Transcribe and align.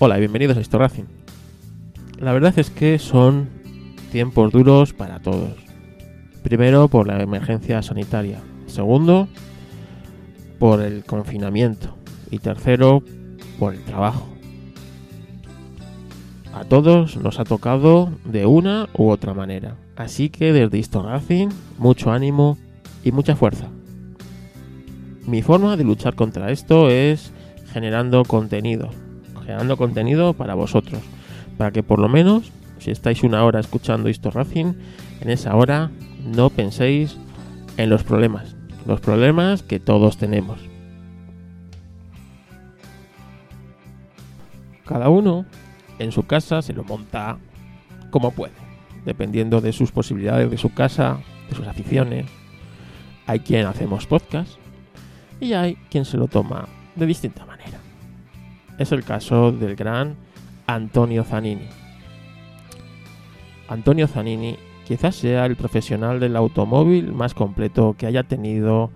Hola 0.00 0.16
y 0.16 0.20
bienvenidos 0.20 0.56
a 0.56 0.60
Histo 0.60 0.78
Racing. 0.78 1.06
La 2.20 2.32
verdad 2.32 2.56
es 2.56 2.70
que 2.70 3.00
son 3.00 3.48
tiempos 4.12 4.52
duros 4.52 4.92
para 4.92 5.18
todos. 5.18 5.56
Primero 6.44 6.86
por 6.86 7.08
la 7.08 7.20
emergencia 7.20 7.82
sanitaria. 7.82 8.38
Segundo, 8.68 9.26
por 10.60 10.82
el 10.82 11.02
confinamiento. 11.02 11.96
Y 12.30 12.38
tercero, 12.38 13.02
por 13.58 13.74
el 13.74 13.82
trabajo. 13.82 14.28
A 16.54 16.62
todos 16.62 17.16
nos 17.16 17.40
ha 17.40 17.44
tocado 17.44 18.12
de 18.24 18.46
una 18.46 18.88
u 18.96 19.08
otra 19.08 19.34
manera. 19.34 19.74
Así 19.96 20.30
que 20.30 20.52
desde 20.52 20.78
Histo 20.78 21.02
Racing, 21.02 21.48
mucho 21.76 22.12
ánimo 22.12 22.56
y 23.02 23.10
mucha 23.10 23.34
fuerza. 23.34 23.66
Mi 25.26 25.42
forma 25.42 25.76
de 25.76 25.82
luchar 25.82 26.14
contra 26.14 26.52
esto 26.52 26.88
es 26.88 27.32
generando 27.72 28.22
contenido, 28.24 28.90
generando 29.48 29.78
contenido 29.78 30.34
para 30.34 30.52
vosotros, 30.52 31.00
para 31.56 31.70
que 31.70 31.82
por 31.82 31.98
lo 31.98 32.10
menos, 32.10 32.52
si 32.80 32.90
estáis 32.90 33.22
una 33.22 33.42
hora 33.44 33.60
escuchando 33.60 34.10
esto 34.10 34.30
Racing, 34.30 34.74
en 35.22 35.30
esa 35.30 35.56
hora 35.56 35.90
no 36.22 36.50
penséis 36.50 37.16
en 37.78 37.88
los 37.88 38.04
problemas, 38.04 38.56
los 38.86 39.00
problemas 39.00 39.62
que 39.62 39.80
todos 39.80 40.18
tenemos. 40.18 40.60
Cada 44.84 45.08
uno 45.08 45.46
en 45.98 46.12
su 46.12 46.26
casa 46.26 46.60
se 46.60 46.74
lo 46.74 46.84
monta 46.84 47.38
como 48.10 48.32
puede, 48.32 48.52
dependiendo 49.06 49.62
de 49.62 49.72
sus 49.72 49.92
posibilidades, 49.92 50.50
de 50.50 50.58
su 50.58 50.74
casa, 50.74 51.20
de 51.48 51.56
sus 51.56 51.66
aficiones. 51.66 52.26
Hay 53.26 53.40
quien 53.40 53.64
hacemos 53.64 54.06
podcast 54.06 54.58
y 55.40 55.54
hay 55.54 55.76
quien 55.90 56.04
se 56.04 56.18
lo 56.18 56.26
toma 56.26 56.68
de 56.96 57.06
distinta 57.06 57.46
manera 57.46 57.87
es 58.78 58.92
el 58.92 59.04
caso 59.04 59.52
del 59.52 59.76
gran 59.76 60.16
Antonio 60.66 61.24
Zanini. 61.24 61.66
Antonio 63.68 64.06
Zanini 64.06 64.56
quizás 64.86 65.16
sea 65.16 65.44
el 65.46 65.56
profesional 65.56 66.20
del 66.20 66.36
automóvil 66.36 67.12
más 67.12 67.34
completo 67.34 67.94
que 67.98 68.06
haya 68.06 68.22
tenido 68.22 68.90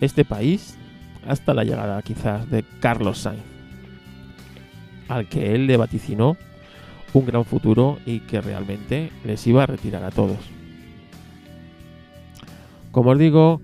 este 0.00 0.24
país 0.24 0.78
hasta 1.26 1.54
la 1.54 1.64
llegada 1.64 2.02
quizás 2.02 2.48
de 2.50 2.64
Carlos 2.80 3.18
Sainz, 3.18 3.42
al 5.08 5.28
que 5.28 5.54
él 5.54 5.66
le 5.66 5.76
vaticinó 5.76 6.36
un 7.12 7.26
gran 7.26 7.44
futuro 7.44 7.98
y 8.06 8.20
que 8.20 8.40
realmente 8.40 9.10
les 9.24 9.46
iba 9.46 9.62
a 9.62 9.66
retirar 9.66 10.04
a 10.04 10.10
todos. 10.10 10.38
Como 12.90 13.10
os 13.10 13.18
digo, 13.18 13.60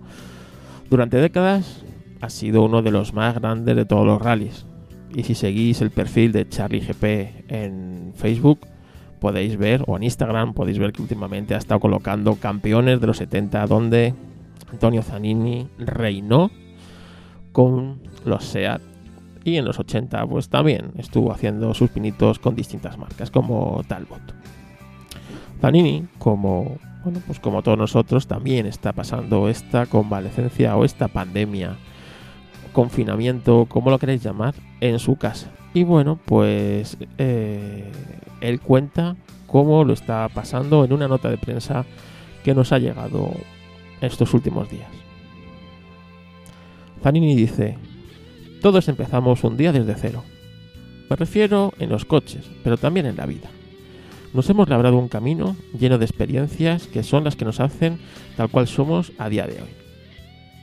durante 0.90 1.18
décadas 1.18 1.84
ha 2.20 2.30
sido 2.30 2.62
uno 2.62 2.82
de 2.82 2.90
los 2.90 3.12
más 3.12 3.34
grandes 3.34 3.76
de 3.76 3.84
todos 3.84 4.06
los 4.06 4.20
rallies, 4.20 4.66
y 5.14 5.22
si 5.22 5.34
seguís 5.34 5.80
el 5.80 5.90
perfil 5.90 6.32
de 6.32 6.48
Charlie 6.48 6.80
GP 6.80 7.50
en 7.50 8.12
Facebook, 8.14 8.60
podéis 9.20 9.56
ver, 9.56 9.84
o 9.86 9.96
en 9.96 10.02
Instagram, 10.02 10.54
podéis 10.54 10.78
ver 10.78 10.92
que 10.92 11.02
últimamente 11.02 11.54
ha 11.54 11.58
estado 11.58 11.80
colocando 11.80 12.36
campeones 12.36 13.00
de 13.00 13.06
los 13.06 13.16
70, 13.16 13.66
donde 13.66 14.14
Antonio 14.70 15.02
Zanini 15.02 15.68
reinó 15.78 16.50
con 17.52 18.00
los 18.24 18.44
SEAT. 18.44 18.82
Y 19.44 19.56
en 19.56 19.64
los 19.64 19.78
80, 19.78 20.26
pues 20.26 20.48
también 20.48 20.92
estuvo 20.98 21.32
haciendo 21.32 21.72
sus 21.72 21.90
pinitos 21.90 22.38
con 22.38 22.54
distintas 22.54 22.98
marcas, 22.98 23.30
como 23.30 23.82
Talbot. 23.88 24.34
Zanini, 25.60 26.06
como, 26.18 26.76
bueno, 27.02 27.20
pues 27.26 27.40
como 27.40 27.62
todos 27.62 27.78
nosotros, 27.78 28.26
también 28.26 28.66
está 28.66 28.92
pasando 28.92 29.48
esta 29.48 29.86
convalecencia 29.86 30.76
o 30.76 30.84
esta 30.84 31.08
pandemia 31.08 31.76
confinamiento, 32.78 33.66
como 33.68 33.90
lo 33.90 33.98
queréis 33.98 34.22
llamar, 34.22 34.54
en 34.80 35.00
su 35.00 35.16
casa. 35.16 35.50
Y 35.74 35.82
bueno, 35.82 36.16
pues 36.24 36.96
eh, 37.18 37.90
él 38.40 38.60
cuenta 38.60 39.16
cómo 39.48 39.82
lo 39.82 39.92
está 39.92 40.28
pasando 40.28 40.84
en 40.84 40.92
una 40.92 41.08
nota 41.08 41.28
de 41.28 41.38
prensa 41.38 41.84
que 42.44 42.54
nos 42.54 42.70
ha 42.70 42.78
llegado 42.78 43.32
estos 44.00 44.32
últimos 44.32 44.70
días. 44.70 44.86
Zanini 47.02 47.34
dice, 47.34 47.76
todos 48.62 48.88
empezamos 48.88 49.42
un 49.42 49.56
día 49.56 49.72
desde 49.72 49.96
cero. 49.96 50.22
Me 51.10 51.16
refiero 51.16 51.72
en 51.80 51.88
los 51.88 52.04
coches, 52.04 52.48
pero 52.62 52.76
también 52.76 53.06
en 53.06 53.16
la 53.16 53.26
vida. 53.26 53.48
Nos 54.32 54.48
hemos 54.50 54.68
labrado 54.68 54.98
un 54.98 55.08
camino 55.08 55.56
lleno 55.76 55.98
de 55.98 56.04
experiencias 56.04 56.86
que 56.86 57.02
son 57.02 57.24
las 57.24 57.34
que 57.34 57.44
nos 57.44 57.58
hacen 57.58 57.98
tal 58.36 58.50
cual 58.50 58.68
somos 58.68 59.10
a 59.18 59.28
día 59.28 59.48
de 59.48 59.54
hoy. 59.54 59.70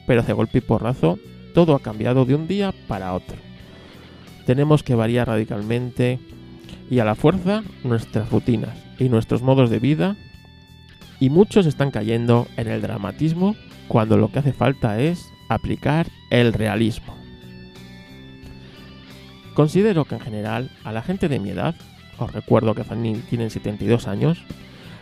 Pero 0.07 0.21
hace 0.21 0.31
golpe 0.31 0.59
y 0.59 0.61
porrazo 0.61 1.19
todo 1.55 1.73
ha 1.73 1.79
cambiado 1.79 2.25
de 2.25 2.35
un 2.35 2.47
día 2.47 2.73
para 2.87 3.13
otro. 3.13 3.37
Tenemos 4.45 4.83
que 4.83 4.93
variar 4.93 5.27
radicalmente 5.27 6.19
y 6.91 6.99
a 6.99 7.05
la 7.05 7.15
fuerza 7.15 7.63
nuestras 7.83 8.29
rutinas 8.29 8.77
y 8.99 9.09
nuestros 9.09 9.41
modos 9.41 9.69
de 9.69 9.79
vida 9.79 10.17
y 11.19 11.29
muchos 11.29 11.65
están 11.65 11.91
cayendo 11.91 12.45
en 12.57 12.67
el 12.67 12.81
dramatismo 12.81 13.55
cuando 13.87 14.17
lo 14.17 14.31
que 14.31 14.39
hace 14.39 14.51
falta 14.51 14.99
es 14.99 15.25
aplicar 15.49 16.07
el 16.29 16.51
realismo. 16.51 17.15
Considero 19.53 20.03
que 20.03 20.15
en 20.15 20.21
general 20.21 20.69
a 20.83 20.91
la 20.91 21.01
gente 21.01 21.29
de 21.29 21.39
mi 21.39 21.51
edad, 21.51 21.73
os 22.19 22.33
recuerdo 22.33 22.75
que 22.75 22.83
Fanny 22.83 23.13
tiene 23.29 23.49
72 23.49 24.07
años, 24.07 24.43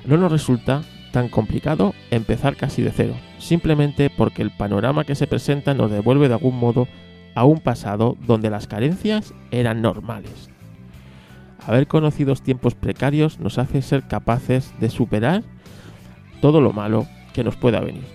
no 0.05 0.17
nos 0.17 0.31
resulta 0.31 0.83
tan 1.13 1.29
complicado 1.29 1.93
empezar 2.09 2.55
casi 2.55 2.81
de 2.81 2.91
cero, 2.91 3.13
simplemente 3.37 4.09
porque 4.09 4.41
el 4.41 4.49
panorama 4.49 5.03
que 5.03 5.13
se 5.13 5.27
presenta 5.27 5.75
nos 5.75 5.91
devuelve 5.91 6.27
de 6.27 6.33
algún 6.33 6.57
modo 6.57 6.87
a 7.35 7.45
un 7.45 7.59
pasado 7.59 8.17
donde 8.25 8.49
las 8.49 8.65
carencias 8.65 9.31
eran 9.51 9.83
normales. 9.83 10.49
Haber 11.67 11.87
conocido 11.87 12.33
tiempos 12.35 12.73
precarios 12.73 13.39
nos 13.39 13.59
hace 13.59 13.83
ser 13.83 14.07
capaces 14.07 14.73
de 14.79 14.89
superar 14.89 15.43
todo 16.41 16.61
lo 16.61 16.73
malo 16.73 17.05
que 17.31 17.43
nos 17.43 17.57
pueda 17.57 17.79
venir. 17.79 18.05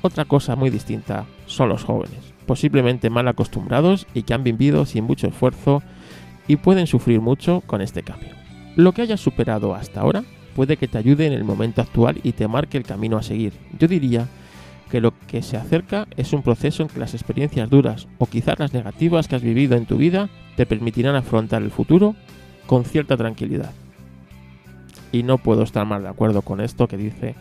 Otra 0.00 0.24
cosa 0.24 0.54
muy 0.54 0.70
distinta 0.70 1.26
son 1.46 1.68
los 1.68 1.82
jóvenes, 1.82 2.32
posiblemente 2.46 3.10
mal 3.10 3.26
acostumbrados 3.26 4.06
y 4.14 4.22
que 4.22 4.34
han 4.34 4.44
vivido 4.44 4.86
sin 4.86 5.02
mucho 5.02 5.26
esfuerzo 5.26 5.82
y 6.46 6.56
pueden 6.56 6.86
sufrir 6.86 7.20
mucho 7.20 7.60
con 7.66 7.80
este 7.80 8.04
cambio. 8.04 8.30
Lo 8.76 8.92
que 8.92 9.02
hayas 9.02 9.20
superado 9.20 9.74
hasta 9.74 10.00
ahora 10.00 10.22
puede 10.54 10.76
que 10.76 10.88
te 10.88 10.98
ayude 10.98 11.26
en 11.26 11.32
el 11.32 11.44
momento 11.44 11.82
actual 11.82 12.20
y 12.22 12.32
te 12.32 12.48
marque 12.48 12.78
el 12.78 12.84
camino 12.84 13.16
a 13.16 13.22
seguir. 13.22 13.52
Yo 13.78 13.88
diría 13.88 14.28
que 14.90 15.00
lo 15.00 15.12
que 15.26 15.42
se 15.42 15.56
acerca 15.56 16.06
es 16.16 16.32
un 16.32 16.42
proceso 16.42 16.82
en 16.82 16.88
que 16.88 17.00
las 17.00 17.14
experiencias 17.14 17.68
duras 17.68 18.06
o 18.18 18.26
quizás 18.26 18.58
las 18.58 18.72
negativas 18.72 19.28
que 19.28 19.36
has 19.36 19.42
vivido 19.42 19.76
en 19.76 19.86
tu 19.86 19.96
vida 19.96 20.28
te 20.56 20.66
permitirán 20.66 21.16
afrontar 21.16 21.62
el 21.62 21.70
futuro 21.70 22.14
con 22.66 22.84
cierta 22.84 23.16
tranquilidad. 23.16 23.72
Y 25.12 25.22
no 25.22 25.38
puedo 25.38 25.62
estar 25.62 25.86
más 25.86 26.02
de 26.02 26.08
acuerdo 26.08 26.42
con 26.42 26.60
esto 26.60 26.88
que 26.88 26.96
dice 26.96 27.34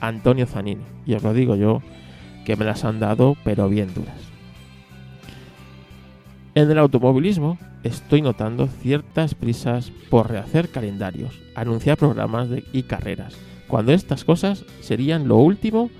Antonio 0.00 0.46
Zanini. 0.46 0.82
Y 1.06 1.14
os 1.14 1.22
lo 1.22 1.32
digo 1.32 1.56
yo, 1.56 1.82
que 2.44 2.56
me 2.56 2.64
las 2.64 2.84
han 2.84 3.00
dado 3.00 3.36
pero 3.44 3.68
bien 3.68 3.92
duras. 3.94 4.16
En 6.54 6.70
el 6.70 6.78
automovilismo 6.78 7.58
estoy 7.82 8.22
notando 8.22 8.66
ciertas 8.66 9.34
prisas 9.34 9.92
por 10.08 10.30
rehacer 10.30 10.68
calendarios, 10.68 11.40
anunciar 11.54 11.96
programas 11.96 12.48
y 12.72 12.82
carreras, 12.82 13.34
cuando 13.68 13.92
estas 13.92 14.24
cosas 14.24 14.64
serían 14.80 15.28
lo 15.28 15.36
último 15.36 15.90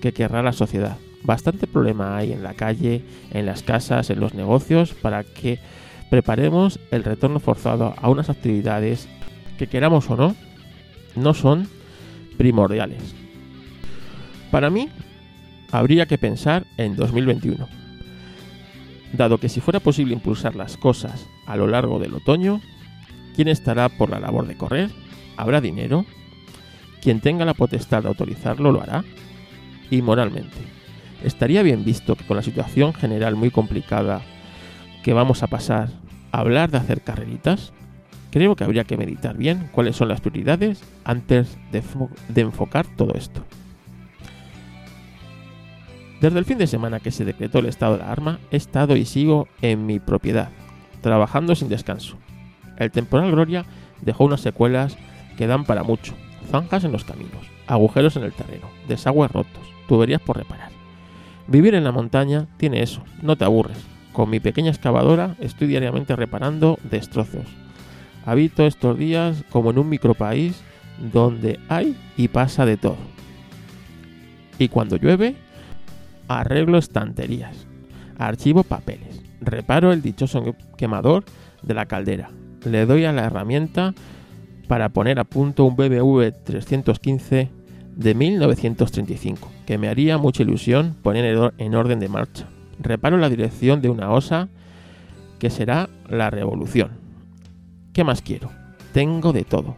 que 0.00 0.12
querrá 0.12 0.42
la 0.42 0.52
sociedad. 0.52 0.96
Bastante 1.22 1.66
problema 1.66 2.16
hay 2.16 2.32
en 2.32 2.42
la 2.42 2.54
calle, 2.54 3.02
en 3.32 3.46
las 3.46 3.62
casas, 3.62 4.10
en 4.10 4.20
los 4.20 4.34
negocios, 4.34 4.94
para 4.94 5.24
que 5.24 5.58
preparemos 6.10 6.78
el 6.90 7.04
retorno 7.04 7.40
forzado 7.40 7.94
a 8.00 8.08
unas 8.08 8.30
actividades 8.30 9.08
que 9.58 9.66
queramos 9.66 10.08
o 10.08 10.16
no, 10.16 10.36
no 11.16 11.34
son 11.34 11.68
primordiales. 12.36 13.14
Para 14.50 14.70
mí, 14.70 14.88
habría 15.72 16.06
que 16.06 16.16
pensar 16.16 16.64
en 16.76 16.96
2021 16.96 17.77
dado 19.12 19.38
que 19.38 19.48
si 19.48 19.60
fuera 19.60 19.80
posible 19.80 20.14
impulsar 20.14 20.54
las 20.56 20.76
cosas 20.76 21.28
a 21.46 21.56
lo 21.56 21.66
largo 21.66 21.98
del 21.98 22.14
otoño, 22.14 22.60
¿quién 23.34 23.48
estará 23.48 23.88
por 23.88 24.10
la 24.10 24.20
labor 24.20 24.46
de 24.46 24.56
correr? 24.56 24.90
¿Habrá 25.36 25.60
dinero? 25.60 26.04
Quien 27.00 27.20
tenga 27.20 27.44
la 27.44 27.54
potestad 27.54 28.02
de 28.02 28.08
autorizarlo 28.08 28.72
lo 28.72 28.82
hará. 28.82 29.04
Y 29.90 30.02
moralmente, 30.02 30.58
¿estaría 31.24 31.62
bien 31.62 31.84
visto 31.84 32.16
que 32.16 32.26
con 32.26 32.36
la 32.36 32.42
situación 32.42 32.92
general 32.92 33.36
muy 33.36 33.50
complicada 33.50 34.22
que 35.02 35.12
vamos 35.14 35.42
a 35.42 35.46
pasar, 35.46 35.88
hablar 36.32 36.70
de 36.70 36.78
hacer 36.78 37.00
carreritas? 37.02 37.72
Creo 38.30 38.56
que 38.56 38.64
habría 38.64 38.84
que 38.84 38.98
meditar 38.98 39.38
bien 39.38 39.70
cuáles 39.72 39.96
son 39.96 40.08
las 40.08 40.20
prioridades 40.20 40.82
antes 41.04 41.56
de, 41.72 41.82
de 42.28 42.40
enfocar 42.42 42.86
todo 42.96 43.14
esto. 43.14 43.42
Desde 46.20 46.38
el 46.38 46.44
fin 46.44 46.58
de 46.58 46.66
semana 46.66 47.00
que 47.00 47.12
se 47.12 47.24
decretó 47.24 47.60
el 47.60 47.66
estado 47.66 47.96
de 47.96 48.02
alarma, 48.02 48.40
he 48.50 48.56
estado 48.56 48.96
y 48.96 49.04
sigo 49.04 49.46
en 49.62 49.86
mi 49.86 50.00
propiedad, 50.00 50.50
trabajando 51.00 51.54
sin 51.54 51.68
descanso. 51.68 52.16
El 52.76 52.90
temporal 52.90 53.30
Gloria 53.30 53.64
dejó 54.00 54.24
unas 54.24 54.40
secuelas 54.40 54.96
que 55.36 55.46
dan 55.46 55.64
para 55.64 55.84
mucho. 55.84 56.14
Zanjas 56.50 56.84
en 56.84 56.92
los 56.92 57.04
caminos, 57.04 57.46
agujeros 57.66 58.16
en 58.16 58.24
el 58.24 58.32
terreno, 58.32 58.66
desagües 58.88 59.30
rotos, 59.30 59.62
tuberías 59.86 60.20
por 60.20 60.38
reparar. 60.38 60.70
Vivir 61.46 61.74
en 61.74 61.84
la 61.84 61.92
montaña 61.92 62.46
tiene 62.56 62.82
eso, 62.82 63.02
no 63.22 63.36
te 63.36 63.44
aburres. 63.44 63.78
Con 64.12 64.30
mi 64.30 64.40
pequeña 64.40 64.70
excavadora 64.70 65.36
estoy 65.38 65.68
diariamente 65.68 66.16
reparando 66.16 66.78
destrozos, 66.90 67.46
Habito 68.28 68.66
estos 68.66 68.98
días 68.98 69.42
como 69.48 69.70
en 69.70 69.78
un 69.78 69.88
micropaís 69.88 70.60
donde 71.14 71.58
hay 71.70 71.96
y 72.14 72.28
pasa 72.28 72.66
de 72.66 72.76
todo. 72.76 72.98
Y 74.58 74.68
cuando 74.68 74.96
llueve, 74.96 75.34
arreglo 76.28 76.78
estanterías, 76.78 77.66
archivo 78.18 78.62
papeles, 78.62 79.22
reparo 79.40 79.92
el 79.92 80.02
dichoso 80.02 80.54
quemador 80.76 81.24
de 81.62 81.74
la 81.74 81.86
caldera, 81.86 82.30
le 82.64 82.86
doy 82.86 83.04
a 83.04 83.12
la 83.12 83.24
herramienta 83.24 83.94
para 84.68 84.90
poner 84.90 85.18
a 85.18 85.24
punto 85.24 85.64
un 85.64 85.76
BMW 85.76 86.28
315 86.44 87.50
de 87.96 88.14
1935, 88.14 89.50
que 89.66 89.78
me 89.78 89.88
haría 89.88 90.18
mucha 90.18 90.42
ilusión 90.42 90.94
poner 91.02 91.52
en 91.58 91.74
orden 91.74 91.98
de 91.98 92.08
marcha. 92.08 92.46
Reparo 92.78 93.16
la 93.16 93.28
dirección 93.28 93.80
de 93.80 93.88
una 93.88 94.12
osa 94.12 94.48
que 95.38 95.50
será 95.50 95.88
la 96.08 96.30
revolución. 96.30 96.90
¿Qué 97.92 98.04
más 98.04 98.22
quiero? 98.22 98.50
Tengo 98.92 99.32
de 99.32 99.44
todo. 99.44 99.76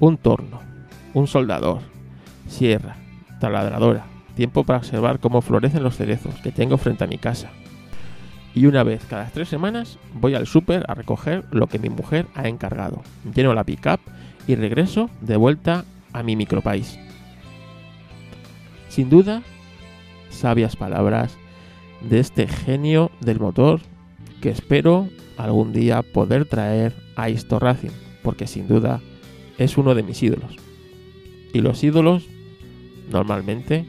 Un 0.00 0.18
torno, 0.18 0.60
un 1.14 1.26
soldador, 1.26 1.80
sierra, 2.46 2.96
taladradora, 3.40 4.04
tiempo 4.30 4.64
para 4.64 4.78
observar 4.78 5.20
cómo 5.20 5.40
florecen 5.40 5.82
los 5.82 5.96
cerezos 5.96 6.34
que 6.36 6.52
tengo 6.52 6.78
frente 6.78 7.04
a 7.04 7.08
mi 7.08 7.18
casa. 7.18 7.50
Y 8.54 8.66
una 8.66 8.82
vez 8.82 9.04
cada 9.08 9.26
tres 9.26 9.48
semanas 9.48 9.98
voy 10.14 10.34
al 10.34 10.46
súper 10.46 10.84
a 10.88 10.94
recoger 10.94 11.44
lo 11.50 11.68
que 11.68 11.78
mi 11.78 11.88
mujer 11.88 12.26
ha 12.34 12.48
encargado. 12.48 13.02
Lleno 13.34 13.54
la 13.54 13.64
pickup 13.64 14.00
y 14.46 14.56
regreso 14.56 15.08
de 15.20 15.36
vuelta 15.36 15.84
a 16.12 16.22
mi 16.22 16.34
micropaís. 16.34 16.98
Sin 18.88 19.08
duda, 19.08 19.42
sabias 20.30 20.74
palabras 20.74 21.36
de 22.00 22.18
este 22.18 22.48
genio 22.48 23.10
del 23.20 23.38
motor 23.38 23.80
que 24.40 24.50
espero 24.50 25.08
algún 25.36 25.72
día 25.72 26.02
poder 26.02 26.44
traer 26.44 26.94
a 27.14 27.28
Isto 27.28 27.58
Racing, 27.58 27.90
porque 28.22 28.46
sin 28.46 28.66
duda 28.66 29.00
es 29.58 29.78
uno 29.78 29.94
de 29.94 30.02
mis 30.02 30.22
ídolos. 30.22 30.56
Y 31.52 31.60
los 31.60 31.84
ídolos 31.84 32.26
normalmente 33.10 33.86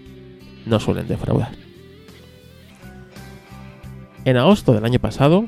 no 0.65 0.79
suelen 0.79 1.07
defraudar. 1.07 1.51
En 4.25 4.37
agosto 4.37 4.73
del 4.73 4.85
año 4.85 4.99
pasado 4.99 5.45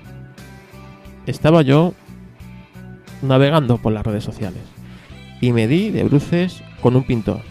estaba 1.25 1.62
yo 1.62 1.94
navegando 3.21 3.77
por 3.77 3.94
las 3.94 4.06
redes 4.06 4.24
sociales 4.24 4.62
y 5.42 5.54
me 5.54 5.68
di 5.68 5.89
de 5.89 6.04
bruces 6.04 6.63
con 6.81 6.95
un 6.95 7.04
pintor. 7.04 7.42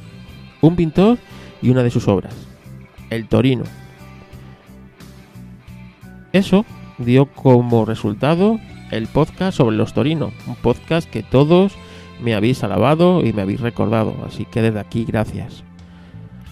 Un 0.60 0.76
pintor 0.76 1.18
y 1.60 1.70
una 1.70 1.82
de 1.82 1.90
sus 1.90 2.08
obras, 2.08 2.34
el 3.10 3.28
Torino. 3.28 3.64
Eso 6.32 6.64
dio 6.98 7.26
como 7.26 7.84
resultado 7.84 8.58
el 8.90 9.06
podcast 9.06 9.56
sobre 9.56 9.76
los 9.76 9.94
Torinos, 9.94 10.32
un 10.46 10.56
podcast 10.56 11.08
que 11.08 11.22
todos 11.22 11.74
me 12.22 12.34
habéis 12.34 12.62
alabado 12.62 13.24
y 13.24 13.32
me 13.32 13.42
habéis 13.42 13.60
recordado, 13.60 14.14
así 14.26 14.44
que 14.44 14.62
desde 14.62 14.80
aquí 14.80 15.04
gracias. 15.04 15.64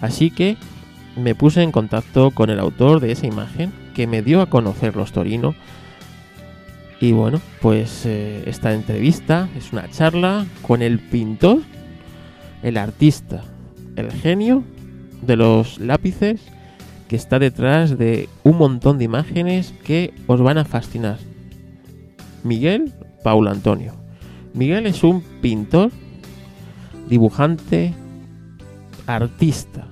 Así 0.00 0.30
que 0.30 0.56
me 1.16 1.34
puse 1.34 1.62
en 1.62 1.72
contacto 1.72 2.30
con 2.30 2.50
el 2.50 2.60
autor 2.60 3.00
de 3.00 3.12
esa 3.12 3.26
imagen 3.26 3.72
que 3.94 4.06
me 4.06 4.22
dio 4.22 4.40
a 4.40 4.46
conocer 4.46 4.96
los 4.96 5.12
Torino. 5.12 5.54
Y 7.00 7.12
bueno, 7.12 7.40
pues 7.60 8.04
eh, 8.04 8.42
esta 8.46 8.74
entrevista 8.74 9.48
es 9.56 9.72
una 9.72 9.90
charla 9.90 10.46
con 10.62 10.82
el 10.82 10.98
pintor, 10.98 11.60
el 12.62 12.76
artista, 12.76 13.42
el 13.96 14.12
genio 14.12 14.62
de 15.22 15.36
los 15.36 15.78
lápices 15.78 16.40
que 17.08 17.16
está 17.16 17.38
detrás 17.38 17.98
de 17.98 18.28
un 18.44 18.58
montón 18.58 18.98
de 18.98 19.04
imágenes 19.04 19.74
que 19.84 20.14
os 20.26 20.40
van 20.40 20.58
a 20.58 20.64
fascinar. 20.64 21.18
Miguel 22.44 22.92
Paulo 23.22 23.50
Antonio. 23.50 23.94
Miguel 24.54 24.86
es 24.86 25.02
un 25.02 25.22
pintor, 25.40 25.90
dibujante, 27.08 27.94
artista. 29.06 29.89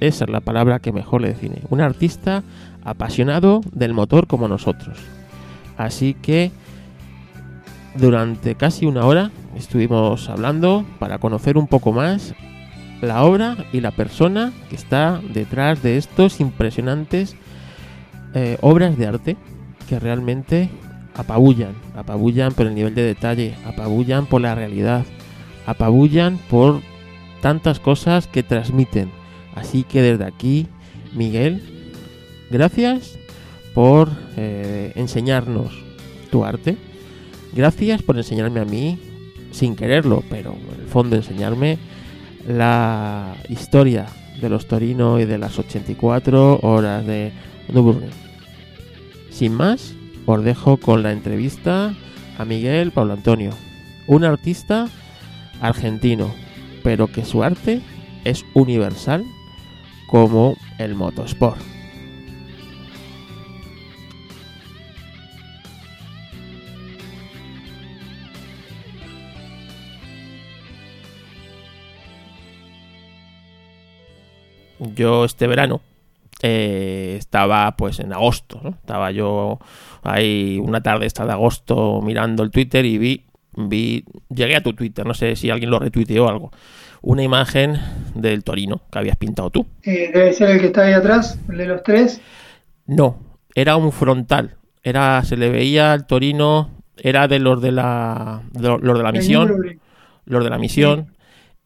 Esa 0.00 0.24
es 0.24 0.30
la 0.30 0.40
palabra 0.40 0.80
que 0.80 0.92
mejor 0.92 1.20
le 1.20 1.28
define. 1.28 1.62
Un 1.68 1.80
artista 1.80 2.42
apasionado 2.84 3.60
del 3.72 3.92
motor 3.92 4.26
como 4.26 4.48
nosotros. 4.48 4.98
Así 5.76 6.14
que 6.14 6.50
durante 7.94 8.54
casi 8.54 8.86
una 8.86 9.04
hora 9.04 9.30
estuvimos 9.56 10.28
hablando 10.28 10.84
para 10.98 11.18
conocer 11.18 11.58
un 11.58 11.66
poco 11.66 11.92
más 11.92 12.34
la 13.02 13.24
obra 13.24 13.56
y 13.72 13.80
la 13.80 13.90
persona 13.90 14.52
que 14.68 14.76
está 14.76 15.20
detrás 15.32 15.82
de 15.82 15.96
estos 15.96 16.40
impresionantes 16.40 17.36
eh, 18.34 18.58
obras 18.60 18.96
de 18.96 19.06
arte 19.06 19.36
que 19.88 19.98
realmente 19.98 20.70
apabullan, 21.14 21.72
apabullan 21.96 22.52
por 22.52 22.66
el 22.66 22.74
nivel 22.74 22.94
de 22.94 23.02
detalle, 23.02 23.54
apabullan 23.66 24.26
por 24.26 24.40
la 24.40 24.54
realidad, 24.54 25.04
apabullan 25.66 26.38
por 26.48 26.80
tantas 27.40 27.80
cosas 27.80 28.26
que 28.26 28.42
transmiten. 28.42 29.10
Así 29.54 29.84
que 29.84 30.02
desde 30.02 30.24
aquí, 30.24 30.66
Miguel, 31.14 31.62
gracias 32.50 33.18
por 33.74 34.10
eh, 34.36 34.92
enseñarnos 34.96 35.72
tu 36.30 36.44
arte. 36.44 36.76
Gracias 37.52 38.02
por 38.02 38.16
enseñarme 38.16 38.60
a 38.60 38.64
mí, 38.64 38.98
sin 39.50 39.74
quererlo, 39.74 40.22
pero 40.30 40.54
en 40.74 40.80
el 40.80 40.86
fondo 40.86 41.16
enseñarme 41.16 41.78
la 42.46 43.34
historia 43.48 44.06
de 44.40 44.48
los 44.48 44.66
Torino 44.66 45.18
y 45.20 45.24
de 45.24 45.38
las 45.38 45.58
84 45.58 46.60
horas 46.62 47.06
de 47.06 47.32
Nürburgring. 47.68 48.10
Sin 49.30 49.54
más, 49.54 49.94
os 50.26 50.44
dejo 50.44 50.76
con 50.76 51.02
la 51.02 51.12
entrevista 51.12 51.94
a 52.38 52.44
Miguel 52.44 52.92
Pablo 52.92 53.14
Antonio, 53.14 53.50
un 54.06 54.24
artista 54.24 54.88
argentino, 55.60 56.32
pero 56.82 57.08
que 57.08 57.24
su 57.24 57.42
arte 57.42 57.80
es 58.24 58.44
universal 58.54 59.24
como 60.10 60.56
el 60.78 60.96
motosport. 60.96 61.60
Yo 74.96 75.24
este 75.24 75.46
verano 75.46 75.80
eh, 76.42 77.14
estaba 77.18 77.76
pues 77.76 78.00
en 78.00 78.12
agosto, 78.12 78.60
Estaba 78.64 79.12
yo 79.12 79.60
ahí 80.02 80.58
una 80.60 80.82
tarde 80.82 81.06
esta 81.06 81.24
de 81.24 81.32
agosto 81.32 82.00
mirando 82.02 82.42
el 82.42 82.50
Twitter 82.50 82.84
y 82.84 82.98
vi, 82.98 83.26
vi, 83.56 84.04
llegué 84.28 84.56
a 84.56 84.62
tu 84.62 84.72
Twitter, 84.72 85.06
no 85.06 85.14
sé 85.14 85.36
si 85.36 85.50
alguien 85.50 85.70
lo 85.70 85.78
retuiteó 85.78 86.24
o 86.24 86.28
algo, 86.28 86.50
una 87.02 87.22
imagen 87.22 87.76
del 88.14 88.44
Torino 88.44 88.82
que 88.90 88.98
habías 88.98 89.16
pintado 89.16 89.50
tú. 89.50 89.66
Eh, 89.82 90.10
debe 90.12 90.32
ser 90.32 90.50
el 90.50 90.60
que 90.60 90.66
está 90.66 90.82
ahí 90.82 90.92
atrás, 90.92 91.38
el 91.48 91.58
de 91.58 91.66
los 91.66 91.82
tres. 91.82 92.20
No, 92.86 93.18
era 93.54 93.76
un 93.76 93.92
frontal, 93.92 94.56
era, 94.82 95.22
se 95.24 95.36
le 95.36 95.50
veía 95.50 95.94
el 95.94 96.06
Torino, 96.06 96.70
era 96.96 97.28
de 97.28 97.38
los 97.38 97.62
de 97.62 97.72
la, 97.72 98.42
de 98.52 98.68
los 98.68 98.98
de 98.98 99.02
la 99.02 99.12
misión, 99.12 99.80
los 100.24 100.44
de 100.44 100.50
la 100.50 100.58
misión, 100.58 101.14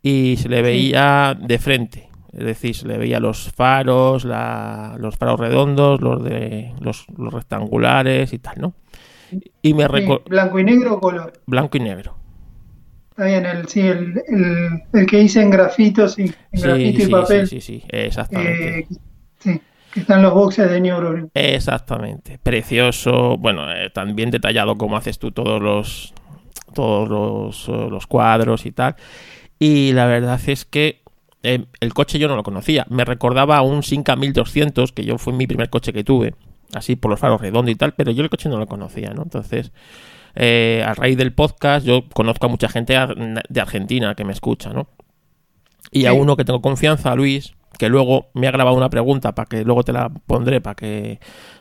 y 0.03 0.37
se 0.37 0.49
le 0.49 0.63
veía 0.63 1.37
de 1.39 1.59
frente 1.59 2.09
es 2.37 2.45
decir, 2.45 2.75
se 2.75 2.89
le 2.89 2.99
veía 2.99 3.21
los 3.21 3.53
faros, 3.53 4.25
los 4.25 5.17
faros 5.17 5.39
redondos, 5.39 6.01
los 6.01 6.23
de 6.25 6.73
los, 6.81 7.07
rectangulares 7.17 8.33
y 8.33 8.39
tal, 8.41 8.61
¿no? 8.61 8.75
Y 9.63 9.75
me 9.75 9.87
¿Blanco 9.87 10.59
y 10.59 10.65
negro 10.65 10.95
o 10.95 11.01
color? 11.01 11.33
Blanco 11.47 11.77
y 11.77 11.81
negro. 11.81 12.17
Está 13.15 13.27
bien, 13.27 13.47
el, 13.47 13.69
sí, 13.69 13.79
el, 13.79 14.21
el, 14.93 15.07
que 15.07 15.21
hice 15.21 15.41
en 15.41 15.51
grafitos 15.51 16.19
y, 16.19 16.23
en 16.51 16.61
grafito 16.61 17.03
y 17.05 17.07
papel. 17.07 17.47
Sí, 17.47 17.61
sí, 17.61 17.79
sí, 17.81 17.87
exactamente. 17.89 18.79
Eh, 18.81 18.87
sí, 19.39 19.61
que 19.93 20.01
están 20.01 20.21
los 20.21 20.35
boxes 20.35 20.69
de 20.69 20.81
New 20.81 21.31
Exactamente, 21.33 22.41
precioso, 22.43 23.39
bueno, 23.39 23.71
eh, 23.71 23.91
también 23.91 24.33
detallado 24.33 24.77
como 24.77 24.97
haces 24.97 25.21
tú 25.21 25.31
todos 25.31 25.63
los 25.63 26.13
todos 26.75 27.09
los, 27.09 27.69
los 27.69 28.09
cuadros 28.09 28.67
y 28.67 28.73
tal. 28.73 28.97
Y 29.61 29.93
la 29.93 30.07
verdad 30.07 30.41
es 30.49 30.65
que 30.65 31.03
eh, 31.45 31.67
el 31.79 31.95
coche 31.95 32.19
yo 32.19 32.27
no 32.27 32.35
lo 32.35 32.43
conocía. 32.43 32.85
Me 32.91 33.05
recordaba 33.05 33.59
a 33.59 33.63
un 33.63 33.85
Sinca 33.85 34.17
1200, 34.17 34.91
que 34.91 35.05
yo 35.05 35.19
fue 35.19 35.33
mi 35.33 35.47
primer 35.47 35.71
coche 35.71 35.93
que 35.93 36.03
tuve, 36.03 36.35
así 36.73 36.97
por 36.97 37.13
los 37.13 37.21
faros 37.21 37.41
redondos 37.41 37.71
y 37.71 37.77
tal, 37.77 37.95
pero 37.95 38.11
yo 38.11 38.25
el 38.25 38.29
coche 38.29 38.49
no 38.49 38.59
lo 38.59 38.67
conocía, 38.67 39.11
¿no? 39.11 39.23
Entonces, 39.23 39.71
eh, 40.35 40.83
a 40.87 40.95
raíz 40.95 41.17
del 41.17 41.33
podcast, 41.33 41.87
yo 41.87 42.05
conozco 42.13 42.47
a 42.47 42.49
mucha 42.49 42.69
gente 42.69 42.95
de 43.49 43.61
Argentina 43.61 44.15
que 44.15 44.25
me 44.25 44.33
escucha, 44.33 44.73
¿no? 44.73 44.89
Y 45.91 46.07
a 46.07 46.13
uno 46.13 46.37
que 46.37 46.45
tengo 46.45 46.61
confianza, 46.61 47.13
a 47.13 47.15
Luis, 47.15 47.55
que 47.79 47.89
luego 47.89 48.31
me 48.35 48.49
ha 48.49 48.51
grabado 48.51 48.77
una 48.77 48.91
pregunta 48.91 49.35
para 49.35 49.47
que 49.47 49.65
luego 49.65 49.85
te 49.85 49.93
la 49.93 50.09
pondré 50.09 50.61
para 50.61 50.75
que, 50.75 51.21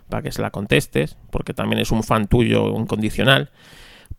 para 0.10 0.24
que 0.24 0.32
se 0.32 0.42
la 0.42 0.51
contestes, 0.51 1.18
porque 1.30 1.53
también 1.53 1.80
es 1.80 1.92
un 1.92 2.03
fan 2.03 2.27
tuyo 2.27 2.70
incondicional. 2.80 3.51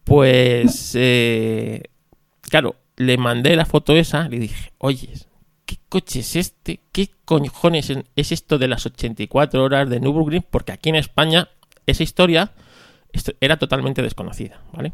Pues, 0.04 0.92
eh, 0.98 1.82
claro, 2.42 2.76
le 2.96 3.16
mandé 3.18 3.56
la 3.56 3.66
foto 3.66 3.96
esa, 3.96 4.28
le 4.28 4.38
dije, 4.38 4.72
oye, 4.78 5.10
¿qué 5.66 5.76
coche 5.88 6.20
es 6.20 6.36
este? 6.36 6.80
¿Qué 6.92 7.10
cojones 7.24 7.92
es 8.14 8.32
esto 8.32 8.58
de 8.58 8.68
las 8.68 8.86
84 8.86 9.64
horas 9.64 9.88
de 9.88 10.00
Nürburgring? 10.00 10.44
Porque 10.48 10.72
aquí 10.72 10.90
en 10.90 10.96
España 10.96 11.48
esa 11.86 12.02
historia 12.02 12.52
era 13.40 13.56
totalmente 13.58 14.02
desconocida, 14.02 14.60
¿vale? 14.72 14.92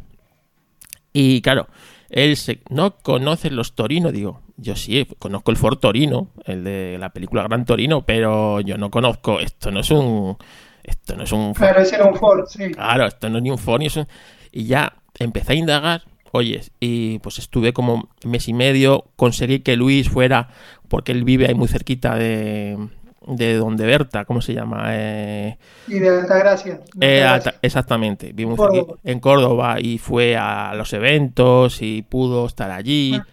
Y 1.12 1.40
claro, 1.42 1.68
él 2.08 2.36
se, 2.36 2.60
no 2.68 2.96
conoce 2.98 3.50
los 3.50 3.74
Torino, 3.74 4.12
digo, 4.12 4.40
yo 4.56 4.76
sí, 4.76 5.06
conozco 5.18 5.50
el 5.50 5.56
Ford 5.56 5.78
Torino, 5.78 6.28
el 6.44 6.64
de 6.64 6.96
la 6.98 7.10
película 7.10 7.42
Gran 7.44 7.64
Torino, 7.64 8.02
pero 8.02 8.60
yo 8.60 8.78
no 8.78 8.90
conozco, 8.90 9.40
esto 9.40 9.70
no 9.70 9.80
es 9.80 9.90
un... 9.90 10.36
Esto 10.82 11.14
no 11.14 11.24
es 11.24 11.32
un 11.32 11.54
Ford. 11.54 11.68
Claro, 11.68 11.82
ese 11.82 11.94
era 11.96 12.06
un 12.06 12.16
Ford, 12.16 12.46
sí. 12.48 12.70
Claro, 12.70 13.06
esto 13.06 13.28
no 13.28 13.36
es 13.36 13.42
ni 13.44 13.50
un 13.50 13.58
Ford 13.58 13.80
ni 13.80 13.86
es 13.86 13.96
un... 13.96 14.06
Y 14.50 14.64
ya 14.64 14.94
empecé 15.18 15.52
a 15.52 15.56
indagar, 15.56 16.02
oyes, 16.32 16.72
y 16.80 17.18
pues 17.20 17.38
estuve 17.38 17.72
como 17.72 18.08
mes 18.24 18.48
y 18.48 18.54
medio, 18.54 19.04
conseguí 19.16 19.60
que 19.60 19.76
Luis 19.76 20.08
fuera, 20.08 20.48
porque 20.88 21.12
él 21.12 21.24
vive 21.24 21.46
ahí 21.46 21.54
muy 21.54 21.68
cerquita 21.68 22.16
de, 22.16 22.78
de 23.26 23.54
donde 23.54 23.86
Berta, 23.86 24.24
¿cómo 24.24 24.40
se 24.40 24.54
llama? 24.54 24.84
Eh, 24.88 25.58
y 25.88 25.98
de 25.98 26.08
Altagracia. 26.08 26.80
Eh, 27.00 27.26
exactamente, 27.62 28.32
vivo 28.32 28.98
en 29.04 29.20
Córdoba 29.20 29.76
y 29.78 29.98
fue 29.98 30.36
a 30.36 30.74
los 30.74 30.92
eventos 30.92 31.82
y 31.82 32.02
pudo 32.02 32.46
estar 32.46 32.70
allí 32.70 33.14
ah. 33.14 33.26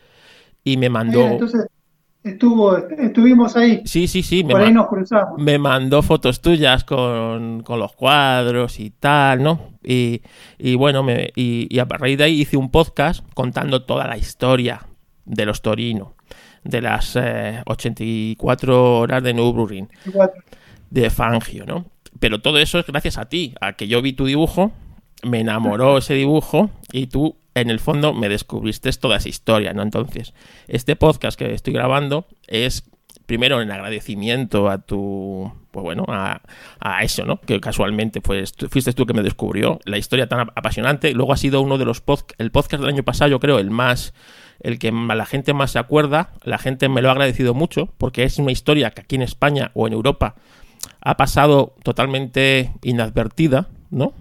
y 0.63 0.77
me 0.77 0.89
mandó... 0.89 1.25
entonces 1.25 1.67
estuvo, 2.23 2.77
estuvimos 2.77 3.55
ahí. 3.55 3.81
Sí, 3.85 4.07
sí, 4.07 4.23
sí. 4.23 4.43
Me 4.43 4.53
Por 4.53 4.61
ahí 4.61 4.73
nos 4.73 4.87
cruzamos. 4.87 5.39
Me 5.39 5.57
mandó 5.57 6.01
fotos 6.01 6.41
tuyas 6.41 6.83
con, 6.83 7.63
los 7.65 7.93
cuadros 7.93 8.79
y 8.81 8.89
tal, 8.89 9.41
¿no? 9.41 9.71
Y, 9.83 10.21
y 10.57 10.75
bueno, 10.75 11.03
me, 11.03 11.31
y, 11.35 11.73
y 11.73 11.79
a 11.79 11.85
raíz 11.85 12.17
de 12.17 12.25
ahí 12.25 12.41
hice 12.41 12.57
un 12.57 12.69
podcast 12.69 13.25
contando 13.33 13.83
toda 13.83 14.05
la 14.05 14.17
historia 14.17 14.81
de 15.25 15.45
los 15.45 15.61
Torino 15.61 16.16
de 16.63 16.81
las 16.81 17.17
84 17.65 18.73
eh, 18.73 18.75
horas 18.75 19.23
de 19.23 19.33
Nürburgring 19.33 19.89
de 20.89 21.09
Fangio, 21.09 21.65
¿no? 21.65 21.85
Pero 22.19 22.41
todo 22.41 22.57
eso 22.57 22.79
es 22.79 22.85
gracias 22.85 23.17
a 23.17 23.25
ti, 23.25 23.53
a 23.61 23.73
que 23.73 23.87
yo 23.87 24.01
vi 24.01 24.13
tu 24.13 24.25
dibujo, 24.25 24.71
me 25.23 25.39
enamoró 25.39 25.97
ese 25.97 26.13
dibujo 26.13 26.69
y 26.91 27.07
tú 27.07 27.37
en 27.53 27.69
el 27.69 27.79
fondo 27.79 28.13
me 28.13 28.29
descubriste 28.29 28.91
toda 28.93 29.17
esa 29.17 29.29
historia, 29.29 29.73
¿no? 29.73 29.81
Entonces, 29.81 30.33
este 30.67 30.95
podcast 30.95 31.37
que 31.37 31.53
estoy 31.53 31.73
grabando 31.73 32.27
es 32.47 32.83
primero 33.25 33.61
en 33.61 33.71
agradecimiento 33.71 34.69
a 34.69 34.79
tu, 34.79 35.51
pues 35.71 35.83
bueno, 35.83 36.05
a, 36.07 36.41
eso, 37.03 37.25
¿no? 37.25 37.39
Que 37.41 37.59
casualmente 37.59 38.21
pues, 38.21 38.53
fuiste 38.69 38.93
tú 38.93 39.05
que 39.05 39.13
me 39.13 39.21
descubrió 39.21 39.79
la 39.85 39.97
historia 39.97 40.27
tan 40.27 40.41
apasionante. 40.55 41.13
Luego 41.13 41.33
ha 41.33 41.37
sido 41.37 41.61
uno 41.61 41.77
de 41.77 41.85
los 41.85 42.01
podcasts, 42.01 42.35
el 42.39 42.51
podcast 42.51 42.81
del 42.81 42.93
año 42.93 43.03
pasado, 43.03 43.29
yo 43.29 43.39
creo, 43.39 43.59
el 43.59 43.69
más 43.69 44.13
el 44.59 44.79
que 44.79 44.91
la 44.91 45.25
gente 45.25 45.53
más 45.53 45.71
se 45.71 45.79
acuerda, 45.79 46.31
la 46.43 46.57
gente 46.57 46.89
me 46.89 47.01
lo 47.01 47.09
ha 47.09 47.11
agradecido 47.11 47.53
mucho, 47.53 47.93
porque 47.97 48.23
es 48.23 48.37
una 48.37 48.51
historia 48.51 48.91
que 48.91 49.01
aquí 49.01 49.15
en 49.15 49.21
España 49.21 49.71
o 49.73 49.87
en 49.87 49.93
Europa 49.93 50.35
ha 51.01 51.17
pasado 51.17 51.75
totalmente 51.83 52.71
inadvertida, 52.83 53.69
¿no? 53.91 54.13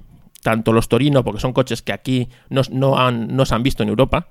Tanto 0.43 0.73
los 0.73 0.89
Torino, 0.89 1.25
porque 1.25 1.41
son 1.41 1.53
coches 1.53 1.83
que 1.83 1.93
aquí 1.93 2.29
no, 2.51 2.63
no, 2.71 2.99
han, 2.99 3.35
no 3.35 3.47
se 3.47 3.55
han 3.55 3.63
visto 3.63 3.83
en 3.83 3.89
Europa. 3.89 4.29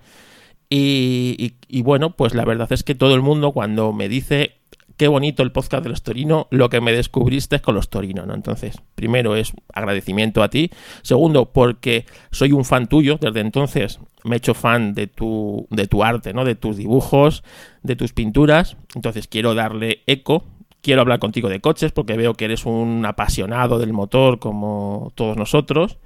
Y, 0.69 1.55
y, 1.67 1.81
bueno, 1.81 2.15
pues 2.15 2.33
la 2.33 2.43
verdad 2.43 2.71
es 2.71 2.83
que 2.83 2.95
todo 2.95 3.13
el 3.13 3.21
mundo 3.21 3.51
cuando 3.51 3.93
me 3.93 4.09
dice 4.09 4.55
qué 4.97 5.07
bonito 5.07 5.43
el 5.43 5.51
podcast 5.51 5.83
de 5.83 5.89
los 5.89 6.03
Torino, 6.03 6.47
lo 6.51 6.69
que 6.69 6.81
me 6.81 6.91
descubriste 6.91 7.57
es 7.57 7.61
con 7.61 7.75
los 7.75 7.89
Torino, 7.89 8.25
¿no? 8.25 8.33
Entonces, 8.33 8.75
primero 8.95 9.35
es 9.35 9.53
agradecimiento 9.73 10.43
a 10.43 10.49
ti. 10.49 10.71
Segundo, 11.01 11.51
porque 11.51 12.05
soy 12.31 12.51
un 12.51 12.65
fan 12.65 12.87
tuyo, 12.87 13.17
desde 13.19 13.41
entonces 13.41 13.99
me 14.23 14.35
he 14.35 14.37
hecho 14.37 14.53
fan 14.53 14.93
de 14.93 15.07
tu, 15.07 15.67
de 15.69 15.87
tu 15.87 16.03
arte, 16.03 16.33
¿no? 16.33 16.45
De 16.45 16.55
tus 16.55 16.77
dibujos, 16.77 17.43
de 17.83 17.95
tus 17.95 18.13
pinturas. 18.13 18.77
Entonces 18.95 19.27
quiero 19.27 19.53
darle 19.53 20.03
eco. 20.07 20.45
Quiero 20.81 21.01
hablar 21.01 21.19
contigo 21.19 21.49
de 21.49 21.61
coches 21.61 21.91
porque 21.91 22.15
veo 22.15 22.35
que 22.35 22.45
eres 22.45 22.65
un 22.65 23.05
apasionado 23.05 23.79
del 23.79 23.91
motor 23.91 24.39
como 24.39 25.11
todos 25.15 25.35
nosotros. 25.35 25.97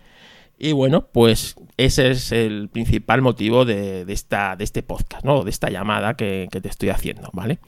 Y 0.62 0.74
bueno, 0.74 1.08
pues 1.14 1.56
ese 1.78 2.12
es 2.12 2.34
el 2.34 2.68
principal 2.68 3.22
motivo 3.22 3.64
de, 3.64 4.04
esta, 4.10 4.58
de 4.58 4.66
este 4.66 4.84
podcast, 4.84 5.24
¿no? 5.24 5.46
De 5.46 5.50
esta 5.50 5.70
llamada 5.70 6.16
que, 6.16 6.50
te 6.52 6.68
estoy 6.68 6.90
haciendo, 6.90 7.30
¿vale? 7.32 7.60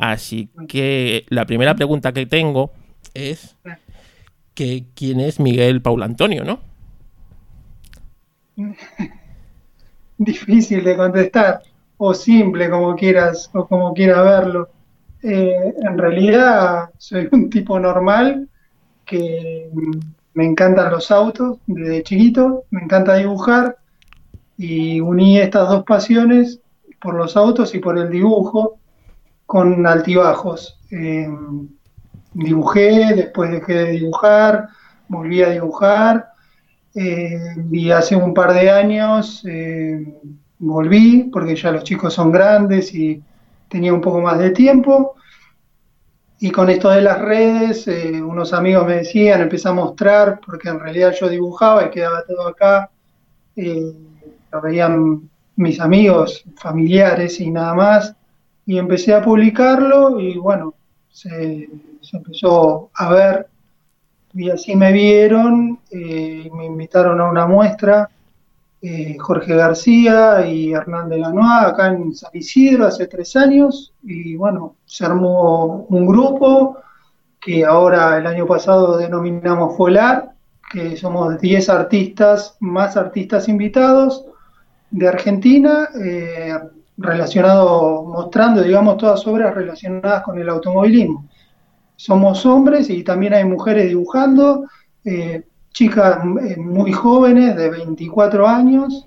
Así 0.00 0.48
que 0.66 1.26
la 1.28 1.44
primera 1.44 1.74
pregunta 1.74 2.12
que 2.12 2.24
tengo 2.24 2.72
es 3.12 3.54
que 4.54 4.86
quién 4.94 5.20
es 5.20 5.38
Miguel 5.38 5.82
Paul 5.82 6.02
Antonio, 6.02 6.42
¿no? 6.42 6.60
Difícil 10.16 10.84
de 10.84 10.96
contestar, 10.96 11.60
o 11.98 12.14
simple 12.14 12.70
como 12.70 12.96
quieras, 12.96 13.50
o 13.52 13.68
como 13.68 13.92
quieras 13.92 14.24
verlo. 14.24 14.70
Eh, 15.22 15.74
en 15.82 15.98
realidad 15.98 16.88
soy 16.96 17.28
un 17.30 17.50
tipo 17.50 17.78
normal 17.78 18.48
que 19.04 19.68
me 20.32 20.46
encantan 20.46 20.92
los 20.92 21.10
autos 21.10 21.58
desde 21.66 22.02
chiquito, 22.04 22.64
me 22.70 22.80
encanta 22.80 23.16
dibujar 23.16 23.76
y 24.56 24.98
uní 25.00 25.38
estas 25.38 25.68
dos 25.68 25.84
pasiones 25.84 26.60
por 27.02 27.14
los 27.14 27.36
autos 27.36 27.74
y 27.74 27.80
por 27.80 27.98
el 27.98 28.08
dibujo 28.08 28.79
con 29.50 29.84
altibajos. 29.84 30.78
Em, 30.92 31.66
dibujé, 32.32 33.16
después 33.16 33.50
dejé 33.50 33.74
de 33.74 33.90
dibujar, 33.90 34.68
volví 35.08 35.42
a 35.42 35.50
dibujar 35.50 36.28
eh, 36.94 37.56
y 37.72 37.90
hace 37.90 38.14
un 38.14 38.32
par 38.32 38.54
de 38.54 38.70
años 38.70 39.42
em, 39.44 40.14
volví 40.60 41.30
porque 41.32 41.56
ya 41.56 41.72
los 41.72 41.82
chicos 41.82 42.14
son 42.14 42.30
grandes 42.30 42.94
y 42.94 43.20
tenía 43.68 43.92
un 43.92 44.00
poco 44.00 44.20
más 44.20 44.38
de 44.38 44.50
tiempo 44.50 45.16
y 46.38 46.52
con 46.52 46.70
esto 46.70 46.90
de 46.90 47.02
las 47.02 47.20
redes, 47.20 47.88
eh, 47.88 48.22
unos 48.22 48.52
amigos 48.52 48.86
me 48.86 48.98
decían, 48.98 49.40
empecé 49.40 49.68
a 49.68 49.72
mostrar, 49.72 50.38
porque 50.46 50.68
en 50.68 50.78
realidad 50.78 51.12
yo 51.20 51.28
dibujaba 51.28 51.86
y 51.86 51.90
quedaba 51.90 52.22
todo 52.24 52.46
acá, 52.46 52.88
eh, 53.56 53.92
lo 54.52 54.60
veían 54.60 55.28
mis 55.56 55.80
amigos, 55.80 56.44
familiares 56.56 57.40
y 57.40 57.50
nada 57.50 57.74
más, 57.74 58.16
y 58.70 58.78
empecé 58.78 59.12
a 59.12 59.20
publicarlo 59.20 60.20
y 60.20 60.38
bueno, 60.38 60.74
se, 61.10 61.68
empezó 62.12 62.90
a 62.94 63.12
ver 63.12 63.48
y 64.32 64.48
así 64.48 64.76
me 64.76 64.92
vieron, 64.92 65.80
eh, 65.90 66.48
me 66.54 66.66
invitaron 66.66 67.20
a 67.20 67.28
una 67.28 67.48
muestra 67.48 68.08
eh, 68.80 69.16
Jorge 69.18 69.56
García 69.56 70.46
y 70.46 70.72
Hernán 70.72 71.08
de 71.08 71.18
Lanois 71.18 71.64
acá 71.66 71.88
en 71.88 72.14
San 72.14 72.30
Isidro 72.32 72.86
hace 72.86 73.08
tres 73.08 73.34
años 73.34 73.92
y 74.04 74.36
bueno, 74.36 74.76
se 74.84 75.04
armó 75.04 75.86
un 75.88 76.06
grupo 76.06 76.76
que 77.40 77.64
ahora 77.64 78.18
el 78.18 78.26
año 78.28 78.46
pasado 78.46 78.98
denominamos 78.98 79.76
Folar, 79.76 80.30
que 80.70 80.96
somos 80.96 81.40
10 81.40 81.68
artistas, 81.70 82.56
más 82.60 82.96
artistas 82.96 83.48
invitados 83.48 84.26
de 84.92 85.08
Argentina, 85.08 85.88
eh, 86.00 86.54
relacionado, 87.00 88.04
mostrando, 88.04 88.62
digamos, 88.62 88.98
todas 88.98 89.26
obras 89.26 89.54
relacionadas 89.54 90.22
con 90.22 90.38
el 90.38 90.48
automovilismo. 90.48 91.26
Somos 91.96 92.44
hombres 92.46 92.90
y 92.90 93.02
también 93.02 93.34
hay 93.34 93.44
mujeres 93.44 93.88
dibujando, 93.88 94.66
eh, 95.04 95.44
chicas 95.72 96.18
eh, 96.42 96.56
muy 96.58 96.92
jóvenes, 96.92 97.56
de 97.56 97.70
24 97.70 98.46
años, 98.46 99.06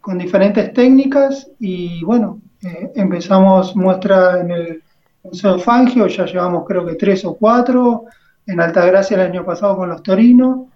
con 0.00 0.18
diferentes 0.18 0.72
técnicas 0.74 1.50
y 1.58 2.04
bueno, 2.04 2.40
eh, 2.62 2.92
empezamos 2.94 3.74
muestra 3.74 4.40
en 4.40 4.50
el 4.50 4.82
Museo 5.22 5.58
Fangio, 5.58 6.06
ya 6.06 6.26
llevamos 6.26 6.64
creo 6.66 6.84
que 6.86 6.94
tres 6.94 7.24
o 7.24 7.34
cuatro, 7.34 8.04
en 8.46 8.60
Altagracia 8.60 9.14
el 9.16 9.30
año 9.30 9.44
pasado 9.44 9.76
con 9.76 9.90
los 9.90 10.02
Torinos 10.02 10.66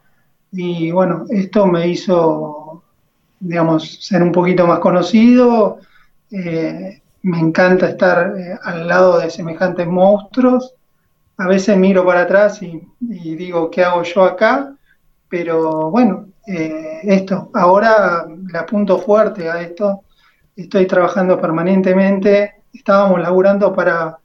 y 0.53 0.91
bueno, 0.93 1.25
esto 1.31 1.67
me 1.67 1.89
hizo, 1.89 2.83
digamos, 3.41 4.05
ser 4.05 4.23
un 4.23 4.33
poquito 4.33 4.67
más 4.67 4.79
conocido, 4.79 5.79
eh, 6.31 7.03
me 7.23 7.39
encanta 7.39 7.89
estar 7.89 8.35
al 8.63 8.89
lado 8.89 9.19
de 9.19 9.31
semejantes 9.31 9.87
monstruos, 9.87 10.75
a 11.37 11.49
veces 11.49 11.77
miro 11.77 12.05
para 12.05 12.23
atrás 12.23 12.61
y 12.63 12.81
digo, 13.01 13.71
¿qué 13.71 13.83
hago 13.83 14.03
yo 14.03 14.25
acá? 14.25 14.75
Pero 15.29 15.91
bueno, 15.91 16.29
eh, 16.47 17.01
esto, 17.05 17.51
ahora 17.55 18.27
le 18.29 18.59
apunto 18.59 18.99
fuerte 18.99 19.49
a 19.49 19.63
esto, 19.63 20.03
estoy 20.55 20.87
trabajando 20.87 21.41
permanentemente, 21.41 22.63
estábamos 22.73 23.21
laburando 23.21 23.73
para, 23.73 24.19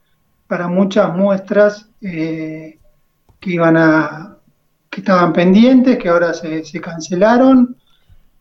para 0.47 0.67
muchas 0.67 1.15
muestras 1.15 1.89
eh, 2.01 2.77
que 3.39 3.49
iban 3.51 3.77
a 3.77 4.35
que 4.89 5.01
estaban 5.01 5.31
pendientes, 5.31 5.97
que 5.97 6.09
ahora 6.09 6.33
se, 6.33 6.63
cancelaron, 6.81 7.77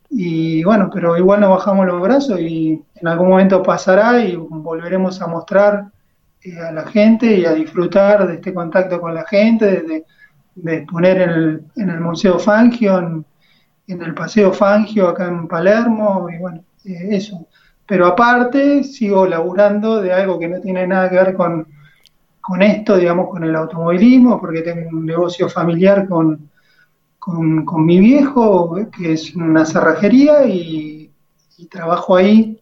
y 0.09 0.63
bueno, 0.63 0.89
pero 0.91 1.15
igual 1.17 1.41
no 1.41 1.51
bajamos 1.51 1.85
los 1.85 2.01
brazos 2.01 2.39
y 2.39 2.81
en 2.95 3.07
algún 3.07 3.29
momento 3.29 3.61
pasará 3.61 4.19
y 4.19 4.35
volveremos 4.35 5.21
a 5.21 5.27
mostrar 5.27 5.85
eh, 6.41 6.59
a 6.59 6.71
la 6.71 6.87
gente 6.87 7.37
y 7.37 7.45
a 7.45 7.53
disfrutar 7.53 8.27
de 8.27 8.35
este 8.35 8.53
contacto 8.53 8.99
con 8.99 9.13
la 9.13 9.25
gente, 9.25 9.65
desde 9.65 10.05
de 10.55 10.77
exponer 10.77 11.21
en 11.21 11.29
el, 11.29 11.63
en 11.77 11.89
el 11.89 12.01
Museo 12.01 12.39
Fangio, 12.39 12.97
en, 12.99 13.25
el 13.87 14.13
Paseo 14.13 14.51
Fangio 14.51 15.09
acá 15.09 15.27
en 15.27 15.47
Palermo, 15.47 16.27
y 16.29 16.37
bueno, 16.37 16.63
eh, 16.85 17.09
eso. 17.11 17.47
Pero 17.85 18.07
aparte 18.07 18.83
sigo 18.83 19.25
laburando 19.25 20.01
de 20.01 20.13
algo 20.13 20.37
que 20.37 20.47
no 20.47 20.59
tiene 20.59 20.85
nada 20.85 21.09
que 21.09 21.15
ver 21.15 21.33
con, 21.33 21.67
con 22.41 22.61
esto, 22.61 22.97
digamos, 22.97 23.29
con 23.29 23.43
el 23.43 23.55
automovilismo, 23.55 24.39
porque 24.39 24.61
tengo 24.61 24.89
un 24.89 25.05
negocio 25.05 25.49
familiar 25.49 26.07
con, 26.07 26.48
con, 27.19 27.85
mi 27.85 27.99
viejo, 27.99 28.75
que 28.97 29.13
es 29.13 29.35
una 29.35 29.65
cerrajería, 29.65 30.45
y, 30.47 31.11
trabajo 31.69 32.15
ahí. 32.15 32.57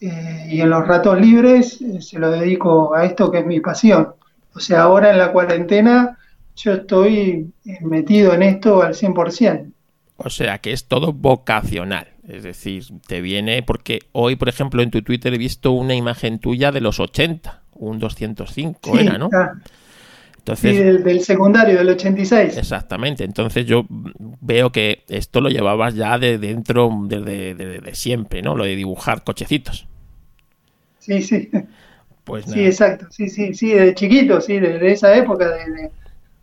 Eh, 0.00 0.48
y 0.50 0.60
en 0.60 0.68
los 0.68 0.86
ratos 0.86 1.18
libres 1.18 1.80
eh, 1.80 2.02
se 2.02 2.18
lo 2.18 2.30
dedico 2.30 2.94
a 2.94 3.04
esto 3.04 3.30
que 3.30 3.38
es 3.38 3.46
mi 3.46 3.60
pasión. 3.60 4.08
O 4.52 4.60
sea, 4.60 4.82
ahora 4.82 5.12
en 5.12 5.18
la 5.18 5.32
cuarentena 5.32 6.18
yo 6.56 6.74
estoy 6.74 7.52
metido 7.80 8.34
en 8.34 8.42
esto 8.42 8.82
al 8.82 8.94
100%. 8.94 9.72
O 10.16 10.30
sea, 10.30 10.58
que 10.58 10.72
es 10.72 10.86
todo 10.86 11.12
vocacional. 11.12 12.08
Es 12.28 12.42
decir, 12.42 12.84
te 13.06 13.20
viene 13.20 13.62
porque 13.62 14.00
hoy, 14.12 14.36
por 14.36 14.48
ejemplo, 14.48 14.82
en 14.82 14.90
tu 14.90 15.02
Twitter 15.02 15.34
he 15.34 15.38
visto 15.38 15.72
una 15.72 15.94
imagen 15.94 16.38
tuya 16.38 16.72
de 16.72 16.80
los 16.80 17.00
80, 17.00 17.62
un 17.74 17.98
205 17.98 18.98
era, 18.98 19.18
¿no? 19.18 19.28
Entonces, 20.44 20.76
sí, 20.76 20.82
del, 21.02 21.20
secundario, 21.22 21.78
del 21.78 21.88
86. 21.88 22.58
Exactamente. 22.58 23.24
Entonces 23.24 23.64
yo 23.64 23.86
veo 23.88 24.70
que 24.72 25.02
esto 25.08 25.40
lo 25.40 25.48
llevabas 25.48 25.94
ya 25.94 26.18
de 26.18 26.36
dentro, 26.36 26.90
desde 27.06 27.54
de, 27.54 27.94
siempre, 27.94 28.42
¿no? 28.42 28.54
Lo 28.54 28.64
de 28.64 28.76
dibujar 28.76 29.24
cochecitos. 29.24 29.88
Sí, 30.98 31.22
sí. 31.22 31.48
Pues 32.24 32.44
Sí, 32.44 32.62
exacto. 32.62 33.06
Sí, 33.08 33.30
sí, 33.30 33.54
sí, 33.54 33.70
de 33.72 33.94
chiquito, 33.94 34.38
sí, 34.42 34.58
de, 34.58 34.92
esa 34.92 35.16
época. 35.16 35.48
De, 35.48 35.90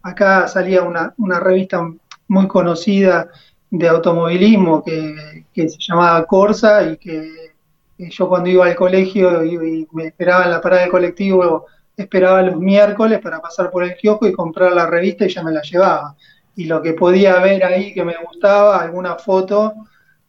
acá 0.02 0.48
salía 0.48 0.82
una, 0.82 1.14
una 1.18 1.40
revista 1.40 1.88
muy 2.28 2.48
conocida 2.48 3.30
de 3.70 3.88
automovilismo 3.88 4.84
que, 4.84 5.70
se 5.70 5.78
llamaba 5.80 6.26
Corsa 6.26 6.90
y 6.90 6.98
que, 6.98 7.52
yo 8.00 8.28
cuando 8.28 8.50
iba 8.50 8.66
al 8.66 8.76
colegio 8.76 9.46
y, 9.46 9.88
me 9.92 10.08
esperaba 10.08 10.46
en 10.46 10.52
la 10.52 10.60
parada 10.62 10.82
del 10.82 10.92
colectivo, 10.92 11.68
esperaba 11.96 12.42
los 12.42 12.58
miércoles 12.58 13.20
para 13.20 13.40
pasar 13.40 13.70
por 13.70 13.84
el 13.84 13.96
kiosco 13.96 14.28
y 14.28 14.34
comprar 14.34 14.72
la 14.74 14.86
revista 14.86 15.26
y 15.26 15.30
ya 15.30 15.44
me 15.44 15.52
la 15.52 15.62
llevaba. 15.62 16.16
Y 16.56 16.66
lo 16.66 16.82
que 16.82 16.94
podía 16.94 17.40
ver 17.40 17.64
ahí 17.64 17.94
que 17.94 18.04
me 18.04 18.16
gustaba, 18.24 18.80
alguna 18.80 19.16
foto, 19.16 19.74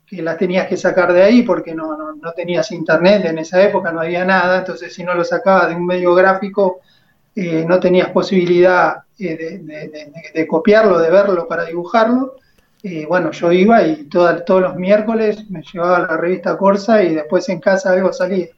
que 0.07 0.23
las 0.23 0.37
tenías 0.37 0.67
que 0.69 0.77
sacar 0.77 1.13
de 1.13 1.23
ahí 1.23 1.43
porque 1.43 1.75
no, 1.75 1.97
no, 2.15 2.33
tenías 2.33 2.71
internet 2.71 3.25
en 3.25 3.39
esa 3.39 3.63
época, 3.63 3.93
no 3.93 4.01
había 4.01 4.25
nada, 4.25 4.59
entonces 4.59 4.93
si 4.93 5.03
no 5.05 5.15
lo 5.15 5.25
sacabas 5.25 5.69
de 5.69 5.75
un 5.75 5.87
medio 5.87 6.15
gráfico, 6.15 6.81
eh, 7.35 7.65
no 7.67 7.81
tenías 7.81 8.11
posibilidad 8.11 9.05
eh, 9.19 9.61
de, 10.35 10.47
copiarlo, 10.47 10.99
de 10.99 11.11
verlo 11.11 11.49
para 11.49 11.65
dibujarlo. 11.65 12.37
Y 12.83 13.05
bueno, 13.05 13.31
yo 13.31 13.53
iba 13.53 13.83
y 13.87 14.05
todos 14.09 14.61
los 14.61 14.75
miércoles 14.77 15.49
me 15.49 15.63
llevaba 15.63 16.01
la 16.01 16.17
revista 16.17 16.59
Corsa 16.59 17.03
y 17.03 17.15
después 17.15 17.49
en 17.49 17.61
casa 17.61 17.93
algo 17.93 18.13
salía. 18.13 18.49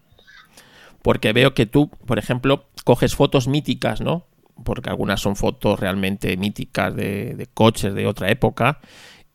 Porque 1.05 1.35
veo 1.35 1.53
que 1.53 1.67
tú, 1.67 1.91
por 2.07 2.19
ejemplo, 2.19 2.65
coges 2.83 3.15
fotos 3.15 3.47
míticas, 3.47 4.01
¿no? 4.01 4.25
Porque 4.65 4.89
algunas 4.89 5.21
son 5.21 5.37
fotos 5.37 5.79
realmente 5.79 6.35
míticas 6.39 6.97
de, 6.97 7.47
coches 7.53 7.93
de 7.93 8.07
otra 8.07 8.31
época 8.31 8.81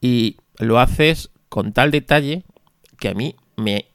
y 0.01 0.37
lo 0.57 0.79
haces 0.79 1.29
con 1.47 1.71
tal 1.71 1.91
detalle 1.91 2.41
que 2.97 3.09
a 3.09 3.13
mí 3.13 3.35
me 3.55 3.85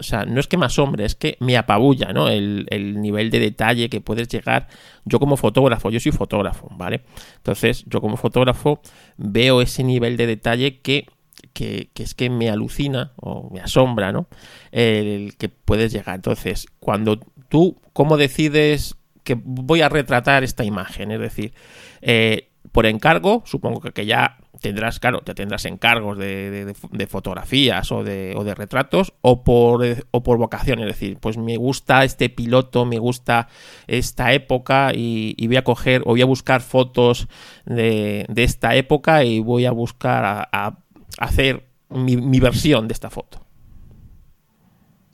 o 0.00 0.02
sea, 0.02 0.24
no 0.24 0.40
es 0.40 0.46
que 0.46 0.56
me 0.56 0.64
asombre, 0.64 1.04
es 1.04 1.14
que 1.14 1.36
me 1.40 1.58
apabulla, 1.58 2.14
¿no? 2.14 2.28
El, 2.28 2.66
nivel 3.02 3.28
de 3.28 3.38
detalle 3.38 3.90
que 3.90 4.00
puedes 4.00 4.26
llegar. 4.28 4.66
Yo 5.04 5.20
como 5.20 5.36
fotógrafo, 5.36 5.90
yo 5.90 6.00
soy 6.00 6.10
fotógrafo, 6.10 6.68
¿vale? 6.70 7.02
Entonces, 7.36 7.84
yo 7.86 8.00
como 8.00 8.16
fotógrafo 8.16 8.80
veo 9.18 9.60
ese 9.60 9.84
nivel 9.84 10.16
de 10.16 10.26
detalle 10.26 10.78
que, 10.78 11.06
que, 11.52 11.90
es 11.94 12.14
que 12.14 12.30
me 12.30 12.50
alucina 12.50 13.12
o 13.16 13.50
me 13.50 13.60
asombra, 13.60 14.12
¿no? 14.12 14.28
El 14.72 15.36
que 15.36 15.48
puedes 15.48 15.92
llegar. 15.92 16.16
Entonces, 16.16 16.66
cuando 16.80 17.18
tú, 17.48 17.80
¿cómo 17.92 18.16
decides 18.16 18.96
que 19.22 19.36
voy 19.42 19.80
a 19.80 19.88
retratar 19.88 20.44
esta 20.44 20.64
imagen? 20.64 21.10
Es 21.10 21.20
decir, 21.20 21.54
eh, 22.00 22.50
por 22.72 22.86
encargo, 22.86 23.42
supongo 23.46 23.80
que 23.80 24.06
ya 24.06 24.38
tendrás, 24.60 24.98
claro, 24.98 25.22
ya 25.24 25.34
tendrás 25.34 25.64
encargos 25.66 26.16
de, 26.16 26.74
fotografías 27.08 27.92
o 27.92 28.02
de, 28.02 28.54
retratos 28.56 29.12
o 29.20 29.44
por, 29.44 29.84
o 30.10 30.22
por 30.22 30.38
vocación, 30.38 30.80
es 30.80 30.86
decir, 30.86 31.18
pues 31.20 31.36
me 31.36 31.56
gusta 31.56 32.04
este 32.04 32.30
piloto, 32.30 32.86
me 32.86 32.98
gusta 32.98 33.48
esta 33.86 34.32
época 34.32 34.92
y, 34.94 35.34
voy 35.46 35.56
a 35.56 35.64
coger 35.64 36.02
o 36.02 36.10
voy 36.10 36.22
a 36.22 36.26
buscar 36.26 36.62
fotos 36.62 37.28
de, 37.66 38.26
esta 38.34 38.74
época 38.74 39.24
y 39.24 39.40
voy 39.40 39.66
a 39.66 39.70
buscar 39.70 40.48
a, 40.50 40.78
hacer 41.18 41.64
mi, 41.90 42.40
versión 42.40 42.88
de 42.88 42.94
esta 42.94 43.10
foto. 43.10 43.40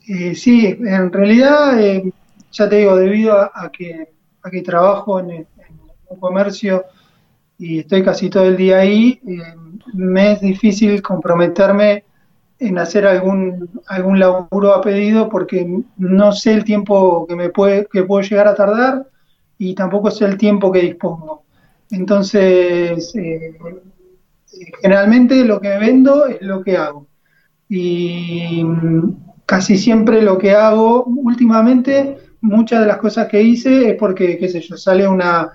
Eh, 0.07 0.35
sí, 0.35 0.65
en 0.65 1.11
realidad, 1.11 1.79
eh, 1.79 2.11
ya 2.51 2.69
te 2.69 2.77
digo, 2.77 2.95
debido 2.95 3.37
a, 3.37 3.71
que, 3.71 4.09
a 4.41 4.49
que 4.49 4.61
trabajo 4.61 5.19
en, 5.19 5.31
en 5.31 5.47
un 6.09 6.19
comercio, 6.19 6.85
y 7.61 7.79
estoy 7.79 8.03
casi 8.03 8.27
todo 8.27 8.45
el 8.45 8.57
día 8.57 8.79
ahí, 8.79 9.21
eh, 9.27 9.37
me 9.93 10.31
es 10.31 10.41
difícil 10.41 10.99
comprometerme 11.03 12.03
en 12.57 12.79
hacer 12.79 13.05
algún, 13.05 13.69
algún 13.85 14.19
laburo 14.19 14.73
a 14.73 14.81
pedido 14.81 15.29
porque 15.29 15.83
no 15.97 16.31
sé 16.31 16.53
el 16.53 16.63
tiempo 16.63 17.27
que 17.27 17.35
me 17.35 17.49
puede, 17.49 17.85
que 17.85 18.01
puedo 18.03 18.23
llegar 18.23 18.47
a 18.47 18.55
tardar 18.55 19.07
y 19.59 19.75
tampoco 19.75 20.09
sé 20.09 20.25
el 20.25 20.37
tiempo 20.37 20.71
que 20.71 20.81
dispongo. 20.81 21.43
Entonces, 21.91 23.15
eh, 23.15 23.59
generalmente 24.81 25.43
lo 25.45 25.59
que 25.59 25.77
vendo 25.77 26.25
es 26.25 26.41
lo 26.41 26.63
que 26.63 26.77
hago. 26.77 27.07
Y 27.69 28.65
casi 29.45 29.77
siempre 29.77 30.21
lo 30.21 30.37
que 30.37 30.53
hago 30.53 31.05
últimamente, 31.05 32.17
muchas 32.41 32.81
de 32.81 32.87
las 32.87 32.97
cosas 32.97 33.27
que 33.27 33.41
hice 33.41 33.91
es 33.91 33.95
porque, 33.95 34.37
qué 34.37 34.49
sé 34.49 34.61
yo, 34.61 34.77
sale 34.77 35.07
una, 35.07 35.51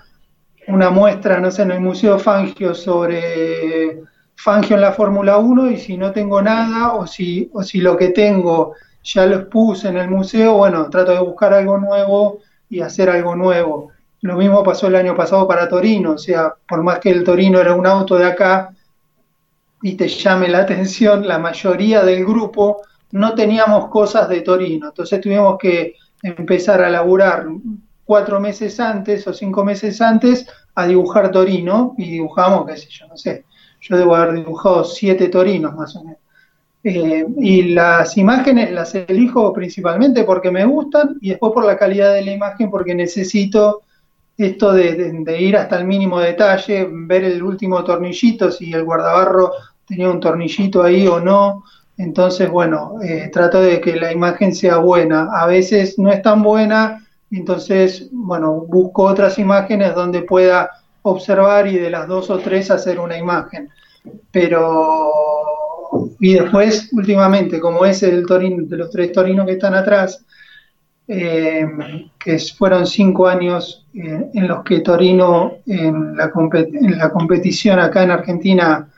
una 0.67 0.89
muestra, 0.89 1.39
no 1.39 1.51
sé, 1.51 1.63
en 1.63 1.71
el 1.71 1.81
Museo 1.81 2.17
Fangio 2.19 2.73
sobre 2.73 4.01
Fangio 4.35 4.75
en 4.75 4.81
la 4.81 4.91
Fórmula 4.91 5.37
1 5.37 5.71
y 5.71 5.77
si 5.77 5.97
no 5.97 6.11
tengo 6.11 6.41
nada 6.41 6.93
o 6.93 7.07
si, 7.07 7.49
o 7.53 7.63
si 7.63 7.81
lo 7.81 7.97
que 7.97 8.09
tengo 8.09 8.73
ya 9.03 9.25
lo 9.25 9.37
expuse 9.37 9.87
en 9.87 9.97
el 9.97 10.09
museo, 10.09 10.57
bueno, 10.57 10.89
trato 10.89 11.13
de 11.13 11.19
buscar 11.19 11.53
algo 11.53 11.77
nuevo 11.77 12.39
y 12.69 12.81
hacer 12.81 13.09
algo 13.09 13.35
nuevo. 13.35 13.91
Lo 14.21 14.35
mismo 14.35 14.63
pasó 14.63 14.87
el 14.87 14.95
año 14.95 15.15
pasado 15.15 15.47
para 15.47 15.69
Torino, 15.69 16.11
o 16.13 16.17
sea, 16.17 16.53
por 16.67 16.83
más 16.83 16.99
que 16.99 17.09
el 17.09 17.23
Torino 17.23 17.59
era 17.59 17.73
un 17.73 17.87
auto 17.87 18.15
de 18.15 18.25
acá 18.25 18.73
y 19.81 19.95
te 19.95 20.07
llame 20.07 20.47
la 20.47 20.59
atención, 20.59 21.27
la 21.27 21.39
mayoría 21.39 22.03
del 22.03 22.25
grupo 22.25 22.81
no 23.11 23.35
teníamos 23.35 23.87
cosas 23.89 24.27
de 24.29 24.41
Torino, 24.41 24.87
entonces 24.87 25.21
tuvimos 25.21 25.57
que 25.57 25.95
empezar 26.23 26.81
a 26.83 26.89
laburar 26.89 27.47
cuatro 28.03 28.39
meses 28.39 28.79
antes 28.79 29.27
o 29.27 29.33
cinco 29.33 29.63
meses 29.63 30.01
antes 30.01 30.47
a 30.75 30.87
dibujar 30.87 31.31
Torino 31.31 31.93
y 31.97 32.11
dibujamos, 32.11 32.65
qué 32.67 32.77
sé 32.77 32.87
yo, 32.89 33.07
no 33.07 33.17
sé, 33.17 33.45
yo 33.81 33.97
debo 33.97 34.15
haber 34.15 34.35
dibujado 34.35 34.83
siete 34.83 35.29
Torinos 35.29 35.75
más 35.75 35.95
o 35.95 36.03
menos. 36.03 36.19
Eh, 36.83 37.25
y 37.39 37.63
las 37.73 38.17
imágenes 38.17 38.71
las 38.71 38.95
elijo 38.95 39.51
principalmente 39.51 40.23
porque 40.23 40.51
me 40.51 40.63
gustan 40.63 41.17
y 41.21 41.29
después 41.29 41.51
por 41.51 41.65
la 41.65 41.75
calidad 41.75 42.13
de 42.13 42.23
la 42.23 42.31
imagen 42.31 42.69
porque 42.69 42.95
necesito 42.95 43.81
esto 44.37 44.73
de, 44.73 45.37
ir 45.39 45.57
hasta 45.57 45.79
el 45.79 45.85
mínimo 45.85 46.19
detalle, 46.19 46.87
ver 46.89 47.23
el 47.23 47.41
último 47.41 47.83
tornillito, 47.83 48.51
si 48.51 48.71
el 48.71 48.83
guardabarro 48.83 49.51
tenía 49.87 50.09
un 50.09 50.19
tornillito 50.19 50.83
ahí 50.83 51.07
o 51.07 51.19
no. 51.19 51.63
Entonces, 51.97 52.49
bueno, 52.49 52.95
eh, 53.03 53.29
trato 53.33 53.59
de 53.59 53.81
que 53.81 53.95
la 53.95 54.11
imagen 54.11 54.53
sea 54.53 54.77
buena. 54.77 55.29
A 55.33 55.47
veces 55.47 55.97
no 55.97 56.11
es 56.11 56.21
tan 56.21 56.43
buena 56.43 57.03
entonces, 57.31 58.07
bueno, 58.11 58.65
busco 58.67 59.03
otras 59.03 59.37
imágenes 59.37 59.93
donde 59.93 60.21
pueda 60.21 60.71
observar 61.01 61.67
y 61.67 61.77
de 61.77 61.89
las 61.89 62.07
dos 62.07 62.29
o 62.29 62.39
tres 62.39 62.71
hacer 62.71 62.99
una 62.99 63.17
imagen. 63.17 63.69
Pero, 64.31 65.11
y 66.19 66.33
después, 66.33 66.89
últimamente, 66.93 67.59
como 67.59 67.85
es 67.85 68.03
el 68.03 68.25
Torino, 68.25 68.65
de 68.65 68.77
los 68.77 68.89
tres 68.89 69.11
Torinos 69.11 69.45
que 69.45 69.53
están 69.53 69.73
atrás, 69.73 70.25
eh, 71.07 71.65
que 72.19 72.37
fueron 72.39 72.85
cinco 72.85 73.27
años 73.27 73.85
eh, 73.93 74.29
en 74.33 74.47
los 74.47 74.63
que 74.63 74.81
Torino 74.81 75.57
en 75.65 76.17
la, 76.17 76.31
en 76.53 76.97
la, 76.97 77.09
competición 77.09 77.79
acá 77.79 78.03
en 78.03 78.11
Argentina 78.11 78.89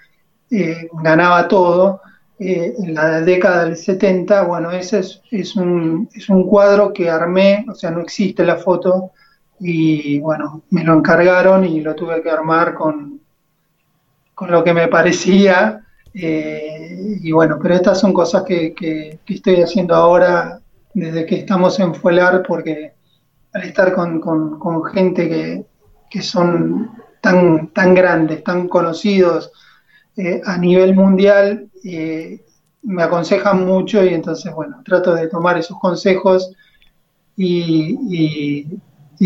eh, 0.51 0.89
ganaba 1.03 1.47
todo, 1.47 2.01
eh, 2.39 2.73
en 2.79 2.93
la 2.93 3.21
década 3.21 3.65
del 3.65 3.75
70, 3.75 4.43
bueno, 4.43 4.71
ese 4.71 5.01
es, 5.29 5.55
un, 5.57 6.09
es 6.13 6.29
un 6.29 6.47
cuadro 6.47 6.93
que 6.93 7.09
armé, 7.09 7.65
o 7.69 7.75
sea, 7.75 7.91
no 7.91 7.99
existe 7.99 8.45
la 8.45 8.55
foto, 8.55 9.11
y 9.59 10.19
bueno, 10.19 10.63
me 10.69 10.85
lo 10.85 10.93
encargaron 10.93 11.65
y 11.65 11.81
lo 11.81 11.95
tuve 11.95 12.23
que 12.23 12.31
armar 12.31 12.73
con, 12.73 13.19
con 14.33 14.49
lo 14.49 14.63
que 14.63 14.73
me 14.73 14.87
parecía. 14.87 15.83
Eh, 16.13 17.19
y 17.21 17.31
bueno, 17.31 17.59
pero 17.61 17.75
estas 17.75 17.99
son 17.99 18.13
cosas 18.13 18.43
que, 18.43 18.73
que, 18.73 19.19
estoy 19.27 19.61
haciendo 19.61 19.93
ahora 19.93 20.61
desde 20.99 21.25
que 21.25 21.35
estamos 21.35 21.79
en 21.79 21.95
Fuelar, 21.95 22.43
porque 22.47 22.93
al 23.53 23.63
estar 23.63 23.93
con, 23.93 24.19
con, 24.19 24.83
gente 24.85 25.27
que, 25.27 25.65
que, 26.09 26.21
son 26.21 26.91
tan, 27.21 27.69
tan 27.69 27.95
grandes, 27.95 28.43
tan 28.43 28.67
conocidos 28.67 29.51
eh, 30.17 30.41
a 30.45 30.57
nivel 30.57 30.93
mundial, 30.95 31.69
me 32.83 33.03
aconsejan 33.03 33.65
mucho 33.65 34.03
y 34.03 34.13
entonces, 34.13 34.53
bueno, 34.53 34.81
trato 34.85 35.13
de 35.13 35.27
tomar 35.27 35.57
esos 35.57 35.77
consejos 35.79 36.51
y, 37.35 38.65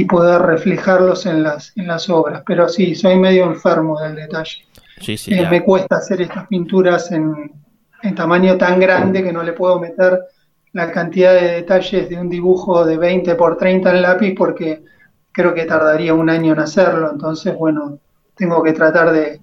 poder 0.09 0.41
reflejarlos 0.41 1.25
en 1.25 1.43
las, 1.43 1.71
en 1.75 1.87
las 1.87 2.09
obras. 2.09 2.43
Pero 2.45 2.67
sí, 2.67 2.95
soy 2.95 3.17
medio 3.17 3.45
enfermo 3.45 3.99
del 3.99 4.15
detalle. 4.15 4.65
Sí, 4.99 5.17
sí, 5.17 5.33
eh, 5.33 5.47
me 5.49 5.63
cuesta 5.63 5.97
hacer 5.97 6.21
estas 6.21 6.47
pinturas 6.47 7.11
en, 7.11 7.51
en 8.01 8.15
tamaño 8.15 8.57
tan 8.57 8.79
grande 8.79 9.23
que 9.23 9.33
no 9.33 9.43
le 9.43 9.53
puedo 9.53 9.79
meter 9.79 10.19
la 10.73 10.91
cantidad 10.91 11.33
de 11.33 11.53
detalles 11.53 12.09
de 12.09 12.19
un 12.19 12.29
dibujo 12.29 12.83
de 12.83 12.97
20 12.97 13.35
por 13.35 13.57
30 13.57 13.91
en 13.91 14.01
lápiz 14.01 14.33
porque 14.35 14.83
creo 15.31 15.53
que 15.53 15.65
tardaría 15.65 16.13
un 16.13 16.29
año 16.29 16.53
en 16.53 16.59
hacerlo. 16.59 17.11
Entonces, 17.11 17.55
bueno, 17.55 17.99
tengo 18.35 18.61
que 18.63 18.73
tratar 18.73 19.11
de, 19.11 19.39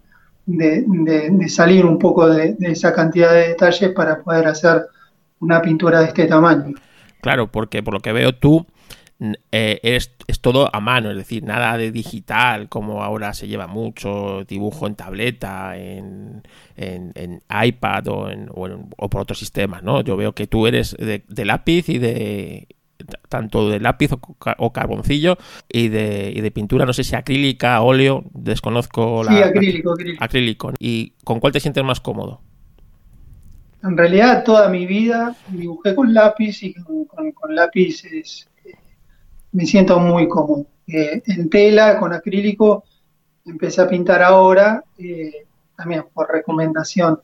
salir 1.49 1.87
un 1.87 1.99
poco 1.99 2.29
de, 2.29 2.57
esa 2.61 2.93
cantidad 2.93 3.33
de 3.33 3.49
detalles 3.49 3.93
para 3.93 4.19
poder 4.19 4.49
hacer 4.49 4.87
una 5.39 5.63
pintura 5.63 6.01
de 6.01 6.07
este 6.07 6.27
tamaño. 6.27 6.75
Claro, 7.21 7.47
porque 7.47 7.83
por 7.83 7.95
lo 7.95 8.01
que 8.01 8.13
veo 8.13 8.35
tú 8.35 8.67
eh, 9.53 9.81
es, 9.83 10.41
todo 10.41 10.75
a 10.75 10.81
mano, 10.81 11.11
es 11.11 11.17
decir, 11.17 11.45
nada 11.45 11.77
de 11.77 11.93
digital, 11.93 12.71
como 12.71 13.03
ahora 13.03 13.35
se 13.35 13.49
lleva 13.49 13.67
mucho 13.67 14.45
dibujo 14.45 14.87
en 14.87 14.95
tableta, 14.95 15.77
en, 15.77 16.43
en, 16.77 17.43
iPad 17.51 18.09
o, 18.09 18.31
en, 18.31 18.49
o, 18.51 19.11
por 19.11 19.21
otros 19.21 19.39
sistemas, 19.39 19.83
¿no? 19.83 20.01
Yo 20.01 20.17
veo 20.17 20.35
que 20.35 20.47
tú 20.47 20.67
eres 20.67 20.97
de, 20.99 21.45
lápiz 21.45 21.91
y 21.91 21.99
de 21.99 22.69
tanto 23.29 23.69
de 23.71 23.81
lápiz 23.81 24.11
o, 24.13 24.73
carboncillo 24.73 25.37
y 25.69 25.89
de, 25.89 26.33
y 26.35 26.41
de, 26.41 26.51
pintura, 26.51 26.87
no 26.87 26.93
sé 26.95 27.05
si 27.05 27.15
acrílica, 27.15 27.81
óleo, 27.83 28.25
desconozco 28.33 29.23
la... 29.23 29.33
Sí, 29.33 29.43
acrílico, 29.43 29.93
acrílico. 29.93 30.25
Acrílico. 30.25 30.73
¿Y 30.79 31.13
con 31.25 31.41
cuál 31.41 31.53
te 31.53 31.61
sientes 31.61 31.85
más 31.85 32.01
cómodo? 32.01 32.41
En 33.83 33.97
realidad 33.97 34.45
toda 34.45 34.69
mi 34.69 34.87
vida 34.87 35.35
dibujé 35.49 35.95
con 35.95 36.13
lápiz 36.13 36.63
y 36.63 36.75
con, 36.75 37.33
con, 37.33 37.55
lápices 37.55 38.50
me 39.53 39.67
siento 39.67 39.99
muy 39.99 40.29
cómodo. 40.29 40.67
Eh, 40.87 41.23
en 41.27 41.49
tela, 41.49 41.99
con 41.99 42.13
acrílico, 42.13 42.85
empecé 43.45 43.83
a 43.83 43.89
pintar 43.89 44.23
ahora, 44.23 44.83
eh, 44.99 45.47
también 45.77 46.05
por 46.13 46.31
recomendación 46.31 47.21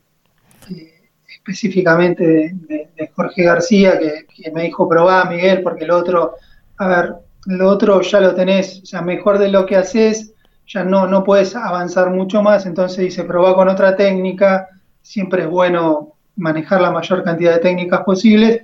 eh, 0.71 1.11
específicamente 1.29 2.55
de, 2.55 2.87
Jorge 3.15 3.45
García, 3.45 3.99
que, 3.99 4.51
me 4.51 4.65
dijo, 4.65 4.89
probá, 4.89 5.25
Miguel, 5.25 5.63
porque 5.63 5.85
el 5.85 5.91
otro, 5.91 6.35
a 6.77 6.87
ver, 6.87 7.15
lo 7.47 7.69
otro 7.69 8.01
ya 8.03 8.21
lo 8.21 8.35
tenés, 8.35 8.83
o 8.83 8.87
sea, 8.87 9.01
mejor 9.01 9.39
de 9.39 9.49
lo 9.49 9.65
que 9.65 9.77
haces, 9.77 10.35
ya 10.67 10.85
no, 10.85 11.07
no 11.07 11.25
puedes 11.25 11.57
avanzar 11.57 12.11
mucho 12.11 12.43
más, 12.43 12.67
entonces 12.67 12.99
dice, 12.99 13.25
probá 13.25 13.55
con 13.55 13.69
otra 13.69 13.97
técnica, 13.97 14.69
siempre 15.01 15.43
es 15.43 15.49
bueno 15.49 16.15
manejar 16.37 16.81
la 16.83 16.91
mayor 16.91 17.23
cantidad 17.23 17.55
de 17.55 17.61
técnicas 17.61 18.03
posibles, 18.03 18.63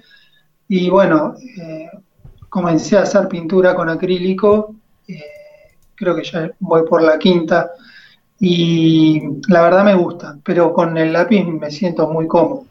y 0.68 0.90
bueno, 0.90 1.34
comencé 2.52 2.98
a 2.98 3.02
hacer 3.04 3.28
pintura 3.28 3.74
con 3.74 3.88
acrílico, 3.88 4.74
eh, 5.08 5.22
creo 5.94 6.14
que 6.14 6.22
ya 6.22 6.50
voy 6.60 6.82
por 6.86 7.02
la 7.02 7.18
quinta, 7.18 7.70
y 8.38 9.22
la 9.48 9.62
verdad 9.62 9.82
me 9.82 9.94
gusta, 9.94 10.36
pero 10.44 10.70
con 10.74 10.98
el 10.98 11.14
lápiz 11.14 11.44
me 11.44 11.70
siento 11.70 12.10
muy 12.10 12.28
cómodo. 12.28 12.66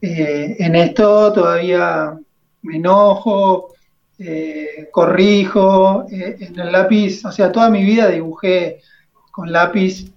Eh, 0.00 0.56
en 0.58 0.74
esto 0.74 1.34
todavía 1.34 2.18
me 2.62 2.76
enojo, 2.76 3.74
eh, 4.18 4.88
corrijo, 4.90 6.06
en 6.08 6.58
el 6.58 6.72
lápiz, 6.72 7.22
o 7.22 7.30
sea, 7.30 7.52
toda 7.52 7.68
mi 7.68 7.84
vida 7.84 8.08
dibujé 8.08 8.80
con 9.30 9.52
lápiz, 9.52 10.14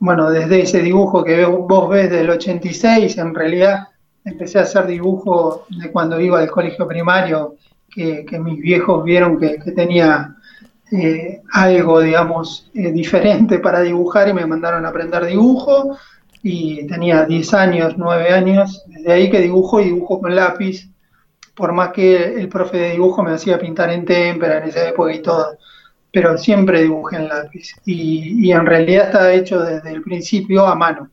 bueno, 0.00 0.30
desde 0.30 0.62
ese 0.62 0.82
dibujo 0.82 1.22
que 1.22 1.44
vos 1.44 1.88
ves 1.90 2.10
del 2.10 2.28
86, 2.28 3.18
en 3.18 3.32
realidad 3.36 3.91
empecé 4.24 4.58
a 4.58 4.62
hacer 4.62 4.86
dibujo 4.86 5.66
de 5.68 5.90
cuando 5.90 6.20
iba 6.20 6.40
al 6.40 6.50
colegio 6.50 6.86
primario, 6.86 7.56
que, 7.94 8.24
mis 8.38 8.60
viejos 8.60 9.04
vieron 9.04 9.38
que, 9.38 9.58
tenía 9.72 10.36
eh, 10.90 11.42
algo, 11.52 12.00
digamos, 12.00 12.70
eh, 12.74 12.90
diferente 12.90 13.58
para 13.58 13.80
dibujar 13.80 14.28
y 14.28 14.34
me 14.34 14.46
mandaron 14.46 14.84
a 14.86 14.88
aprender 14.88 15.26
dibujo. 15.26 15.96
Y 16.42 16.86
tenía 16.88 17.24
10 17.24 17.54
años, 17.54 17.94
9 17.96 18.30
años, 18.30 18.82
desde 18.88 19.12
ahí 19.12 19.30
que 19.30 19.40
dibujo 19.40 19.80
y 19.80 19.84
dibujo 19.84 20.20
con 20.20 20.34
lápiz, 20.34 20.90
por 21.54 21.72
más 21.72 21.92
que 21.92 22.34
el 22.34 22.48
profe 22.48 22.78
de 22.78 22.90
dibujo 22.92 23.22
me 23.22 23.32
hacía 23.32 23.60
pintar 23.60 23.90
en 23.90 24.04
témpera 24.04 24.58
en 24.58 24.64
esa 24.64 24.88
época 24.88 25.12
y 25.12 25.22
todo, 25.22 25.56
pero 26.10 26.36
siempre 26.36 26.82
dibujé 26.82 27.16
en 27.16 27.28
lápiz. 27.28 27.74
Y, 27.84 28.48
y 28.48 28.52
en 28.52 28.66
realidad 28.66 29.06
está 29.06 29.32
hecho 29.32 29.60
desde 29.60 29.92
el 29.92 30.02
principio 30.02 30.66
a 30.66 30.74
mano. 30.74 31.10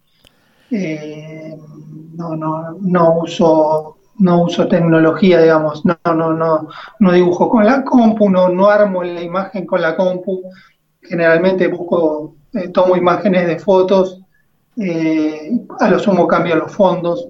Eh, 0.72 1.56
no, 2.20 2.36
no, 2.36 2.78
no 2.82 3.14
uso 3.20 3.96
no 4.20 4.44
uso 4.44 4.68
tecnología, 4.68 5.42
digamos, 5.42 5.86
no, 5.86 5.98
no, 6.04 6.34
no, 6.34 6.68
no 7.00 7.12
dibujo 7.14 7.48
con 7.48 7.66
la 7.66 7.86
compu, 7.86 8.30
no, 8.30 8.50
no 8.50 8.70
armo 8.70 9.02
la 9.02 9.22
imagen 9.22 9.66
con 9.66 9.82
la 9.82 9.96
compu, 9.96 10.42
generalmente 11.02 11.70
busco, 11.70 12.36
eh, 12.54 12.68
tomo 12.68 12.98
imágenes 12.98 13.48
de 13.48 13.58
fotos, 13.60 14.20
eh, 14.76 15.52
a 15.80 15.88
lo 15.88 16.00
sumo 16.00 16.28
cambio 16.28 16.58
los 16.58 16.70
fondos, 16.70 17.30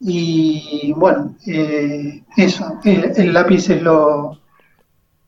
y 0.00 0.90
bueno, 0.96 1.36
eso, 2.34 2.80
el, 2.82 3.32
lápiz 3.34 3.68
es 3.68 3.82
lo, 3.82 4.38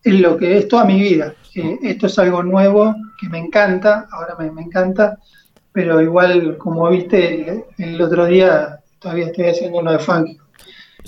es 0.03 0.21
lo 0.21 0.39
que 0.39 0.57
es 0.57 0.69
toda 0.69 0.87
mi 0.87 0.99
vida, 0.99 1.35
esto 1.83 2.07
es 2.07 2.19
algo 2.19 2.43
nuevo 2.43 2.95
que 3.21 3.29
me 3.29 3.39
encanta, 3.39 4.09
ahora 4.11 4.37
me 4.39 4.63
encanta, 4.63 5.19
pero 5.75 6.01
igual, 6.01 6.57
como 6.57 6.89
viste 6.89 7.65
el, 7.79 8.01
otro 8.01 8.27
día, 8.27 8.79
todavía 9.01 9.27
estoy 9.27 9.47
haciendo 9.47 9.79
uno 9.79 9.91
de 9.91 9.99
funk 9.99 10.39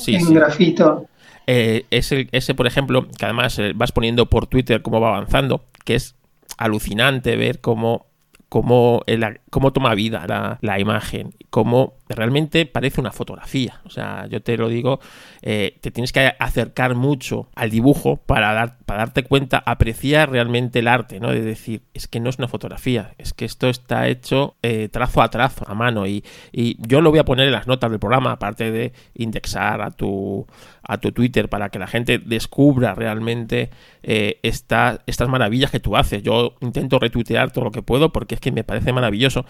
en 0.09 0.35
grafito. 0.35 1.07
Eh, 1.47 1.85
ese, 1.93 2.29
ese, 2.33 2.53
por 2.55 2.67
ejemplo, 2.67 3.07
que 3.17 3.25
además 3.25 3.57
eh, 3.61 3.73
vas 3.77 3.93
poniendo 3.93 4.27
por 4.27 4.49
Twitter 4.49 4.83
cómo 4.83 5.01
va 5.01 5.11
avanzando, 5.11 5.63
que 5.85 5.95
es 5.95 6.17
alucinante 6.59 7.37
ver 7.37 7.61
cómo 7.61 8.07
cómo, 8.49 9.03
cómo 9.51 9.73
toma 9.73 9.95
vida 9.95 10.59
la, 10.61 10.81
imagen, 10.81 11.35
cómo 11.51 11.95
realmente 12.09 12.67
parece 12.67 13.01
una 13.01 13.13
fotografía. 13.13 13.81
O 13.85 13.91
sea, 13.91 14.27
yo 14.27 14.43
te 14.43 14.57
lo 14.57 14.69
digo, 14.69 15.01
eh, 15.43 15.79
te 15.81 15.91
tienes 15.91 16.13
que 16.13 16.33
acercar 16.39 16.95
mucho 16.95 17.49
al 17.55 17.71
dibujo 17.71 18.17
para, 18.17 18.53
dar, 18.53 18.79
para 18.87 19.01
darte 19.01 19.25
cuenta, 19.25 19.63
apreciar 19.65 20.31
realmente 20.31 20.79
el 20.79 20.89
arte, 20.89 21.21
¿no? 21.21 21.31
De 21.31 21.43
decir, 21.43 21.83
es 21.95 22.07
que 22.07 22.21
no 22.21 22.31
es 22.31 22.39
una 22.39 22.49
fotografía, 22.49 23.15
es 23.19 23.33
que 23.33 23.45
esto 23.45 23.69
está 23.69 24.09
hecho 24.09 24.55
eh, 24.63 24.89
trazo 24.91 25.23
a 25.23 25.31
trazo, 25.31 25.65
a 25.69 25.75
mano. 25.75 26.07
Y, 26.07 26.25
y 26.53 26.77
yo 26.87 27.01
lo 27.01 27.11
voy 27.11 27.19
a 27.19 27.25
poner 27.25 27.47
en 27.47 27.53
las 27.53 27.67
notas 27.67 27.91
del 27.91 28.01
programa, 28.01 28.33
aparte 28.33 28.71
de 28.71 28.93
indexar 29.15 29.83
a 29.83 29.91
tu, 29.91 30.47
a 30.83 30.99
tu 30.99 31.13
Twitter 31.13 31.49
para 31.49 31.69
que 31.69 31.79
la 31.79 31.87
gente 31.87 32.19
descubra 32.19 32.95
realmente 32.95 33.71
eh, 34.03 34.39
estas 34.43 35.29
maravillas 35.29 35.71
que 35.71 35.81
tú 35.81 35.97
haces. 35.97 36.23
Yo 36.23 36.55
intento 36.61 36.99
retuitear 36.99 37.51
todo 37.51 37.65
lo 37.65 37.71
que 37.71 37.83
puedo 37.83 38.13
porque 38.13 38.37
es 38.37 38.41
que 38.41 38.53
me 38.53 38.65
parece 38.65 38.93
maravilloso, 38.93 39.45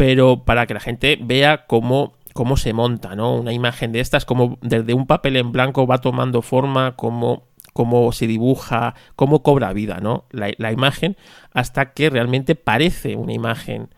pero 0.00 0.44
para 0.46 0.66
que 0.66 0.72
la 0.72 0.80
gente 0.80 1.18
vea 1.20 1.66
cómo 1.66 2.14
cómo 2.32 2.56
se 2.56 2.72
monta, 2.72 3.14
¿no? 3.16 3.34
Una 3.34 3.52
imagen 3.52 3.92
de 3.92 4.00
estas, 4.00 4.24
como 4.24 4.56
desde 4.62 4.94
un 4.94 5.06
papel 5.06 5.36
en 5.36 5.52
blanco 5.52 5.86
va 5.86 5.98
tomando 5.98 6.40
forma, 6.40 6.96
cómo, 6.96 7.48
cómo 7.74 8.10
se 8.12 8.26
dibuja, 8.26 8.94
cómo 9.14 9.42
cobra 9.42 9.74
vida, 9.74 9.98
¿no? 10.00 10.24
La, 10.30 10.50
la, 10.56 10.72
imagen, 10.72 11.18
hasta 11.52 11.92
que 11.92 12.08
realmente 12.08 12.54
parece 12.54 13.14
una 13.14 13.34
imagen 13.34 13.90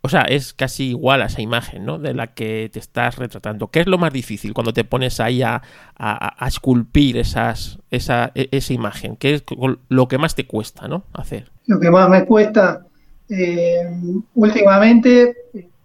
o 0.00 0.08
sea, 0.08 0.22
es 0.22 0.52
casi 0.52 0.90
igual 0.90 1.22
a 1.22 1.26
esa 1.26 1.40
imagen, 1.40 1.84
¿no? 1.84 1.98
De 1.98 2.14
la 2.14 2.28
que 2.28 2.70
te 2.72 2.78
estás 2.78 3.16
retratando. 3.16 3.68
¿Qué 3.68 3.80
es 3.80 3.86
lo 3.86 3.98
más 3.98 4.12
difícil 4.12 4.54
cuando 4.54 4.72
te 4.72 4.84
pones 4.84 5.18
ahí 5.18 5.42
a, 5.42 5.62
esculpir 6.46 7.16
esas, 7.16 7.78
esa, 7.90 8.30
e, 8.34 8.48
esa 8.52 8.72
imagen? 8.74 9.16
¿Qué 9.16 9.34
es 9.34 9.44
lo 9.88 10.08
que 10.08 10.18
más 10.18 10.34
te 10.34 10.46
cuesta, 10.46 10.88
¿no? 10.88 11.04
Hacer. 11.14 11.50
Lo 11.66 11.80
que 11.80 11.90
más 11.90 12.08
me 12.08 12.24
cuesta, 12.26 12.86
eh, 13.28 13.90
últimamente, 14.34 15.36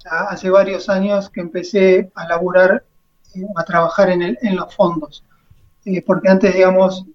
hace 0.09 0.49
varios 0.49 0.89
años 0.89 1.29
que 1.29 1.41
empecé 1.41 2.11
a 2.15 2.27
laburar, 2.27 2.83
eh, 3.35 3.45
a 3.55 3.63
trabajar 3.63 4.09
en, 4.09 4.37
en 4.41 4.55
los 4.55 4.73
fondos. 4.73 5.23
Eh, 5.85 6.01
porque 6.05 6.29
antes, 6.29 6.53
digamos, 6.53 7.05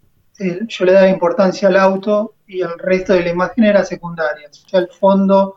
yo 0.69 0.85
le 0.85 0.93
daba 0.93 1.09
importancia 1.09 1.69
al 1.69 1.77
auto 1.77 2.35
y 2.47 2.61
el 2.61 2.79
resto 2.79 3.13
de 3.13 3.23
la 3.23 3.31
imagen 3.31 3.65
era 3.65 3.85
secundaria. 3.85 4.49
O 4.51 4.69
sea, 4.69 4.81
el 4.81 4.89
fondo 4.89 5.57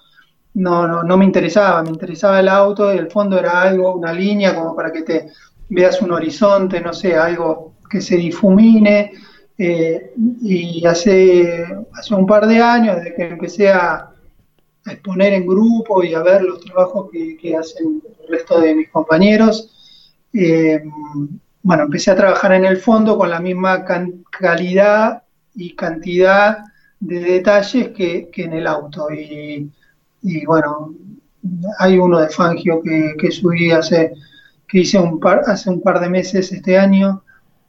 no, 0.53 0.87
no, 0.87 1.03
no 1.03 1.17
me 1.17 1.25
interesaba, 1.25 1.83
me 1.83 1.89
interesaba 1.89 2.39
el 2.39 2.49
auto 2.49 2.93
y 2.93 2.97
el 2.97 3.11
fondo 3.11 3.37
era 3.37 3.61
algo, 3.61 3.95
una 3.95 4.11
línea 4.11 4.55
como 4.55 4.75
para 4.75 4.91
que 4.91 5.03
te 5.03 5.27
veas 5.69 6.01
un 6.01 6.11
horizonte, 6.11 6.81
no 6.81 6.93
sé, 6.93 7.15
algo 7.15 7.75
que 7.89 8.01
se 8.01 8.17
difumine. 8.17 9.11
Eh, 9.57 10.13
y 10.41 10.83
hace, 10.87 11.63
hace 11.93 12.15
un 12.15 12.25
par 12.25 12.47
de 12.47 12.59
años, 12.59 12.95
desde 12.95 13.13
que 13.13 13.23
empecé 13.29 13.69
a, 13.69 14.10
exponer 14.85 15.33
en 15.33 15.45
grupo 15.45 16.03
y 16.03 16.13
a 16.13 16.23
ver 16.23 16.43
los 16.43 16.59
trabajos 16.61 17.09
que, 17.11 17.55
hacen 17.55 18.01
el 18.23 18.27
resto 18.29 18.59
de 18.59 18.75
mis 18.75 18.89
compañeros, 18.89 19.69
eh, 20.33 20.83
bueno, 21.63 21.83
empecé 21.83 22.11
a 22.11 22.15
trabajar 22.15 22.53
en 22.53 22.65
el 22.65 22.77
fondo 22.77 23.17
con 23.17 23.29
la 23.29 23.39
misma 23.39 23.85
calidad 24.31 25.23
y 25.53 25.75
cantidad 25.75 26.59
de 26.99 27.19
detalles 27.19 27.89
que, 27.89 28.29
que 28.31 28.43
en 28.43 28.53
el 28.53 28.67
auto. 28.67 29.07
Y, 29.11 29.69
bueno, 30.45 30.95
hay 31.79 31.97
uno 31.99 32.19
de 32.19 32.29
Fangio 32.29 32.81
que, 32.81 33.31
subí 33.31 33.71
hace, 33.71 34.13
que 34.67 34.79
hice 34.79 34.97
un 34.97 35.19
par, 35.19 35.43
hace 35.45 35.69
un 35.69 35.81
par 35.81 35.99
de 35.99 36.09
meses 36.09 36.51
este 36.51 36.77
año 36.77 37.23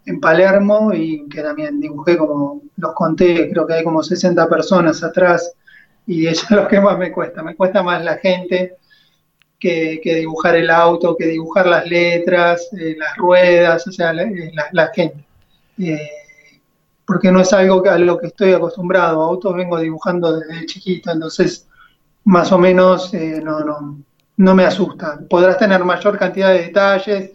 en 0.06 0.20
Palermo 0.20 0.92
y 0.92 1.28
que 1.28 1.42
también 1.42 1.80
dibujé 1.80 2.16
como, 2.16 2.62
los 2.76 2.92
conté, 2.94 3.50
creo 3.50 3.66
que 3.66 3.74
hay 3.74 3.84
como 3.84 4.02
60 4.02 4.48
personas 4.48 5.02
atrás 5.02 5.54
y 6.06 6.26
eso 6.26 6.46
es 6.50 6.50
lo 6.50 6.68
que 6.68 6.80
más 6.80 6.98
me 6.98 7.12
cuesta, 7.12 7.42
me 7.42 7.54
cuesta 7.54 7.82
más 7.82 8.04
la 8.04 8.16
gente 8.16 8.76
que, 9.58 10.00
dibujar 10.02 10.56
el 10.56 10.70
auto, 10.70 11.16
que 11.16 11.26
dibujar 11.26 11.66
las 11.66 11.86
letras, 11.86 12.68
eh, 12.78 12.96
las 12.98 13.16
ruedas, 13.16 13.86
o 13.86 13.92
sea, 13.92 14.12
la, 14.12 14.26
la, 14.72 14.90
gente. 14.92 15.24
porque 17.06 17.30
no 17.30 17.40
es 17.40 17.52
algo 17.52 17.88
a 17.88 17.98
lo 17.98 18.18
que 18.18 18.26
estoy 18.26 18.52
acostumbrado. 18.52 19.22
Autos 19.22 19.54
vengo 19.54 19.78
dibujando 19.78 20.40
desde 20.40 20.66
chiquito, 20.66 21.12
entonces 21.12 21.68
más 22.24 22.50
o 22.50 22.58
menos 22.58 23.12
no, 23.14 23.60
no, 23.60 24.02
no 24.36 24.54
me 24.54 24.64
asusta. 24.64 25.20
Podrás 25.30 25.58
tener 25.58 25.84
mayor 25.84 26.18
cantidad 26.18 26.52
de 26.52 26.62
detalles 26.62 27.32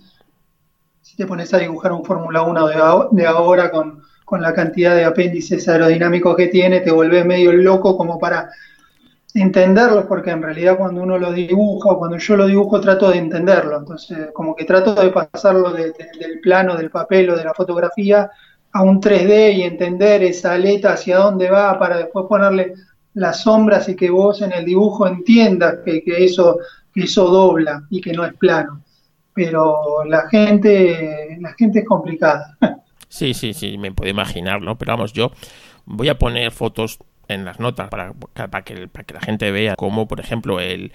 si 1.08 1.16
te 1.16 1.26
pones 1.26 1.54
a 1.54 1.58
dibujar 1.58 1.94
un 1.94 2.04
Fórmula 2.04 2.42
1 2.42 2.68
de, 3.12 3.26
ahora 3.26 3.72
con, 3.72 4.04
la 4.36 4.54
cantidad 4.54 4.96
de 4.96 5.06
apéndices 5.06 5.68
aerodinámicos 5.68 6.36
que 6.36 6.48
tiene, 6.48 6.82
te 6.82 6.92
vuelves 6.92 7.26
medio 7.26 7.54
loco 7.54 7.98
como 7.98 8.20
para 8.20 8.50
entenderlos, 9.34 10.06
porque 10.06 10.32
en 10.32 10.42
realidad 10.42 10.78
cuando 10.78 11.02
uno 11.02 11.18
lo 11.18 11.32
dibuja 11.32 11.92
o 11.92 12.00
cuando 12.00 12.18
yo 12.18 12.36
lo 12.36 12.48
dibujo 12.48 12.82
trato 12.82 13.10
de 13.10 13.18
entenderlo. 13.18 13.78
Entonces, 13.78 14.30
como 14.34 14.56
que 14.56 14.66
trato 14.66 14.96
de 14.96 15.10
pasarlo 15.10 15.72
del 15.72 15.94
plano, 16.42 16.76
del 16.76 16.90
papel 16.90 17.30
o 17.30 17.38
de 17.38 17.44
la 17.44 17.54
fotografía 17.54 18.30
a 18.72 18.82
un 18.82 19.02
3D 19.02 19.54
y 19.54 19.64
entender 19.64 20.24
esa 20.24 20.54
aleta 20.54 20.94
hacia 20.94 21.18
dónde 21.18 21.50
va 21.50 21.78
para 21.80 21.98
después 21.98 22.26
ponerle 22.28 22.74
las 23.14 23.42
sombras 23.42 23.90
y 23.90 23.96
que 23.96 24.10
vos 24.10 24.42
en 24.42 24.52
el 24.52 24.66
dibujo 24.66 25.08
entiendas 25.08 25.80
que, 25.84 26.04
que 26.04 26.24
eso 26.24 26.58
eso 27.04 27.28
dobla 27.30 27.84
y 27.90 28.02
que 28.02 28.14
no 28.14 28.26
es 28.26 28.34
plano. 28.34 28.84
Pero 29.34 30.04
la 30.06 30.28
gente, 30.30 31.38
la 31.40 31.54
gente 31.54 31.80
es 31.80 31.86
complicada. 31.86 32.58
Sí, 33.10 33.34
sí, 33.34 33.54
sí, 33.54 33.78
me 33.78 33.92
puedo 33.92 34.10
imaginarlo, 34.10 34.78
pero 34.78 34.94
vamos, 34.94 35.14
yo 35.14 35.32
voy 35.86 36.10
a 36.10 36.18
poner 36.18 36.52
fotos 36.52 37.00
en 37.28 37.46
las 37.46 37.60
notas 37.60 37.90
para, 37.90 38.14
que, 38.64 38.88
para 38.88 39.06
que 39.06 39.14
la 39.14 39.22
gente 39.22 39.52
vea 39.52 39.76
cómo, 39.76 40.08
por 40.08 40.20
ejemplo, 40.20 40.60
el, 40.60 40.92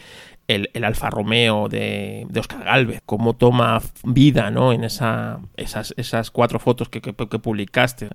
el, 0.49 0.85
Alfa 0.85 1.11
Romeo 1.11 1.69
de, 1.69 2.27
Oscar 2.37 2.65
Galvez, 2.65 3.01
cómo 3.05 3.35
toma 3.35 3.81
vida 4.05 4.51
¿no? 4.51 4.73
en 4.73 4.85
esa, 4.85 5.41
esas, 5.57 5.95
esas 5.97 6.31
cuatro 6.31 6.59
fotos 6.59 6.89
que, 6.89 7.01
que, 7.01 7.13
publicaste, 7.13 8.09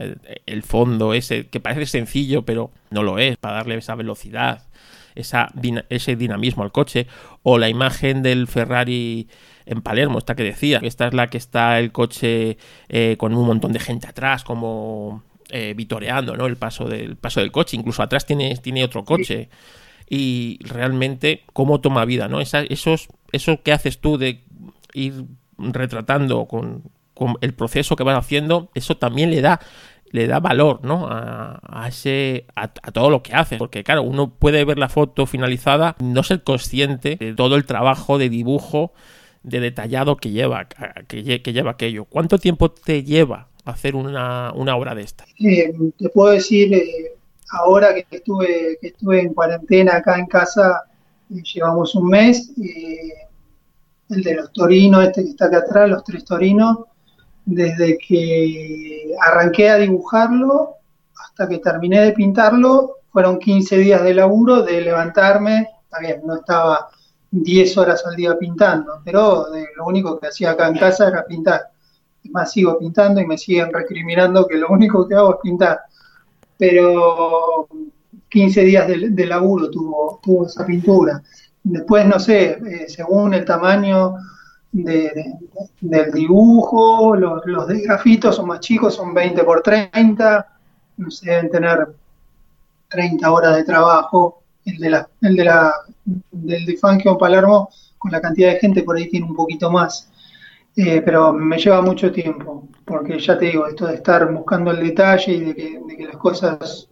el, 0.46 0.64
fondo 0.64 1.14
ese 1.14 1.48
que 1.48 1.60
parece 1.60 1.86
sencillo, 1.86 2.44
pero 2.44 2.72
no 2.90 3.04
lo 3.04 3.20
es, 3.20 3.38
para 3.38 3.56
darle 3.56 3.76
esa 3.76 3.96
velocidad, 3.96 4.68
esa, 5.16 5.52
ese 5.90 6.16
dinamismo 6.16 6.64
al 6.64 6.72
coche, 6.72 7.08
o 7.44 7.58
la 7.58 7.70
imagen 7.70 8.24
del 8.24 8.48
Ferrari 8.48 9.28
en 9.68 9.82
Palermo, 9.82 10.18
esta 10.18 10.36
que 10.36 10.44
decía, 10.44 10.80
esta 10.82 11.08
es 11.08 11.14
la 11.14 11.28
que 11.28 11.38
está 11.38 11.80
el 11.80 11.92
coche 11.92 12.58
eh, 12.90 13.16
con 13.18 13.34
un 13.36 13.46
montón 13.46 13.74
de 13.74 13.80
gente 13.80 14.08
atrás, 14.08 14.44
como 14.44 15.24
eh, 15.50 15.74
vitoreando 15.76 16.36
¿no? 16.36 16.46
el, 16.46 16.58
paso 16.58 16.86
del, 16.86 17.16
paso 17.16 17.40
del 17.42 17.52
coche, 17.52 17.78
incluso 17.78 18.02
atrás 18.02 18.26
tiene, 18.26 18.56
tiene 18.58 18.84
otro 18.84 19.04
coche. 19.04 19.50
Y 20.10 20.60
realmente 20.62 21.44
cómo 21.52 21.82
toma 21.82 22.06
vida, 22.06 22.30
¿no? 22.30 22.40
Esa, 22.40 22.62
esos, 22.62 23.10
eso 23.34 23.62
que 23.62 23.74
haces 23.74 24.00
tú 24.00 24.18
de 24.18 24.42
ir 24.94 25.26
retratando 25.58 26.46
con, 26.46 26.84
con 27.14 27.36
el 27.42 27.54
proceso 27.54 27.98
que 27.98 28.04
vas 28.04 28.18
haciendo, 28.18 28.72
eso 28.74 28.96
también 28.96 29.32
le 29.32 29.42
da 29.42 29.60
le 30.12 30.28
da 30.28 30.40
valor, 30.40 30.80
¿no? 30.84 31.08
A, 31.10 31.86
ese, 31.88 32.46
a, 32.56 32.68
todo 32.70 33.10
lo 33.10 33.24
que 33.24 33.34
hace. 33.34 33.58
Porque, 33.58 33.84
claro, 33.84 34.04
uno 34.04 34.30
puede 34.30 34.64
ver 34.66 34.78
la 34.78 34.90
foto 34.90 35.26
finalizada, 35.26 35.96
no 36.00 36.24
ser 36.24 36.44
consciente 36.44 37.18
de 37.18 37.34
todo 37.34 37.56
el 37.56 37.66
trabajo 37.66 38.18
de 38.18 38.30
dibujo, 38.30 38.94
de 39.44 39.60
detallado 39.60 40.18
que 40.18 40.32
lleva, 40.32 40.68
que, 41.08 41.24
lleva 41.24 41.72
aquello. 41.72 42.06
¿Cuánto 42.06 42.38
tiempo 42.38 42.72
te 42.72 43.04
lleva 43.04 43.48
hacer 43.66 43.96
una, 43.96 44.52
obra 44.54 44.96
de 44.96 45.02
esta? 45.02 45.26
Eh, 45.40 45.74
te 45.98 46.10
puedo 46.10 46.32
decir, 46.32 46.74
eh, 46.74 47.14
ahora 47.52 47.94
que 47.94 48.06
estuve, 48.10 48.78
que 48.80 48.88
estuve 48.88 49.22
en 49.22 49.34
cuarentena 49.34 49.98
acá 49.98 50.18
en 50.18 50.28
casa, 50.28 50.84
eh, 51.30 51.42
llevamos 51.42 51.96
un 51.96 52.10
mes. 52.10 52.52
el 54.10 54.24
de 54.24 54.36
los 54.36 54.54
torinos, 54.54 55.04
este 55.04 55.24
que 55.24 55.30
está 55.32 55.46
acá 55.46 55.58
atrás, 55.58 55.90
los 55.90 56.04
tres 56.04 56.24
torinos 56.24 56.78
desde 57.48 57.98
que 57.98 59.14
arranqué 59.22 59.70
a 59.70 59.78
dibujarlo 59.78 60.76
hasta 61.24 61.48
que 61.48 61.60
terminé 61.60 62.02
de 62.02 62.12
pintarlo, 62.12 62.98
fueron 63.12 63.40
15 63.40 63.78
días 63.78 64.04
de 64.04 64.14
laburo, 64.14 64.64
de 64.64 64.82
levantarme, 64.82 65.70
bien, 66.02 66.22
no 66.26 66.36
estaba 66.36 66.90
10 67.32 67.78
horas 67.78 68.06
al 68.06 68.16
día 68.16 68.38
pintando, 68.38 69.02
pero 69.04 69.48
lo 69.76 69.86
único 69.86 70.20
que 70.20 70.28
hacía 70.28 70.52
acá 70.52 70.68
en 70.68 70.78
casa 70.78 71.08
era 71.08 71.26
pintar. 71.26 71.62
Y 72.24 72.30
más 72.30 72.52
sigo 72.52 72.78
pintando 72.80 73.22
y 73.22 73.26
me 73.26 73.38
siguen 73.38 73.72
recriminando 73.72 74.48
que 74.48 74.58
lo 74.58 74.70
único 74.70 75.08
que 75.08 75.16
hago 75.16 75.36
es 75.36 75.40
pintar. 75.42 75.82
Pero 76.58 77.68
15 78.30 78.62
días 78.62 78.88
de, 78.88 79.26
laburo 79.26 79.70
tuvo, 79.70 80.20
tuvo 80.24 80.46
esa 80.46 80.66
pintura. 80.66 81.22
Después, 81.64 82.06
no 82.06 82.20
sé, 82.20 82.52
eh, 82.52 82.86
según 82.88 83.34
el 83.34 83.46
tamaño 83.46 84.16
del 84.72 86.12
dibujo, 86.14 87.16
los, 87.16 87.46
los, 87.46 87.68
de 87.68 87.82
grafitos 87.82 88.36
son 88.36 88.48
más 88.48 88.60
chicos, 88.60 88.96
son 88.96 89.14
20 89.14 89.44
por 89.44 89.62
30, 89.62 90.48
no 90.98 91.12
sé, 91.12 91.32
deben 91.32 91.50
tener 91.50 91.88
30 92.90 93.32
horas 93.32 93.56
de 93.56 93.64
trabajo. 93.64 94.44
El 94.68 94.78
de 94.78 94.90
la, 94.90 95.10
el 95.22 95.36
de 95.36 95.44
la, 95.46 95.74
del 96.06 96.66
de 96.66 96.78
Fangio 96.78 97.18
Palermo, 97.18 97.70
con 97.98 98.12
la 98.12 98.22
cantidad 98.22 98.52
de 98.52 98.60
gente 98.60 98.84
por 98.84 98.98
ahí 98.98 99.10
tiene 99.10 99.26
un 99.26 99.36
poquito 99.36 99.72
más. 99.72 100.10
Eh, 100.76 101.02
pero 101.04 101.34
me 101.34 101.58
lleva 101.58 101.82
mucho 101.82 102.12
tiempo, 102.12 102.68
porque 102.86 103.20
ya 103.20 103.38
te 103.38 103.46
digo, 103.46 103.66
esto 103.66 103.88
de 103.88 103.96
estar 103.96 104.32
buscando 104.32 104.70
el 104.70 104.86
detalle 104.86 105.34
y 105.34 105.40
de 105.40 105.56
que, 105.56 105.80
de 105.88 105.98
que 105.98 106.06
las 106.06 106.18
cosas 106.18 106.88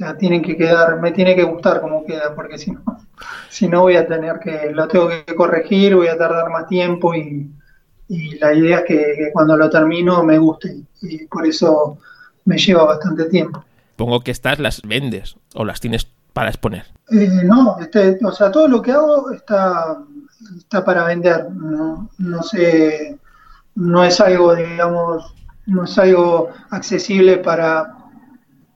o 0.00 0.14
tienen 0.14 0.42
que 0.42 0.56
quedar, 0.56 1.00
me 1.00 1.12
tiene 1.12 1.34
que 1.34 1.44
gustar 1.44 1.80
como 1.80 2.04
queda, 2.04 2.34
porque 2.34 2.58
si 2.58 2.70
no, 2.70 2.82
si 3.48 3.68
no 3.68 3.82
voy 3.82 3.96
a 3.96 4.06
tener 4.06 4.38
que, 4.40 4.70
lo 4.72 4.88
tengo 4.88 5.08
que 5.08 5.34
corregir, 5.34 5.94
voy 5.94 6.08
a 6.08 6.18
tardar 6.18 6.50
más 6.50 6.66
tiempo 6.66 7.14
y, 7.14 7.50
la 8.40 8.54
idea 8.54 8.78
es 8.78 8.84
que, 8.84 9.30
cuando 9.32 9.56
lo 9.56 9.68
termino 9.68 10.22
me 10.22 10.38
guste 10.38 10.76
y 11.02 11.26
por 11.26 11.44
eso 11.44 11.98
me 12.44 12.56
lleva 12.56 12.84
bastante 12.84 13.24
tiempo. 13.24 13.64
Pongo 13.96 14.20
que 14.20 14.30
estas 14.30 14.60
las 14.60 14.80
vendes 14.82 15.36
o 15.54 15.64
las 15.64 15.80
tienes 15.80 16.06
para 16.36 16.50
exponer. 16.50 16.84
Eh, 17.10 17.44
no, 17.44 17.78
este, 17.80 18.18
o 18.22 18.30
sea, 18.30 18.50
todo 18.50 18.68
lo 18.68 18.82
que 18.82 18.92
hago 18.92 19.30
está, 19.30 20.02
está 20.58 20.84
para 20.84 21.04
vender. 21.04 21.50
No, 21.50 22.10
no 22.18 22.42
sé, 22.42 23.18
no 23.74 24.04
es 24.04 24.20
algo, 24.20 24.54
digamos, 24.54 25.34
no 25.64 25.84
es 25.84 25.98
algo 25.98 26.50
accesible 26.68 27.38
para, 27.38 27.90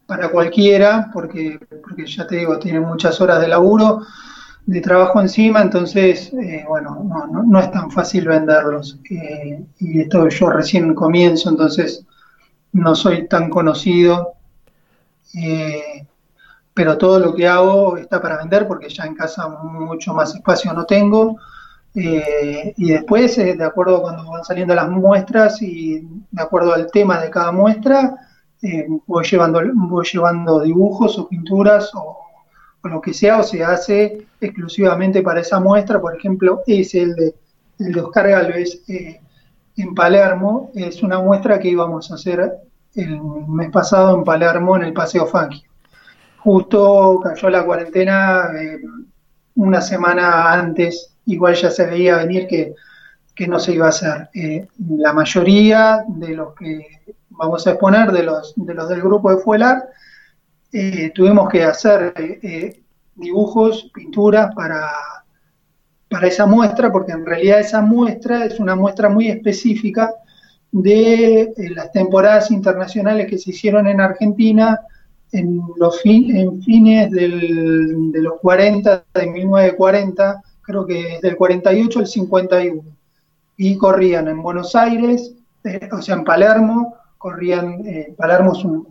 para 0.07 0.31
cualquiera, 0.31 1.11
porque, 1.13 1.61
porque 1.83 2.07
ya 2.07 2.27
te 2.27 2.37
digo, 2.37 2.59
tiene 2.59 2.81
muchas 2.81 3.21
horas 3.21 3.43
de 3.43 3.49
laburo, 3.49 4.07
de 4.65 4.81
trabajo 4.81 5.21
encima, 5.21 5.61
entonces, 5.61 6.33
eh, 6.33 6.65
bueno, 6.67 7.05
no, 7.05 7.43
no, 7.43 7.61
es 7.61 7.71
tan 7.71 7.91
fácil 7.91 8.27
venderlos. 8.27 8.99
Eh, 9.11 9.63
y 9.81 10.01
esto 10.01 10.27
yo 10.31 10.49
recién 10.49 10.95
comienzo, 10.95 11.51
entonces 11.51 12.07
no 12.73 12.95
soy 12.95 13.29
tan 13.29 13.51
conocido, 13.51 14.33
eh, 15.35 16.07
pero 16.75 16.99
todo 16.99 17.19
lo 17.19 17.35
que 17.35 17.49
hago 17.49 17.97
está 17.97 18.21
para 18.21 18.39
vender 18.39 18.67
porque 18.67 18.89
ya 18.89 19.05
en 19.05 19.15
casa 19.15 19.49
mucho 19.49 20.15
más 20.15 20.35
espacio 20.35 20.73
no 20.73 20.85
tengo. 20.85 21.37
y 21.93 22.93
después, 22.93 23.37
de 23.37 23.65
acuerdo 23.65 23.97
a 23.97 24.03
cuando 24.03 24.31
van 24.31 24.45
saliendo 24.45 24.75
las 24.75 24.89
muestras 24.89 25.61
y 25.63 26.07
de 26.31 26.43
acuerdo 26.43 26.73
al 26.73 26.91
tema 26.91 27.21
de 27.21 27.31
cada 27.31 27.51
muestra, 27.53 28.15
eh, 28.63 28.87
voy, 29.07 29.25
llevando, 29.25 29.63
voy 29.75 30.07
llevando 30.13 30.61
dibujos 30.61 31.19
o 31.19 31.29
pinturas 31.29 31.91
o, 31.95 32.19
lo 32.85 33.01
que 33.01 33.15
sea, 33.15 33.41
o 33.41 33.43
se 33.43 33.63
hace 33.63 34.27
exclusivamente 34.41 35.23
para 35.23 35.41
esa 35.41 35.61
muestra. 35.61 36.01
Por 36.01 36.17
ejemplo, 36.17 36.63
es 36.67 36.95
el 36.95 37.15
de, 37.15 37.35
el 37.79 37.93
de 37.93 38.01
Oscar 38.01 38.29
Galvez 38.29 38.83
eh, 38.89 39.21
en 39.77 39.95
Palermo. 39.95 40.71
Es 40.75 41.03
una 41.03 41.21
muestra 41.21 41.59
que 41.59 41.69
íbamos 41.69 42.11
a 42.11 42.15
hacer 42.15 42.53
el 42.95 43.21
mes 43.49 43.71
pasado 43.71 44.17
en 44.17 44.25
Palermo, 44.25 44.77
en 44.77 44.83
el 44.83 44.93
Paseo 44.93 45.27
Fangio. 45.27 45.70
Justo 46.43 47.21
cayó 47.23 47.51
la 47.51 47.65
cuarentena 47.65 48.49
eh, 48.59 48.81
una 49.57 49.81
semana 49.81 50.53
antes, 50.53 51.15
igual 51.27 51.55
ya 51.55 51.71
se 51.71 51.87
veía 51.87 52.17
venir 52.19 52.47
que, 52.47 52.75
que 53.35 53.47
no 53.47 53.59
se 53.59 53.75
iba 53.75 53.87
a 53.87 53.91
hacer. 53.91 54.29
la 54.79 55.13
mayoría 55.13 56.05
de 56.09 56.35
los 56.35 56.55
que 56.55 56.87
vamos 57.31 57.67
a 57.67 57.71
exponer 57.71 58.13
de 58.13 58.23
los, 58.23 58.53
de 58.57 58.75
los 58.75 58.89
del 58.89 59.01
grupo 59.01 59.35
de 59.35 59.43
Fuelar, 59.43 59.89
eh, 60.73 61.11
tuvimos 61.15 61.49
que 61.49 61.65
hacer 61.65 62.13
eh, 62.17 62.83
dibujos, 63.15 63.91
pinturas 63.93 64.55
para, 64.55 64.89
para 66.09 66.29
esa 66.29 66.47
muestra, 66.47 66.93
porque 66.93 67.13
en 67.13 67.27
realidad 67.27 67.61
esa 67.61 67.81
muestra 67.81 68.45
es 68.45 68.61
una 68.61 68.77
muestra 68.77 69.09
muy 69.09 69.29
específica 69.29 70.13
de 70.71 71.41
eh, 71.41 71.55
las 71.75 71.91
temporadas 71.93 72.51
internacionales 72.51 73.27
que 73.29 73.39
se 73.39 73.51
hicieron 73.51 73.89
en 73.89 74.01
Argentina 74.01 74.81
en 75.33 75.61
los 75.77 76.01
fines 76.01 77.11
del, 77.11 78.13
de 78.13 78.23
los 78.23 78.35
40, 78.41 79.05
de 79.15 79.27
1940, 79.27 80.43
creo 80.61 80.87
que 80.87 81.15
es 81.15 81.21
del 81.21 81.37
48 81.37 81.99
al 81.99 82.07
51, 82.07 82.83
y 83.57 83.77
corrían 83.77 84.29
en 84.29 84.43
Buenos 84.43 84.75
Aires, 84.75 85.35
o 85.93 86.01
sea, 86.01 86.15
en 86.15 86.25
Palermo, 86.25 86.95
corrían, 87.19 87.87
eh, 87.87 88.15
Palermo 88.17 88.53
es 88.53 88.65
un, 88.65 88.87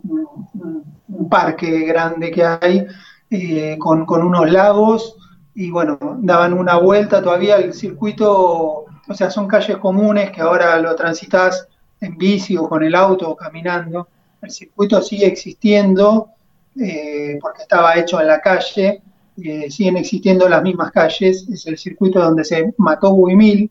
parque 1.28 1.80
grande 1.80 2.30
que 2.30 2.44
hay, 2.44 2.86
eh, 3.30 3.76
con, 3.78 4.04
unos 4.08 4.50
lagos 4.50 5.16
y 5.54 5.70
bueno, 5.70 5.98
daban 6.20 6.52
una 6.54 6.76
vuelta 6.78 7.22
todavía 7.22 7.56
el 7.56 7.74
circuito, 7.74 8.84
o 9.08 9.14
sea, 9.14 9.30
son 9.30 9.46
calles 9.46 9.76
comunes 9.78 10.30
que 10.30 10.40
ahora 10.40 10.78
lo 10.78 10.94
transitas 10.94 11.68
en 12.00 12.16
bici 12.16 12.56
o 12.56 12.68
con 12.68 12.82
el 12.82 12.94
auto 12.94 13.30
o 13.30 13.36
caminando. 13.36 14.08
El 14.42 14.50
circuito 14.50 15.02
sigue 15.02 15.26
existiendo 15.26 16.30
eh, 16.78 17.38
porque 17.40 17.62
estaba 17.62 17.96
hecho 17.96 18.20
en 18.20 18.28
la 18.28 18.40
calle, 18.40 19.02
eh, 19.42 19.70
siguen 19.70 19.96
existiendo 19.96 20.48
las 20.48 20.62
mismas 20.62 20.92
calles, 20.92 21.46
es 21.48 21.66
el 21.66 21.76
circuito 21.76 22.20
donde 22.20 22.44
se 22.44 22.74
mató 22.78 23.12
Buimil. 23.12 23.70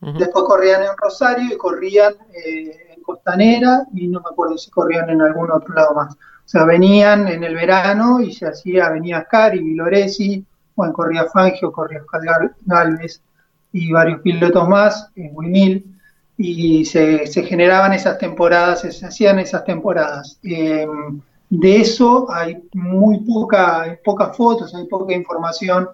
Después 0.00 0.44
corrían 0.44 0.82
en 0.82 0.96
Rosario 0.96 1.52
y 1.52 1.56
corrían 1.56 2.14
eh, 2.32 2.94
en 2.94 3.02
Costanera 3.02 3.84
y 3.92 4.06
no 4.06 4.20
me 4.20 4.28
acuerdo 4.30 4.56
si 4.56 4.70
corrían 4.70 5.10
en 5.10 5.20
algún 5.22 5.50
otro 5.50 5.74
lado 5.74 5.94
más. 5.94 6.14
O 6.14 6.50
sea, 6.50 6.64
venían 6.64 7.26
en 7.26 7.42
el 7.42 7.54
verano 7.56 8.20
y 8.20 8.32
se 8.32 8.46
hacía, 8.46 8.90
venía 8.90 9.18
Ascari, 9.18 9.58
Viloresi, 9.58 10.44
bueno, 10.76 10.92
corría 10.92 11.24
Fangio, 11.24 11.72
corría 11.72 12.00
Oscar 12.00 12.54
Galvez 12.64 13.20
y 13.72 13.90
varios 13.90 14.20
pilotos 14.20 14.68
más, 14.68 15.10
en 15.16 15.34
Buimil 15.34 15.97
y 16.40 16.84
se, 16.84 17.26
generaban 17.26 17.92
esas 17.92 18.16
temporadas, 18.16 18.82
se 18.82 19.04
hacían 19.04 19.40
esas 19.40 19.64
temporadas. 19.64 20.38
Em, 20.44 21.20
de 21.50 21.76
eso 21.80 22.30
hay 22.30 22.62
muy 22.72 23.18
poca, 23.20 23.82
hay 23.82 23.96
pocas 24.04 24.36
fotos, 24.36 24.72
hay 24.74 24.86
poca 24.86 25.14
información, 25.14 25.88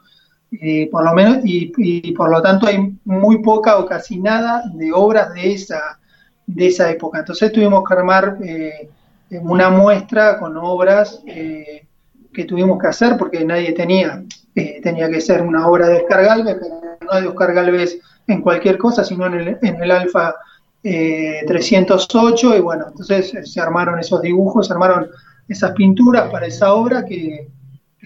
eh, 0.53 0.89
por 0.91 1.03
lo 1.03 1.15
menos, 1.15 1.39
y, 1.45 2.13
por 2.13 2.31
lo 2.31 2.43
tanto 2.43 2.67
hay 2.67 2.95
muy 3.05 3.39
poca 3.43 3.79
o 3.79 3.87
casi 3.87 4.19
nada 4.21 4.63
de 4.75 4.93
obras 4.93 5.33
de 5.33 5.55
esa, 5.55 5.99
de 6.47 6.67
esa 6.67 6.91
época. 6.91 7.21
Entonces 7.21 7.51
tuvimos 7.51 7.83
que 7.89 7.95
armar 7.95 8.37
eh, 8.45 8.91
una 9.31 9.71
muestra 9.71 10.39
con 10.39 10.57
obras 10.59 11.23
eh, 11.27 11.87
que 12.33 12.45
tuvimos 12.45 12.79
que 12.79 12.89
hacer 12.89 13.17
porque 13.17 13.45
nadie 13.47 13.73
tenía. 13.73 14.23
Tenía 14.55 15.09
que 15.11 15.21
ser 15.21 15.43
una 15.43 15.67
obra 15.69 15.89
de 15.89 16.03
Oscar 16.03 16.43
pero 16.45 16.81
no 17.01 17.21
de 17.21 17.27
Oscar 17.27 17.79
en 18.27 18.41
cualquier 18.41 18.79
cosa, 18.79 19.05
sino 19.05 19.27
en 19.27 19.35
el, 19.35 19.59
en 19.61 19.83
el 19.83 19.91
Alfa 19.91 20.35
308, 20.83 22.57
y 22.57 22.61
bueno, 22.61 22.87
entonces 22.89 23.33
se 23.43 23.61
armaron 23.61 23.99
esos 23.99 24.21
dibujos, 24.21 24.67
se 24.67 24.73
armaron 24.75 25.09
esas 25.49 25.73
pinturas 25.73 26.31
para 26.31 26.47
esa 26.47 26.75
obra 26.75 27.05
que, 27.05 27.49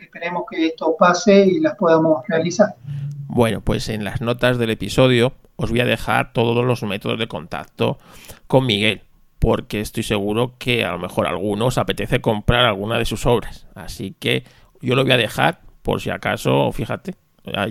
esperemos 0.00 0.44
que 0.50 0.66
esto 0.66 0.96
pase 0.98 1.46
y 1.46 1.60
las 1.60 1.74
podamos 1.76 2.22
realizar. 2.28 2.74
Bueno, 3.26 3.60
pues 3.60 3.88
en 3.88 4.04
las 4.04 4.20
notas 4.20 4.58
del 4.58 4.70
episodio 4.70 5.32
os 5.56 5.70
voy 5.70 5.80
a 5.80 5.84
dejar 5.84 6.32
todos 6.32 6.64
los 6.64 6.82
métodos 6.84 7.18
de 7.18 7.28
contacto 7.28 7.98
con 8.46 8.64
Miguel, 8.64 9.02
porque 9.38 9.80
estoy 9.80 10.04
seguro 10.04 10.54
que 10.58 10.84
a 10.84 10.92
lo 10.92 10.98
mejor 10.98 11.26
algunos 11.26 11.78
apetece 11.78 12.20
comprar 12.20 12.64
alguna 12.64 12.96
de 12.96 13.04
sus 13.04 13.26
obras. 13.26 13.66
Así 13.74 14.14
que 14.18 14.44
yo 14.80 14.94
lo 14.94 15.02
voy 15.02 15.12
a 15.12 15.16
dejar 15.16 15.60
por 15.88 16.02
si 16.02 16.10
acaso, 16.10 16.70
fíjate, 16.70 17.14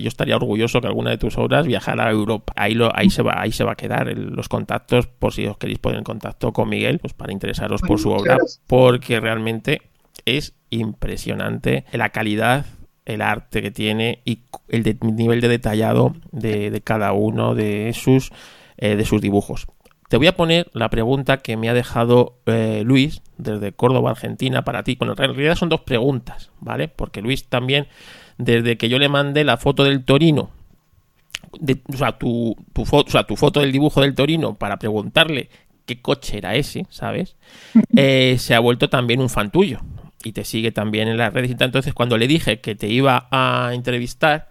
yo 0.00 0.08
estaría 0.08 0.34
orgulloso 0.34 0.80
que 0.80 0.88
alguna 0.88 1.10
de 1.10 1.18
tus 1.18 1.38
obras 1.38 1.68
viajara 1.68 2.08
a 2.08 2.10
Europa. 2.10 2.52
Ahí, 2.56 2.74
lo, 2.74 2.90
ahí, 2.92 3.10
se, 3.10 3.22
va, 3.22 3.40
ahí 3.40 3.52
se 3.52 3.62
va 3.62 3.74
a 3.74 3.76
quedar 3.76 4.08
los 4.18 4.48
contactos 4.48 5.06
por 5.06 5.32
si 5.32 5.46
os 5.46 5.56
queréis 5.56 5.78
poner 5.78 5.98
en 5.98 6.04
contacto 6.04 6.52
con 6.52 6.68
Miguel, 6.68 6.98
pues 6.98 7.12
para 7.12 7.32
interesaros 7.32 7.80
por 7.80 8.00
su 8.00 8.10
obra, 8.10 8.36
porque 8.66 9.20
realmente 9.20 9.82
es 10.24 10.52
impresionante 10.70 11.84
la 11.92 12.08
calidad, 12.08 12.66
el 13.04 13.22
arte 13.22 13.62
que 13.62 13.70
tiene 13.70 14.20
y 14.24 14.40
el 14.66 14.98
nivel 15.00 15.40
de 15.40 15.46
detallado 15.46 16.16
de, 16.32 16.82
cada 16.82 17.12
uno 17.12 17.54
de 17.54 17.92
sus, 17.94 18.32
eh, 18.78 18.96
de 18.96 19.04
sus 19.04 19.20
dibujos. 19.20 19.68
Te 20.08 20.16
voy 20.16 20.26
a 20.26 20.36
poner 20.36 20.70
la 20.72 20.88
pregunta 20.88 21.38
que 21.38 21.56
me 21.56 21.68
ha 21.68 21.74
dejado 21.74 22.38
eh, 22.46 22.82
Luis 22.84 23.22
desde 23.36 23.72
Córdoba, 23.72 24.10
Argentina, 24.10 24.64
para 24.64 24.82
ti. 24.82 24.96
Bueno, 24.98 25.12
en 25.12 25.34
realidad 25.34 25.54
son 25.54 25.68
dos 25.68 25.82
preguntas, 25.82 26.50
¿vale? 26.60 26.88
Porque 26.88 27.20
Luis 27.20 27.46
también 27.48 27.88
desde 28.38 28.78
que 28.78 28.88
yo 28.88 28.98
le 28.98 29.08
mandé 29.08 29.44
la 29.44 29.58
foto 29.58 29.84
del 29.84 30.04
Torino, 30.04 30.50
o, 31.52 31.96
sea, 31.96 32.18
tu, 32.18 32.56
foto, 32.84 33.08
o 33.08 33.10
sea, 33.10 33.24
tu 33.24 33.36
foto 33.36 33.60
del 33.60 33.72
dibujo 33.72 34.00
del 34.00 34.14
Torino 34.14 34.54
para 34.54 34.78
preguntarle 34.78 35.50
qué 35.84 36.00
coche 36.00 36.38
era 36.38 36.54
ese, 36.54 36.86
¿sabes? 36.90 37.36
Eh, 37.96 38.36
se 38.38 38.54
ha 38.54 38.60
vuelto 38.60 38.88
también 38.88 39.20
un 39.20 39.28
fan 39.28 39.50
tuyo 39.50 39.80
y 40.22 40.32
te 40.32 40.44
sigue 40.44 40.72
también 40.72 41.08
en 41.08 41.16
las 41.16 41.32
redes. 41.32 41.50
Entonces, 41.58 41.94
cuando 41.94 42.16
le 42.16 42.28
dije 42.28 42.60
que 42.60 42.74
te 42.74 42.88
iba 42.88 43.28
a 43.30 43.72
entrevistar, 43.74 44.50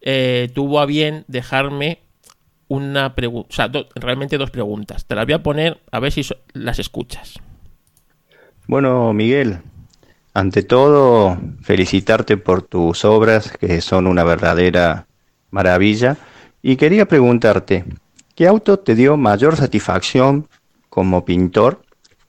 eh, 0.00 0.50
tuvo 0.54 0.80
a 0.80 0.86
bien 0.86 1.24
dejarme 1.28 2.01
una 2.72 3.14
pregunta, 3.14 3.48
o 3.50 3.52
sea, 3.52 3.70
realmente 3.94 4.38
dos 4.38 4.50
preguntas. 4.50 5.04
Te 5.04 5.14
las 5.14 5.26
voy 5.26 5.34
a 5.34 5.42
poner 5.42 5.80
a 5.90 6.00
ver 6.00 6.10
si 6.10 6.22
las 6.54 6.78
escuchas. 6.78 7.34
Bueno, 8.66 9.12
Miguel, 9.12 9.58
ante 10.32 10.62
todo, 10.62 11.36
felicitarte 11.60 12.38
por 12.38 12.62
tus 12.62 13.04
obras, 13.04 13.52
que 13.58 13.82
son 13.82 14.06
una 14.06 14.24
verdadera 14.24 15.06
maravilla. 15.50 16.16
Y 16.62 16.76
quería 16.76 17.04
preguntarte, 17.04 17.84
¿qué 18.34 18.46
auto 18.46 18.78
te 18.78 18.94
dio 18.94 19.18
mayor 19.18 19.56
satisfacción 19.56 20.48
como 20.88 21.26
pintor? 21.26 21.82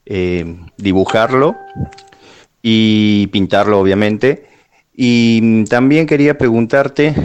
Eh, 0.05 0.57
dibujarlo 0.75 1.55
y 2.61 3.27
pintarlo, 3.27 3.79
obviamente. 3.79 4.49
Y 4.93 5.63
también 5.65 6.05
quería 6.05 6.37
preguntarte, 6.37 7.15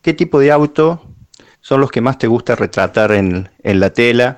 ¿qué 0.00 0.14
tipo 0.14 0.38
de 0.38 0.52
auto 0.52 1.02
son 1.62 1.80
los 1.80 1.90
que 1.90 2.02
más 2.02 2.18
te 2.18 2.26
gusta 2.26 2.54
retratar 2.54 3.12
en, 3.12 3.48
en 3.62 3.80
la 3.80 3.90
tela 3.90 4.36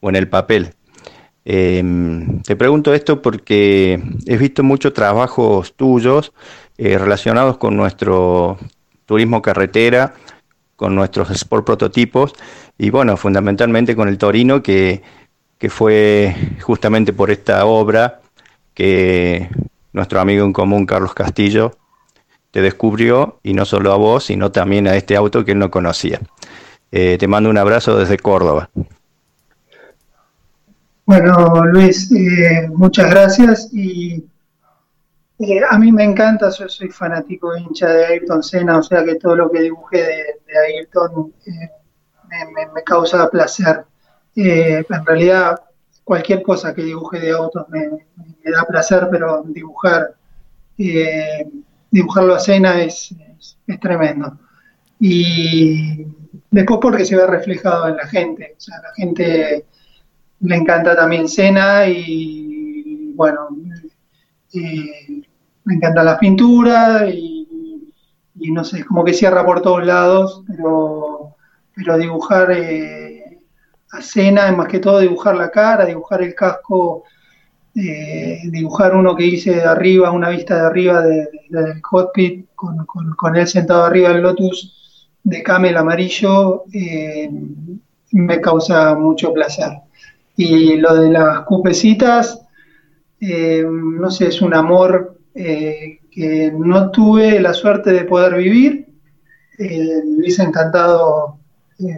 o 0.00 0.08
en 0.08 0.16
el 0.16 0.28
papel? 0.28 0.74
Em, 1.44 2.40
te 2.42 2.56
pregunto 2.56 2.94
esto 2.94 3.20
porque 3.20 4.00
he 4.26 4.36
visto 4.36 4.62
muchos 4.62 4.92
trabajos 4.94 5.74
tuyos 5.74 6.32
eh, 6.78 6.98
relacionados 6.98 7.58
con 7.58 7.76
nuestro 7.76 8.58
turismo 9.06 9.42
carretera, 9.42 10.14
con 10.76 10.94
nuestros 10.94 11.30
sport 11.30 11.66
prototipos 11.66 12.32
y 12.78 12.90
bueno, 12.90 13.16
fundamentalmente 13.16 13.96
con 13.96 14.08
el 14.08 14.18
Torino 14.18 14.62
que, 14.62 15.02
que 15.58 15.68
fue 15.68 16.34
justamente 16.60 17.12
por 17.12 17.30
esta 17.30 17.66
obra 17.66 18.20
que 18.74 19.50
nuestro 19.92 20.20
amigo 20.20 20.44
en 20.44 20.52
común 20.52 20.86
Carlos 20.86 21.12
Castillo 21.12 21.76
te 22.52 22.60
descubrió 22.60 23.40
y 23.42 23.54
no 23.54 23.64
solo 23.64 23.92
a 23.92 23.96
vos, 23.96 24.24
sino 24.24 24.52
también 24.52 24.86
a 24.86 24.94
este 24.94 25.16
auto 25.16 25.44
que 25.44 25.52
él 25.52 25.58
no 25.58 25.70
conocía. 25.70 26.20
Eh, 26.92 27.16
te 27.18 27.26
mando 27.26 27.48
un 27.48 27.56
abrazo 27.56 27.98
desde 27.98 28.18
Córdoba. 28.18 28.70
Bueno, 31.06 31.64
Luis, 31.64 32.12
eh, 32.12 32.68
muchas 32.68 33.10
gracias 33.10 33.70
y 33.72 34.24
eh, 35.38 35.60
a 35.68 35.78
mí 35.78 35.90
me 35.90 36.04
encanta, 36.04 36.50
yo 36.50 36.68
soy 36.68 36.90
fanático 36.90 37.56
hincha 37.56 37.88
de 37.88 38.04
Ayrton 38.04 38.42
Senna, 38.42 38.78
o 38.78 38.82
sea 38.82 39.02
que 39.02 39.14
todo 39.14 39.34
lo 39.34 39.50
que 39.50 39.62
dibujé 39.62 40.02
de, 40.46 40.58
Ayrton 40.76 41.32
me, 42.74 42.82
causa 42.84 43.28
placer. 43.30 43.84
en 44.36 45.06
realidad, 45.06 45.58
cualquier 46.04 46.42
cosa 46.42 46.74
que 46.74 46.82
dibuje 46.82 47.18
de 47.18 47.30
autos 47.30 47.66
me, 47.70 47.88
da 48.44 48.64
placer, 48.64 49.08
pero 49.10 49.42
dibujar, 49.46 50.14
dibujarlo 51.92 52.34
a 52.34 52.40
Senna 52.40 52.82
es, 52.82 53.14
es 53.68 53.80
tremendo. 53.80 54.38
Y 54.98 56.06
después 56.50 56.80
porque 56.82 57.04
se 57.04 57.16
ve 57.16 57.26
reflejado 57.26 57.88
en 57.88 57.96
la 57.96 58.06
gente, 58.08 58.54
o 58.56 58.60
sea, 58.60 58.80
la 58.82 58.92
gente 58.94 59.66
le 60.40 60.56
encanta 60.56 60.96
también 60.96 61.28
Cena 61.28 61.86
y 61.86 63.12
bueno, 63.14 63.48
eh, 64.52 65.22
me 65.64 65.74
encanta 65.74 66.02
la 66.02 66.18
pintura 66.18 67.08
y, 67.08 67.70
no 68.34 68.64
sé, 68.64 68.84
como 68.84 69.04
que 69.04 69.14
cierra 69.14 69.44
por 69.44 69.62
todos 69.62 69.86
lados, 69.86 70.42
pero, 70.48 71.36
pero 71.74 71.96
dibujar 71.96 72.50
eh, 72.52 73.38
a 73.92 74.02
Cena 74.02 74.48
es 74.48 74.56
más 74.56 74.66
que 74.66 74.80
todo 74.80 74.98
dibujar 74.98 75.36
la 75.36 75.50
cara, 75.50 75.84
dibujar 75.84 76.22
el 76.22 76.34
casco, 76.34 77.04
eh, 77.74 78.40
dibujar 78.50 78.94
uno 78.94 79.16
que 79.16 79.26
hice 79.26 79.52
de 79.52 79.62
arriba, 79.62 80.10
una 80.10 80.28
vista 80.28 80.56
de 80.56 80.66
arriba 80.66 81.02
del 81.02 81.80
cockpit 81.80 82.46
con, 82.54 83.36
él 83.36 83.46
sentado 83.46 83.84
arriba 83.84 84.10
del 84.10 84.22
Lotus 84.22 85.08
de 85.24 85.42
camel 85.42 85.76
amarillo, 85.76 86.64
me 88.12 88.40
causa 88.40 88.94
mucho 88.94 89.32
placer. 89.32 89.70
Y 90.36 90.76
lo 90.76 90.94
de 90.94 91.10
las 91.10 91.40
cupecitas, 91.40 92.40
eh, 93.20 93.64
no 93.66 94.10
sé, 94.10 94.28
es 94.28 94.40
un 94.40 94.54
amor 94.54 95.18
eh, 95.34 96.00
que 96.10 96.52
no 96.52 96.90
tuve 96.90 97.40
la 97.40 97.52
suerte 97.54 97.92
de 97.92 98.04
poder 98.04 98.36
vivir. 98.36 98.86
Eh, 99.58 100.02
me 100.04 100.18
hubiese 100.18 100.42
encantado 100.42 101.38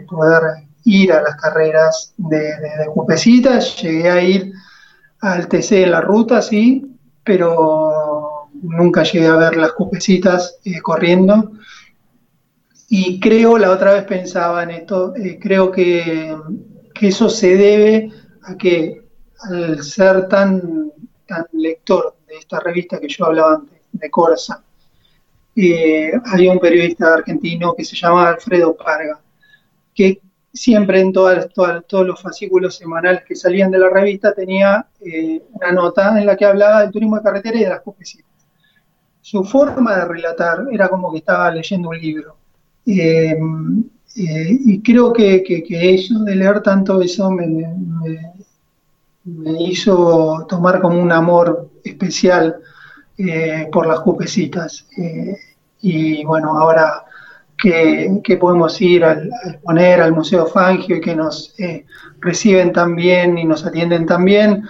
poder 0.09 0.43
ir 0.85 1.13
a 1.13 1.23
las 1.23 1.37
carreras 1.37 2.15
de, 2.17 2.53
cupecitas. 2.93 3.81
Llegué 3.83 4.11
a 4.11 4.23
ir 4.23 4.53
al 5.25 5.49
TC 5.49 5.85
en 5.85 5.91
la 5.91 6.03
ruta, 6.03 6.43
sí, 6.43 6.85
pero 7.25 8.51
nunca 8.63 9.03
llegué 9.05 9.27
a 9.27 9.37
ver 9.37 9.57
las 9.57 9.73
cupecitas 9.73 10.59
corriendo. 10.83 11.53
Y 12.91 13.19
creo, 13.21 13.57
la 13.57 13.71
otra 13.71 13.95
vez 13.95 14.05
pensaba 14.05 14.63
en 14.63 14.71
esto, 14.71 15.15
creo 15.41 15.73
que, 15.73 16.37
que, 16.95 17.09
eso 17.09 17.31
se 17.31 17.57
debe 17.57 18.13
a 18.43 18.57
que 18.57 19.03
al 19.51 19.83
ser 19.83 20.29
tan, 20.29 20.93
tan 21.27 21.47
lector 21.53 22.17
de 22.29 22.37
esta 22.37 22.61
revista 22.61 23.01
que 23.01 23.09
yo 23.09 23.25
hablaba 23.25 23.55
antes, 23.55 23.81
de 23.93 24.11
Corsa, 24.11 24.63
eh, 25.57 26.13
había 26.27 26.51
un 26.51 26.59
periodista 26.59 27.15
argentino 27.15 27.75
que 27.75 27.85
se 27.85 27.97
llamaba 27.97 28.31
Alfredo 28.31 28.77
Parga, 28.77 29.21
que 29.95 30.21
siempre 30.55 31.01
en 31.01 31.13
todos 31.13 32.07
los 32.07 32.23
fascículos 32.23 32.77
semanales 32.77 33.25
que 33.25 33.35
salían 33.35 33.71
de 33.71 33.79
la 33.79 33.91
revista 33.91 34.33
tenía 34.33 34.87
eh, 35.01 35.43
una 35.53 35.73
nota 35.73 36.19
en 36.19 36.27
la 36.27 36.37
que 36.37 36.47
hablaba 36.47 36.83
del 36.83 36.93
turismo 36.93 37.17
de 37.17 37.23
carretera 37.23 37.59
y 37.59 37.65
de 37.65 37.69
las 37.69 37.81
cupecitas. 37.81 38.31
Su 39.21 39.45
forma 39.45 39.97
de 39.97 40.05
relatar 40.05 40.67
era 40.71 40.89
como 40.89 41.11
que 41.13 41.19
estaba 41.19 41.51
leyendo 41.51 41.89
un 41.89 41.99
libro. 41.99 42.37
Eh, 42.87 43.37
y 44.17 44.81
creo 44.81 45.13
que, 45.13 45.43
eso 45.69 46.21
de 46.21 46.37
leer 46.37 46.63
tanto 46.63 47.03
eso 47.03 47.31
me, 47.31 47.47
me 49.25 49.63
hizo 49.63 50.47
tomar 50.49 50.81
como 50.81 51.03
un 51.03 51.11
amor 51.11 51.71
especial 51.83 52.57
eh, 53.17 53.69
por 53.73 53.87
las 53.87 54.01
cupecitas. 54.01 54.87
Eh, 54.97 55.37
y 55.81 56.25
bueno, 56.25 56.59
ahora 56.59 57.04
que, 58.23 58.37
podemos 58.37 58.81
ir 58.81 59.05
al, 59.05 59.31
poner 59.63 60.01
al 60.01 60.13
Museo 60.13 60.47
Fangio 60.47 60.97
y 60.97 61.01
que 61.01 61.17
nos 61.17 61.55
eh, 61.59 61.87
reciben 62.21 62.73
tan 62.73 62.95
bien 62.95 63.39
y 63.39 63.45
nos 63.45 63.65
atienden 63.65 64.07
tan 64.07 64.25
bien, 64.25 64.65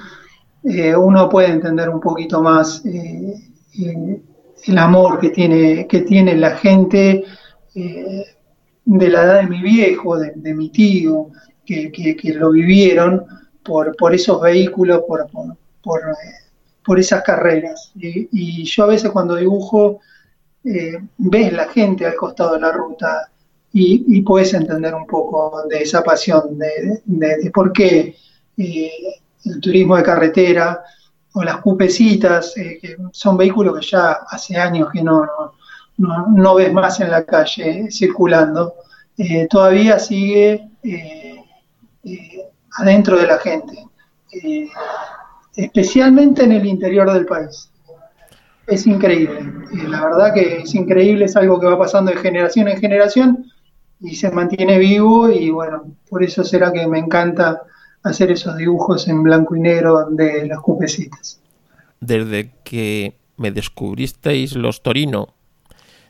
uno 0.96 1.28
puede 1.28 1.48
entender 1.48 1.90
un 1.90 2.00
poquito 2.00 2.40
más 2.40 2.82
el 2.86 4.78
amor 4.78 5.20
que 5.20 5.28
tiene, 5.28 5.86
que 5.86 6.00
tiene 6.00 6.34
la 6.36 6.56
gente 6.56 7.22
de 7.74 9.08
la 9.08 9.22
edad 9.24 9.40
de 9.42 9.48
mi 9.48 9.60
viejo, 9.60 10.16
de, 10.18 10.54
mi 10.54 10.70
tío, 10.70 11.28
que, 11.66 11.92
que 11.92 12.32
lo 12.32 12.50
vivieron 12.50 13.26
por, 13.64 13.96
por 13.96 14.14
esos 14.14 14.40
vehículos, 14.40 15.02
por, 15.08 15.26
por, 15.82 16.02
por, 16.84 17.00
esas 17.00 17.22
carreras. 17.22 17.92
Y, 17.96 18.64
yo 18.64 18.84
a 18.84 18.88
veces 18.88 19.10
cuando 19.10 19.34
dibujo, 19.34 20.00
eh, 20.64 20.98
ves 21.18 21.52
la 21.52 21.68
gente 21.68 22.06
al 22.06 22.14
costado 22.14 22.54
de 22.54 22.60
la 22.60 22.72
ruta 22.72 23.30
y, 23.72 24.22
puedes 24.22 24.54
entender 24.54 24.94
un 24.94 25.06
poco 25.06 25.64
de 25.68 25.82
esa 25.82 26.02
pasión, 26.02 26.56
de, 26.56 27.50
por 27.52 27.72
qué 27.72 28.16
eh, 28.56 28.92
el 29.44 29.60
turismo 29.60 29.96
de 29.96 30.02
carretera 30.04 30.82
o 31.32 31.42
las 31.42 31.58
cupecitas, 31.58 32.56
eh, 32.56 32.78
que 32.80 32.96
son 33.12 33.36
vehículos 33.36 33.78
que 33.78 33.86
ya 33.86 34.12
hace 34.28 34.56
años 34.56 34.88
que 34.92 35.02
no, 35.02 35.26
no, 35.98 36.54
ves 36.54 36.72
más 36.72 37.00
en 37.00 37.10
la 37.10 37.24
calle 37.24 37.90
circulando, 37.90 38.74
todavía 39.50 39.98
sigue 39.98 40.68
adentro 42.78 43.18
de 43.18 43.26
la 43.26 43.38
gente, 43.38 43.84
especialmente 45.56 46.44
en 46.44 46.52
el 46.52 46.64
interior 46.64 47.12
del 47.12 47.26
país. 47.26 47.70
Es 48.66 48.86
increíble, 48.86 49.40
eh, 49.72 49.88
la 49.88 50.04
verdad 50.04 50.32
que 50.32 50.58
es 50.58 50.74
increíble, 50.74 51.26
es 51.26 51.36
algo 51.36 51.60
que 51.60 51.66
va 51.66 51.78
pasando 51.78 52.10
de 52.10 52.16
generación 52.18 52.68
en 52.68 52.78
generación 52.78 53.46
y 54.00 54.14
se 54.14 54.30
mantiene 54.30 54.78
vivo 54.78 55.30
y 55.30 55.50
bueno, 55.50 55.84
por 56.08 56.22
eso 56.22 56.44
será 56.44 56.72
que 56.72 56.86
me 56.86 56.98
encanta 56.98 57.62
hacer 58.02 58.30
esos 58.30 58.56
dibujos 58.56 59.06
en 59.08 59.22
blanco 59.22 59.56
y 59.56 59.60
negro 59.60 60.06
de 60.10 60.46
las 60.46 60.60
cupecitas. 60.60 61.40
Desde 62.00 62.52
que 62.64 63.16
me 63.36 63.50
descubristeis 63.50 64.56
los 64.56 64.82
Torino, 64.82 65.28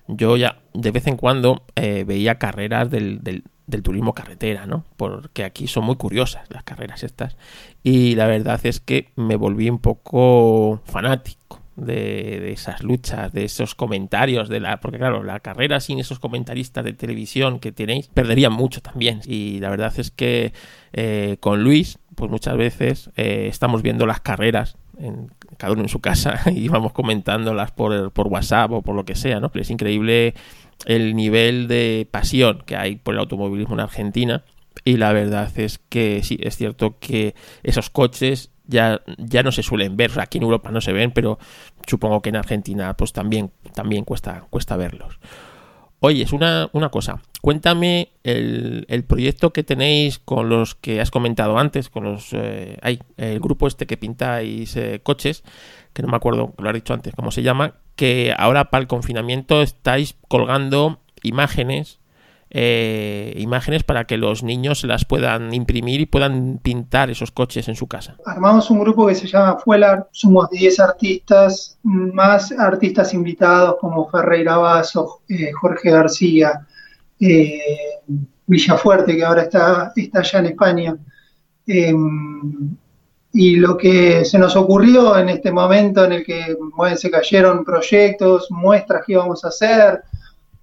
yo 0.06 0.36
ya 0.36 0.58
de 0.74 0.90
vez 0.90 1.06
en 1.06 1.16
cuando 1.16 1.62
eh, 1.76 2.04
veía 2.06 2.38
carreras 2.38 2.90
del, 2.90 3.20
del 3.22 3.82
turismo 3.82 4.12
carretera, 4.12 4.66
¿no? 4.66 4.84
Porque 4.96 5.44
aquí 5.44 5.66
son 5.66 5.84
muy 5.84 5.96
curiosas 5.96 6.44
las 6.50 6.64
carreras 6.64 7.02
estas. 7.02 7.36
Y 7.82 8.14
la 8.16 8.26
verdad 8.26 8.60
es 8.64 8.80
que 8.80 9.08
me 9.16 9.36
volví 9.36 9.70
un 9.70 9.78
poco 9.78 10.80
fanático 10.84 11.63
de, 11.76 12.52
esas 12.52 12.82
luchas, 12.82 13.32
de 13.32 13.44
esos 13.44 13.74
comentarios, 13.74 14.48
de 14.48 14.60
la. 14.60 14.80
Porque 14.80 14.98
claro, 14.98 15.22
la 15.22 15.40
carrera 15.40 15.80
sin 15.80 15.98
esos 15.98 16.18
comentaristas 16.18 16.84
de 16.84 16.92
televisión 16.92 17.60
que 17.60 17.72
tenéis, 17.72 18.08
perdería 18.08 18.50
mucho 18.50 18.80
también. 18.80 19.20
Y 19.24 19.58
la 19.60 19.70
verdad 19.70 19.92
es 19.96 20.10
que 20.10 20.52
eh, 20.92 21.36
con 21.40 21.62
Luis, 21.62 21.98
pues 22.14 22.30
muchas 22.30 22.56
veces 22.56 23.10
eh, 23.16 23.46
estamos 23.48 23.82
viendo 23.82 24.06
las 24.06 24.20
carreras 24.20 24.76
en, 24.98 25.30
cada 25.56 25.72
uno 25.72 25.82
en 25.82 25.88
su 25.88 26.00
casa 26.00 26.40
y 26.50 26.68
vamos 26.68 26.92
comentándolas 26.92 27.72
por, 27.72 28.12
por 28.12 28.28
WhatsApp 28.28 28.70
o 28.72 28.82
por 28.82 28.94
lo 28.94 29.04
que 29.04 29.14
sea, 29.14 29.40
¿no? 29.40 29.50
Es 29.54 29.70
increíble 29.70 30.34
el 30.86 31.14
nivel 31.14 31.68
de 31.68 32.08
pasión 32.10 32.62
que 32.66 32.76
hay 32.76 32.96
por 32.96 33.14
el 33.14 33.20
automovilismo 33.20 33.74
en 33.74 33.80
Argentina. 33.80 34.44
Y 34.84 34.96
la 34.96 35.12
verdad 35.12 35.50
es 35.58 35.78
que 35.78 36.22
sí, 36.22 36.38
es 36.40 36.56
cierto 36.56 36.98
que 36.98 37.34
esos 37.62 37.90
coches 37.90 38.50
ya, 38.66 39.02
ya 39.18 39.42
no 39.42 39.52
se 39.52 39.62
suelen 39.62 39.96
ver. 39.96 40.12
aquí 40.20 40.38
en 40.38 40.44
Europa 40.44 40.70
no 40.70 40.80
se 40.80 40.92
ven, 40.92 41.10
pero 41.10 41.38
supongo 41.86 42.22
que 42.22 42.30
en 42.30 42.36
Argentina 42.36 42.96
pues 42.96 43.12
también, 43.12 43.50
también 43.74 44.04
cuesta, 44.04 44.46
cuesta 44.50 44.76
verlos. 44.76 45.18
Oye, 46.00 46.22
es 46.22 46.32
una, 46.32 46.68
una 46.72 46.90
cosa. 46.90 47.22
Cuéntame 47.40 48.10
el, 48.24 48.84
el, 48.88 49.04
proyecto 49.04 49.54
que 49.54 49.62
tenéis 49.62 50.18
con 50.18 50.50
los 50.50 50.74
que 50.74 51.00
has 51.00 51.10
comentado 51.10 51.58
antes, 51.58 51.88
con 51.88 52.04
los 52.04 52.28
eh, 52.32 52.78
el 53.16 53.40
grupo 53.40 53.66
este 53.66 53.86
que 53.86 53.96
pintáis 53.96 54.76
eh, 54.76 55.00
coches, 55.02 55.44
que 55.94 56.02
no 56.02 56.08
me 56.08 56.16
acuerdo, 56.16 56.52
lo 56.58 56.68
has 56.68 56.74
dicho 56.74 56.92
antes, 56.92 57.14
cómo 57.14 57.30
se 57.30 57.42
llama, 57.42 57.76
que 57.96 58.34
ahora 58.36 58.70
para 58.70 58.82
el 58.82 58.86
confinamiento 58.86 59.62
estáis 59.62 60.16
colgando 60.28 61.00
imágenes, 61.22 62.00
eh, 62.56 63.34
imágenes 63.36 63.82
para 63.82 64.04
que 64.04 64.16
los 64.16 64.44
niños 64.44 64.84
las 64.84 65.04
puedan 65.04 65.52
imprimir 65.52 66.00
y 66.00 66.06
puedan 66.06 66.60
pintar 66.62 67.10
esos 67.10 67.32
coches 67.32 67.66
en 67.66 67.74
su 67.74 67.88
casa. 67.88 68.16
Armamos 68.24 68.70
un 68.70 68.78
grupo 68.78 69.08
que 69.08 69.16
se 69.16 69.26
llama 69.26 69.58
Fuelar, 69.58 70.08
somos 70.12 70.48
10 70.50 70.78
artistas, 70.78 71.76
más 71.82 72.52
artistas 72.52 73.12
invitados 73.12 73.74
como 73.80 74.08
Ferreira 74.08 74.56
Vaso, 74.56 75.22
eh, 75.28 75.50
Jorge 75.50 75.90
García, 75.90 76.64
eh, 77.18 77.58
Villafuerte, 78.46 79.16
que 79.16 79.24
ahora 79.24 79.42
está, 79.42 79.92
está 79.96 80.20
allá 80.20 80.38
en 80.38 80.46
España. 80.46 80.96
Em, 81.66 82.76
y 83.32 83.56
lo 83.56 83.76
que 83.76 84.24
se 84.24 84.38
nos 84.38 84.54
ocurrió 84.54 85.18
en 85.18 85.28
este 85.28 85.50
momento 85.50 86.04
en 86.04 86.12
el 86.12 86.24
que 86.24 86.56
se 86.94 87.10
cayeron 87.10 87.64
proyectos, 87.64 88.46
muestras 88.52 89.02
que 89.04 89.14
íbamos 89.14 89.44
a 89.44 89.48
hacer, 89.48 90.04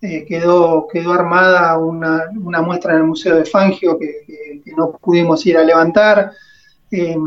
eh, 0.02 0.26
quedó, 0.26 0.88
quedó 0.91 1.14
armada 1.14 1.78
una, 1.78 2.30
muestra 2.62 2.93
en 2.93 2.99
el 2.99 3.04
Museo 3.06 3.36
de 3.36 3.45
Fangio 3.45 3.97
que, 3.97 4.62
no 4.78 4.91
pudimos 4.91 5.45
ir 5.45 5.58
a 5.58 5.64
levantar. 5.64 6.32
Eh, 6.91 7.18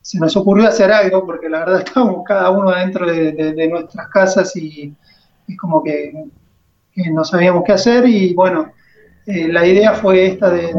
se 0.00 0.18
nos 0.18 0.36
ocurrió 0.36 0.68
hacer 0.68 0.90
algo 0.90 1.24
porque 1.24 1.48
la 1.48 1.60
verdad 1.60 1.78
estábamos 1.86 2.24
cada 2.24 2.50
uno 2.50 2.70
dentro 2.70 3.06
de, 3.06 3.68
nuestras 3.68 4.08
casas 4.08 4.54
y, 4.56 4.94
como 5.58 5.82
que, 5.82 6.12
no 7.12 7.24
sabíamos 7.24 7.64
qué 7.64 7.72
hacer 7.72 8.06
y 8.06 8.34
bueno, 8.34 8.72
eh, 9.26 9.48
la 9.48 9.66
idea 9.66 9.94
fue 9.94 10.26
esta 10.26 10.50
de, 10.50 10.74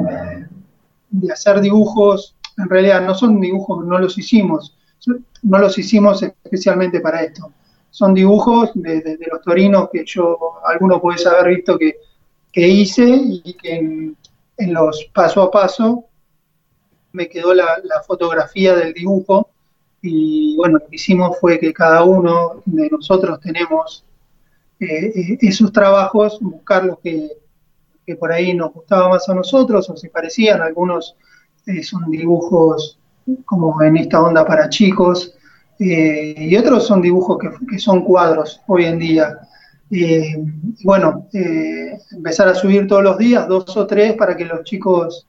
de 1.10 1.32
hacer 1.34 1.62
dibujos 1.62 2.36
en 2.58 2.70
realidad 2.70 3.02
no 3.02 3.14
son 3.14 3.40
dibujos, 3.40 3.86
no 3.86 4.00
los 4.00 4.18
hicimos, 4.18 4.78
no 5.44 5.58
los 5.58 5.78
hicimos 5.78 6.22
especialmente 6.24 7.00
para 7.00 7.24
esto. 7.24 7.52
Son 7.92 8.14
dibujos 8.14 8.72
de, 8.74 9.20
los 9.32 9.42
torinos 9.42 9.90
que 9.92 10.04
yo, 10.06 10.38
alguno 10.66 11.00
puede 11.00 11.24
haber 11.28 11.56
visto 11.56 11.78
que, 11.78 11.96
hice 12.54 13.04
y 13.08 13.54
que 13.54 13.76
en, 13.76 14.74
los 14.74 15.06
paso 15.14 15.42
a 15.42 15.52
paso 15.52 16.06
me 17.12 17.28
quedó 17.28 17.54
la, 17.54 17.68
fotografía 18.08 18.76
del 18.76 18.94
dibujo. 18.94 19.50
Y 20.02 20.56
bueno, 20.58 20.80
lo 20.80 20.88
que 20.88 20.96
hicimos 20.96 21.38
fue 21.40 21.60
que 21.60 21.72
cada 21.74 22.04
uno 22.04 22.64
de 22.66 22.90
nosotros 22.90 23.40
tenemos 23.40 24.04
eh, 24.80 25.12
eh, 25.16 25.38
esos 25.42 25.72
trabajos, 25.72 26.40
buscar 26.42 26.86
los 26.86 26.98
que, 27.00 27.30
que 28.06 28.16
por 28.16 28.32
ahí 28.32 28.54
nos 28.54 28.74
gustaba 28.74 29.10
más 29.10 29.30
a 29.30 29.36
nosotros 29.36 29.90
o 29.90 29.96
se 29.96 30.10
parecían, 30.10 30.62
algunos 30.62 31.16
eh, 31.68 31.84
son 31.84 32.10
dibujos 32.10 32.98
como 33.46 33.82
en 33.84 33.98
esta 33.98 34.22
onda 34.22 34.46
para 34.46 34.70
chicos, 34.70 35.36
eh, 35.84 36.36
y 36.38 36.56
otros 36.58 36.86
son 36.86 37.02
dibujos 37.02 37.40
que, 37.68 37.80
son 37.80 38.04
cuadros 38.04 38.62
hoy 38.68 38.86
en 38.86 39.00
día. 39.00 39.40
Eh, 39.90 40.38
bueno, 40.84 41.28
empezar 42.12 42.48
a 42.48 42.54
subir 42.54 42.88
todos 42.88 43.04
los 43.04 43.18
días, 43.18 43.48
dos 43.48 43.76
o 43.76 43.88
tres, 43.88 44.14
para 44.14 44.38
que 44.38 44.46
los 44.46 44.64
chicos 44.64 45.26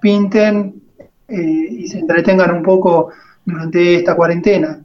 pinten 0.00 0.80
y 1.28 1.88
se 1.88 1.98
entretengan 1.98 2.54
un 2.54 2.62
poco 2.62 3.10
durante 3.44 3.96
esta 3.96 4.14
cuarentena. 4.14 4.84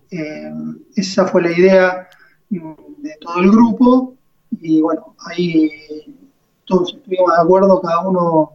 esa 0.96 1.28
fue 1.28 1.44
la 1.44 1.52
idea 1.52 2.08
de 2.50 3.16
todo 3.22 3.42
el 3.42 3.52
grupo 3.52 4.16
y 4.60 4.82
bueno, 4.82 5.16
ahí 5.28 5.70
todos 6.66 6.96
estuvimos 6.96 7.32
de 7.36 7.42
acuerdo, 7.44 7.80
cada 7.80 8.08
uno 8.08 8.54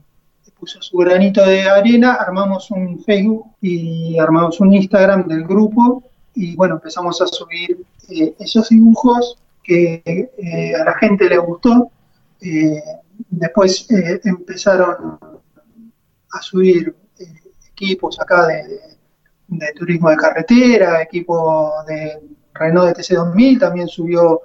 puso 0.59 0.83
su 0.83 0.97
granito 0.97 1.47
de 1.47 1.63
arena, 1.63 2.15
armamos 2.15 2.73
un 2.73 2.99
Facebook 3.05 3.47
y 3.61 4.19
armamos 4.19 4.59
un 4.59 4.73
Instagram 4.73 5.29
del 5.29 5.45
grupo 5.45 6.03
y 6.37 6.55
bueno, 6.55 6.75
empezamos 6.75 7.21
a 7.23 7.27
subir 7.27 7.85
eh, 8.11 8.35
esos 8.39 8.69
dibujos 8.69 9.39
que 9.65 10.03
eh, 10.37 10.75
a 10.75 10.85
la 10.85 10.95
gente 10.99 11.29
le 11.29 11.39
gustó. 11.39 11.91
Eh, 12.43 12.83
después 13.31 13.87
empezaron 14.23 15.19
a 16.31 16.43
subir 16.43 16.95
equipos 17.71 18.21
acá 18.21 18.49
de, 18.49 19.73
turismo 19.75 20.11
de 20.11 20.17
carretera, 20.17 21.03
equipo 21.03 21.73
de 21.87 22.21
Renault 22.53 22.95
de 22.95 23.03
TC2000, 23.03 23.61
también 23.61 23.89
subió 23.89 24.43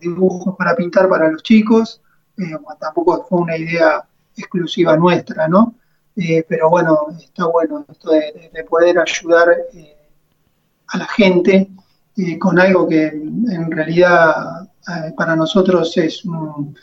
dibujos 0.00 0.54
para 0.56 0.76
pintar 0.76 1.08
para 1.08 1.30
los 1.30 1.42
chicos. 1.42 2.02
tampoco 2.78 3.24
fue 3.26 3.40
una 3.40 3.56
idea 3.56 4.04
exclusiva 4.36 4.94
nuestra, 4.96 5.48
¿no? 5.48 5.74
pero 6.48 6.68
bueno, 6.68 7.06
está 7.18 7.46
bueno 7.46 7.86
esto 7.88 8.10
de, 8.10 8.64
poder 8.68 8.98
ayudar 8.98 9.48
a 10.90 10.98
la 10.98 11.06
gente 11.06 11.68
con 12.38 12.58
algo 12.58 12.88
que 12.88 13.06
en 13.06 13.70
realidad 13.70 14.68
para 15.16 15.36
nosotros 15.36 15.96
es 15.96 16.24
un, 16.24 16.74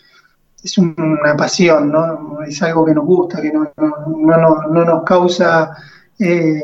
es 0.64 0.78
una 0.78 1.36
pasión, 1.38 1.91
¿no? 1.91 2.41
Es 2.41 2.62
algo 2.64 2.86
que 2.86 2.93
nos 2.93 3.05
gusta, 3.05 3.41
que 3.41 3.51
no, 3.51 3.72
nos 4.68 5.03
causa 5.03 5.76
eh, 6.20 6.64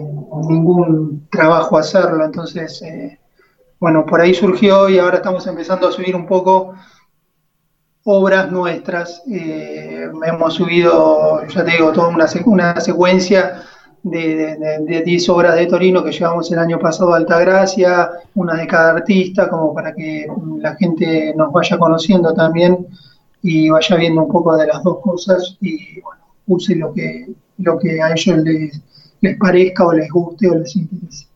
ningún 0.50 1.28
trabajo 1.30 1.78
hacerlo. 1.78 2.26
Entonces, 2.26 2.82
eh, 2.82 3.20
bueno, 3.80 4.06
por 4.06 4.22
ahí 4.22 4.34
surgió 4.34 4.90
y 4.90 5.00
ahora 5.00 5.18
estamos 5.18 5.46
empezando 5.48 5.88
a 5.88 5.92
subir 5.92 6.16
un 6.16 6.26
poco 6.26 6.74
obras 8.06 8.52
nuestras. 8.52 9.22
Eh, 9.32 10.10
hemos 10.26 10.54
subido, 10.54 11.46
ya 11.48 11.64
te 11.64 11.72
digo, 11.72 11.92
toda 11.92 12.08
una, 12.08 12.28
una 12.46 12.82
secuencia 12.82 13.64
de 14.04 15.02
10 15.06 15.30
obras 15.30 15.56
de 15.56 15.66
Torino 15.66 16.04
que 16.04 16.12
llevamos 16.12 16.52
el 16.52 16.60
año 16.60 16.78
pasado 16.78 17.14
a 17.14 17.18
Altagracia, 17.18 18.12
una 18.36 18.56
de 18.56 18.68
cada 18.68 18.92
artista, 18.92 19.50
como 19.50 19.74
para 19.74 19.94
que 19.96 20.28
la 20.60 20.76
gente 20.76 21.34
nos 21.36 21.52
vaya 21.52 21.78
conociendo 21.78 22.34
también 22.34 22.86
y 23.42 23.70
vaya 23.70 23.96
viendo 23.96 24.24
un 24.24 24.32
poco 24.32 24.56
de 24.58 24.68
las 24.68 24.84
dos 24.84 25.00
cosas 25.00 25.58
y 25.62 26.02
bueno, 26.02 26.22
use 26.48 26.76
lo 26.76 26.94
que, 26.94 27.28
lo 27.60 27.80
que 27.80 28.02
a 28.02 28.12
ellos 28.12 28.38
les, 28.40 28.82
les 29.22 29.38
parezca 29.38 29.86
o 29.86 29.94
les 29.94 30.10
guste 30.10 30.50
o 30.50 30.56
les 30.56 30.76
interese. 30.76 31.28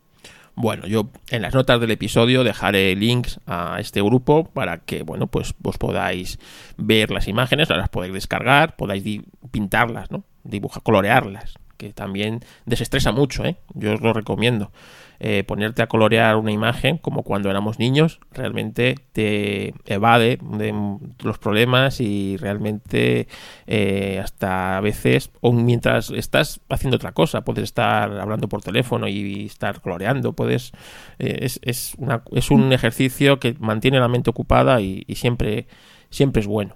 Bueno, 0.56 0.88
yo 0.88 1.08
en 1.30 1.44
las 1.44 1.54
notas 1.54 1.80
del 1.80 1.92
episodio 1.92 2.44
dejaré 2.44 2.96
links 2.96 3.40
a 3.46 3.78
este 3.80 4.02
grupo 4.02 4.46
para 4.46 4.80
que, 4.80 5.04
bueno, 5.04 5.28
pues 5.28 5.54
vos 5.60 5.78
podáis 5.78 6.40
ver 6.78 7.12
las 7.12 7.28
imágenes, 7.28 7.70
las 7.70 7.90
podéis 7.90 8.14
descargar, 8.14 8.76
podáis 8.76 9.04
pintarlas, 9.52 10.10
¿no? 10.10 10.24
Dibujar, 10.44 10.82
colorearlas, 10.82 11.54
que 11.78 11.94
también 11.94 12.42
desestresa 12.66 13.12
mucho, 13.12 13.46
¿eh? 13.46 13.58
Yo 13.74 13.94
os 13.94 14.02
lo 14.02 14.14
recomiendo. 14.14 14.72
Eh, 15.20 15.44
ponerte 15.44 15.82
a 15.82 15.88
colorear 15.88 16.36
una 16.36 16.52
imagen 16.52 17.00
como 17.00 17.24
cuando 17.24 17.50
éramos 17.50 17.80
niños 17.80 18.20
realmente 18.32 18.94
te 19.14 19.74
evade 19.88 20.38
de 20.40 20.76
los 21.24 21.40
problemas 21.40 22.00
y 22.02 22.38
realmente 22.38 23.28
eh, 23.66 24.22
hasta 24.24 24.78
a 24.78 24.82
veces 24.82 25.32
o 25.42 25.52
mientras 25.54 26.12
estás 26.12 26.60
haciendo 26.70 26.98
otra 26.98 27.14
cosa 27.14 27.42
puedes 27.42 27.64
estar 27.64 28.20
hablando 28.20 28.48
por 28.48 28.62
teléfono 28.62 29.08
y 29.08 29.48
estar 29.48 29.82
coloreando 29.82 30.34
puedes 30.34 30.72
eh, 31.18 31.40
es, 31.42 31.60
es, 31.64 31.96
una, 31.98 32.22
es, 32.34 32.52
un 32.52 32.72
ejercicio 32.72 33.40
que 33.40 33.56
mantiene 33.58 34.00
la 34.00 34.10
mente 34.10 34.30
ocupada 34.30 34.82
y, 34.82 35.04
siempre 35.16 35.66
siempre 36.12 36.42
es 36.42 36.48
bueno 36.48 36.76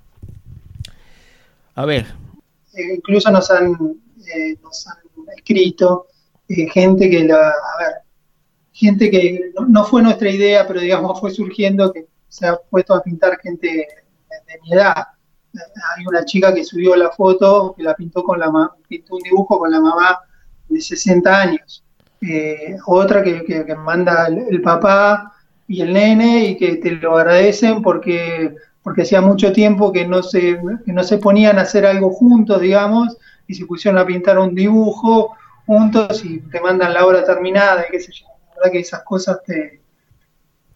a 1.76 1.86
ver 1.86 2.08
incluso 2.96 3.30
nos 3.30 3.52
han, 3.52 3.78
nos 4.62 4.88
han 4.88 4.98
escrito 5.36 6.08
gente 6.72 7.10
que 7.10 7.24
la, 7.24 7.50
a 7.50 7.78
ver, 7.80 7.94
gente 8.72 9.10
que 9.10 9.52
no, 9.68 9.84
fue 9.86 10.02
nuestra 10.02 10.30
idea, 10.30 10.68
pero 10.68 10.80
digamos 10.80 11.20
fue 11.20 11.32
surgiendo, 11.32 11.92
que 11.92 12.08
se 12.28 12.48
ha 12.48 12.58
puesto 12.70 12.94
a 12.94 13.04
pintar 13.04 13.40
gente 13.42 13.68
de, 13.68 13.88
mi 14.64 14.74
edad. 14.74 14.96
Hay 15.54 16.06
una 16.08 16.24
chica 16.24 16.54
que 16.54 16.64
subió 16.64 16.96
la 16.96 17.10
foto, 17.12 17.74
que 17.76 17.84
la 17.84 17.94
pintó 17.96 18.24
con 18.24 18.40
la 18.40 18.52
pintó 18.88 19.16
un 19.16 19.22
dibujo 19.22 19.60
con 19.60 19.72
la 19.72 19.80
mamá 19.80 20.20
de 20.70 20.80
60 20.80 21.42
años. 21.42 21.84
Eh, 22.22 22.78
otra 22.86 23.24
que, 23.24 23.44
que, 23.44 23.76
manda 23.76 24.28
el, 24.28 24.62
papá 24.62 25.34
y 25.68 25.82
el 25.82 25.92
nene 25.92 26.46
y 26.46 26.58
que 26.58 26.78
te 26.78 26.92
lo 26.92 27.18
agradecen 27.18 27.82
porque, 27.82 28.56
porque 28.84 29.02
hacía 29.02 29.22
mucho 29.22 29.52
tiempo 29.52 29.92
que 29.92 30.08
no, 30.08 30.22
se, 30.22 30.60
que 30.86 30.94
no 30.94 31.04
se 31.04 31.18
ponían 31.18 31.58
a 31.58 31.64
hacer 31.64 31.86
algo 31.86 32.12
juntos, 32.12 32.62
digamos, 32.62 33.18
y 33.48 33.54
se 33.54 33.66
pusieron 33.66 34.00
a 34.00 34.06
pintar 34.06 34.40
un 34.40 34.56
dibujo 34.56 35.36
juntos 35.66 36.24
y 36.26 36.40
te 36.40 36.60
mandan 36.60 36.94
la 36.94 37.06
obra 37.06 37.24
terminada 37.24 37.86
y 37.88 37.92
qué 37.92 38.00
sé 38.00 38.12
yo 38.12 38.26
que 38.70 38.80
esas 38.80 39.02
cosas 39.04 39.40
te, 39.46 39.82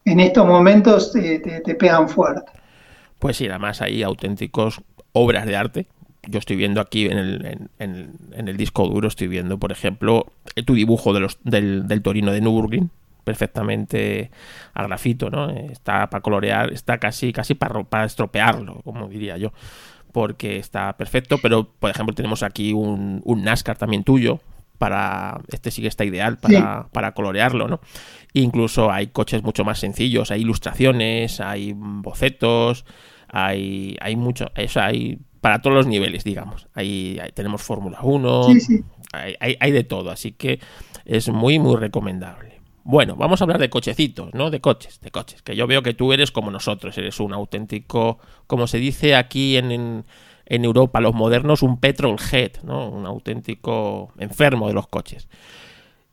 en 0.06 0.20
estos 0.20 0.48
momentos 0.48 1.12
te, 1.12 1.76
pegan 1.76 2.10
fuerte. 2.10 2.52
Pues 3.20 3.38
sí, 3.38 3.48
además 3.48 3.82
hay 3.82 4.02
auténticos 4.02 4.82
obras 5.12 5.46
de 5.46 5.56
arte. 5.56 5.88
Yo 6.28 6.40
estoy 6.40 6.56
viendo 6.56 6.82
aquí 6.82 7.06
en 7.06 7.18
el, 7.18 7.70
en, 7.78 8.48
el 8.48 8.58
disco 8.58 8.88
duro, 8.88 9.08
estoy 9.08 9.28
viendo, 9.28 9.60
por 9.60 9.72
ejemplo, 9.72 10.26
tu 10.66 10.74
dibujo 10.74 11.14
de 11.14 11.20
los, 11.20 11.38
del, 11.44 11.88
del 11.88 12.02
Torino 12.02 12.32
de 12.32 12.42
Nürburgring, 12.42 12.90
perfectamente 13.24 14.32
a 14.74 14.84
grafito, 14.84 15.30
¿no? 15.30 15.52
Está 15.52 16.10
para 16.10 16.22
colorear, 16.22 16.74
está 16.74 16.98
casi, 16.98 17.32
casi 17.32 17.54
para, 17.54 17.84
para 17.84 18.06
estropearlo, 18.06 18.82
como 18.84 19.08
diría 19.08 19.38
yo, 19.38 19.54
porque 20.16 20.56
está 20.60 20.96
perfecto, 20.96 21.40
pero 21.40 21.68
por 21.78 21.90
ejemplo 21.90 22.16
tenemos 22.16 22.42
aquí 22.42 22.72
un, 22.72 23.22
un 23.26 23.44
NASCAR 23.44 23.78
también 23.78 24.06
tuyo, 24.06 24.40
para 24.78 25.42
este 25.52 25.72
sí 25.72 25.82
que 25.82 25.90
está 25.90 26.06
ideal 26.06 26.38
para, 26.38 26.88
para, 26.94 27.14
colorearlo, 27.14 27.68
¿no? 27.68 27.82
Incluso 28.32 28.94
hay 28.94 29.08
coches 29.08 29.44
mucho 29.44 29.66
más 29.66 29.80
sencillos, 29.80 30.32
hay 30.32 30.44
ilustraciones, 30.44 31.42
hay 31.42 31.74
bocetos, 31.76 32.86
hay, 33.28 33.98
hay 34.00 34.16
mucho, 34.16 34.46
eso 34.56 34.80
hay 34.80 35.20
para 35.42 35.62
todos 35.62 35.76
los 35.76 35.86
niveles, 35.86 36.24
digamos. 36.24 36.70
Hay, 36.76 37.20
tenemos 37.34 37.62
Fórmula 37.62 38.00
1, 38.02 38.48
Hay, 39.12 39.58
hay, 39.60 39.72
de 39.74 39.84
todo, 39.84 40.12
así 40.12 40.32
que 40.32 40.62
es 41.04 41.28
muy, 41.28 41.60
muy 41.60 41.76
recomendable. 41.76 42.55
Bueno, 42.86 43.18
vamos 43.18 43.42
a 43.42 43.44
hablar 43.44 43.60
de 43.60 43.70
cochecitos, 43.70 44.34
¿no? 44.34 44.50
De 44.50 44.62
coches, 44.62 45.02
de 45.02 45.12
coches, 45.12 45.42
que 45.42 45.56
yo 45.56 45.68
veo 45.68 45.82
que 45.82 45.94
tú 45.94 46.14
eres 46.14 46.32
como 46.32 46.52
nosotros, 46.52 46.98
eres 46.98 47.20
un 47.20 47.34
auténtico, 47.34 48.20
como 48.48 48.68
se 48.68 48.78
dice 48.78 49.16
aquí 49.16 49.58
en 49.58 50.06
en 50.46 50.66
Europa, 50.66 51.02
los 51.02 51.14
modernos, 51.14 51.64
un 51.64 51.80
petrolhead, 51.80 52.52
¿no? 52.64 52.90
un 52.90 53.06
auténtico 53.06 54.12
enfermo 54.18 54.68
de 54.68 54.74
los 54.74 54.88
coches. 54.88 55.28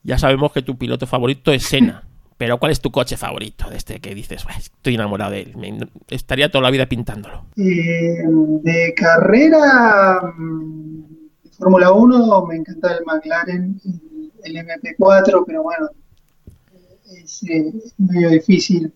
Ya 0.02 0.18
sabemos 0.18 0.52
que 0.52 0.62
tu 0.62 0.76
piloto 0.76 1.06
favorito 1.06 1.52
es 1.52 1.64
Senna, 1.64 2.02
pero 2.38 2.58
¿cuál 2.58 2.72
es 2.72 2.80
tu 2.80 2.90
coche 2.90 3.16
favorito 3.16 3.68
de 3.70 3.76
este 3.76 4.00
que 4.00 4.14
dices, 4.14 4.44
estoy 4.58 4.94
enamorado 4.94 5.32
de 5.32 5.42
él, 5.42 5.88
estaría 6.08 6.50
toda 6.50 6.62
la 6.62 6.70
vida 6.70 6.86
pintándolo? 6.86 7.44
Eh, 7.56 8.22
de 8.62 8.94
carrera, 8.96 10.32
mm, 10.36 11.02
de 11.44 11.50
Fórmula 11.50 11.92
1, 11.92 12.46
me 12.46 12.56
encanta 12.56 12.96
el 12.96 13.04
McLaren, 13.04 13.80
el, 14.44 14.56
MP4, 14.56 15.44
pero 15.46 15.62
bueno, 15.62 15.88
es 17.16 17.42
eh, 17.44 17.72
medio 17.98 18.30
difícil 18.30 18.92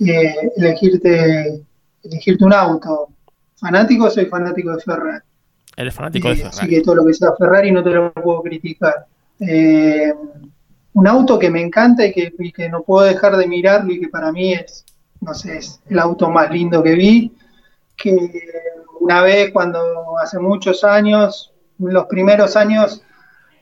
eh, 0.00 0.50
elegirte, 0.56 1.62
elegirte 2.02 2.44
un 2.44 2.52
auto 2.52 3.08
fanático, 3.56 4.10
soy 4.10 4.26
fanático 4.26 4.74
de 4.74 4.82
Ferrari. 4.82 5.24
Eres 5.76 5.94
fanático 5.94 6.28
de 6.28 6.36
Ferrari. 6.36 6.56
Así 6.56 6.68
que 6.68 6.80
todo 6.82 6.96
lo 6.96 7.06
que 7.06 7.14
sea 7.14 7.32
Ferrari 7.38 7.70
no 7.70 7.82
te 7.82 7.90
lo 7.90 8.12
puedo 8.12 8.42
criticar. 8.42 9.06
Eh, 9.40 10.12
un 10.94 11.06
auto 11.06 11.38
que 11.38 11.50
me 11.50 11.60
encanta 11.60 12.06
y 12.06 12.12
que, 12.12 12.68
no 12.68 12.82
puedo 12.82 13.06
dejar 13.06 13.36
de 13.36 13.48
mirarlo 13.48 13.92
y 13.92 14.00
que 14.00 14.08
para 14.08 14.30
mí 14.30 14.52
es, 14.54 14.84
no 15.20 15.34
sé, 15.34 15.58
es 15.58 15.80
el 15.88 15.98
auto 15.98 16.30
más 16.30 16.50
lindo 16.50 16.82
que 16.82 16.94
vi. 16.94 17.32
Que 17.96 18.30
una 19.00 19.22
vez, 19.22 19.52
cuando 19.52 20.18
hace 20.18 20.38
muchos 20.38 20.84
años, 20.84 21.52
los 21.78 22.06
primeros 22.06 22.56
años, 22.56 23.02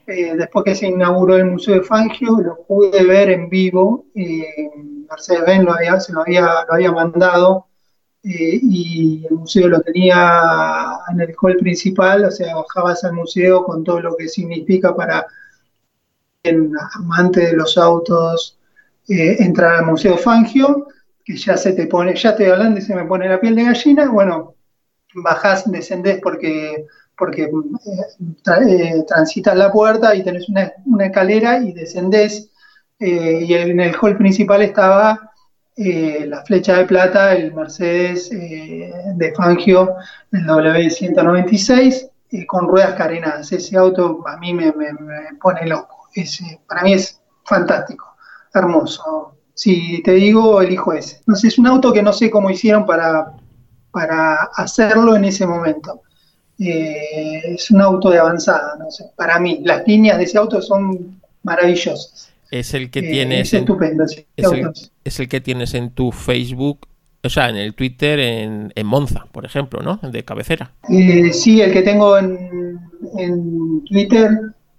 eh, 0.06 0.34
después 0.36 0.64
que 0.64 0.74
se 0.74 0.86
inauguró 0.86 1.36
el 1.36 1.46
Museo 1.46 1.74
de 1.74 1.82
Fangio, 1.82 2.38
lo 2.40 2.64
pude 2.66 3.04
ver 3.04 3.30
en 3.30 3.48
vivo. 3.48 4.06
Eh, 4.14 4.70
Mercedes-Benz 5.08 5.64
lo 5.64 5.74
había, 5.74 6.00
se 6.00 6.12
lo 6.12 6.22
había, 6.22 6.92
mandado 6.92 7.66
eh, 8.22 8.58
y 8.62 9.26
el 9.28 9.34
museo 9.34 9.68
lo 9.68 9.80
tenía 9.80 10.98
en 11.10 11.20
el 11.20 11.34
hall 11.40 11.56
principal, 11.56 12.24
o 12.24 12.30
sea, 12.30 12.54
bajabas 12.54 13.04
al 13.04 13.14
museo 13.14 13.64
con 13.64 13.84
todo 13.84 14.00
lo 14.00 14.16
que 14.16 14.28
significa 14.28 14.94
para 14.94 15.26
un 16.44 16.76
amante 16.94 17.46
de 17.46 17.52
los 17.52 17.76
autos 17.78 18.58
eh, 19.08 19.36
entrar 19.40 19.80
al 19.80 19.86
Museo 19.86 20.16
Fangio, 20.16 20.86
que 21.24 21.36
ya 21.36 21.56
se 21.56 21.72
te 21.72 21.86
pone, 21.86 22.14
ya 22.14 22.30
estoy 22.30 22.46
hablando 22.46 22.78
y 22.78 22.82
se 22.82 22.94
me 22.94 23.04
pone 23.04 23.28
la 23.28 23.40
piel 23.40 23.56
de 23.56 23.64
gallina, 23.64 24.08
bueno, 24.08 24.54
bajás, 25.14 25.70
descendés 25.70 26.20
porque, 26.22 26.86
porque 27.16 27.44
eh, 27.44 29.04
transitas 29.06 29.56
la 29.56 29.70
puerta 29.70 30.14
y 30.14 30.22
tenés 30.22 30.48
una, 30.48 31.06
escalera 31.06 31.58
y 31.58 31.72
descendés, 31.72 32.50
y 32.98 33.52
en 33.54 33.80
el 33.80 33.96
hall 34.00 34.16
principal 34.16 34.62
estaba 34.62 35.32
eh, 35.74 36.26
la 36.28 36.44
flecha 36.44 36.76
de 36.76 36.84
plata, 36.84 37.34
el 37.34 37.54
Mercedes 37.54 38.30
eh, 38.30 38.92
de 39.14 39.34
Fangio, 39.34 39.94
el 40.30 40.46
W196, 40.46 42.10
eh, 42.30 42.46
con 42.46 42.68
ruedas 42.68 42.94
carenadas. 42.94 43.50
Ese 43.52 43.78
auto 43.78 44.22
a 44.26 44.36
mí 44.36 44.52
me, 44.52 44.72
pone 45.40 45.66
loco. 45.66 46.08
Para 46.68 46.82
mí 46.82 46.92
es 46.92 47.22
fantástico, 47.44 48.16
hermoso. 48.52 49.38
Si 49.54 50.02
te 50.02 50.12
digo, 50.12 50.60
elijo 50.60 50.92
ese. 50.92 51.22
Sé, 51.34 51.48
es 51.48 51.58
un 51.58 51.66
auto 51.66 51.92
que 51.92 52.02
no 52.02 52.12
sé 52.12 52.30
cómo 52.30 52.50
hicieron 52.50 52.84
para, 52.84 53.32
para 53.90 54.50
hacerlo 54.54 55.16
en 55.16 55.24
ese 55.24 55.46
momento. 55.46 56.02
Es 56.68 57.70
un 57.70 57.80
auto 57.80 58.10
de 58.10 58.18
avanzada, 58.18 58.76
no 58.78 58.90
sé. 58.90 59.04
Para 59.16 59.38
mí, 59.38 59.60
las 59.64 59.86
líneas 59.86 60.18
de 60.18 60.24
ese 60.24 60.38
auto 60.38 60.60
son 60.62 61.20
maravillosas 61.42 62.32
es 62.52 62.74
el 62.74 62.90
que 62.90 63.00
tienes 63.00 63.48
es 63.48 63.60
estupendo, 63.60 64.04
es, 64.04 65.20
el, 65.20 65.28
que 65.28 65.40
tienes 65.40 65.72
en 65.72 65.90
tu 65.90 66.12
Facebook 66.12 66.86
o 67.24 67.30
sea, 67.30 67.48
en 67.48 67.56
el 67.56 67.74
Twitter 67.74 68.18
en, 68.18 68.72
Monza, 68.84 69.26
por 69.30 69.44
ejemplo, 69.44 69.80
¿no? 69.80 70.00
De 70.02 70.24
cabecera. 70.24 70.72
Eh, 70.88 71.32
sí, 71.32 71.60
el 71.60 71.72
que 71.72 71.82
tengo 71.82 72.18
en, 72.18 72.80
en 73.16 73.84
Twitter 73.84 74.28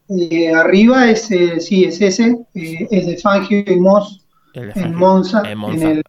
eh, 0.09 0.53
arriba 0.53 1.09
es, 1.09 1.31
eh, 1.31 1.61
sí, 1.61 1.85
es 1.85 2.01
ese, 2.01 2.37
es 2.53 3.05
de 3.07 3.17
Fangio 3.17 3.63
y 3.65 3.79
Moss 3.79 4.25
en 4.53 4.93
Monza, 4.93 5.41
en, 5.49 5.63
el, 5.81 6.03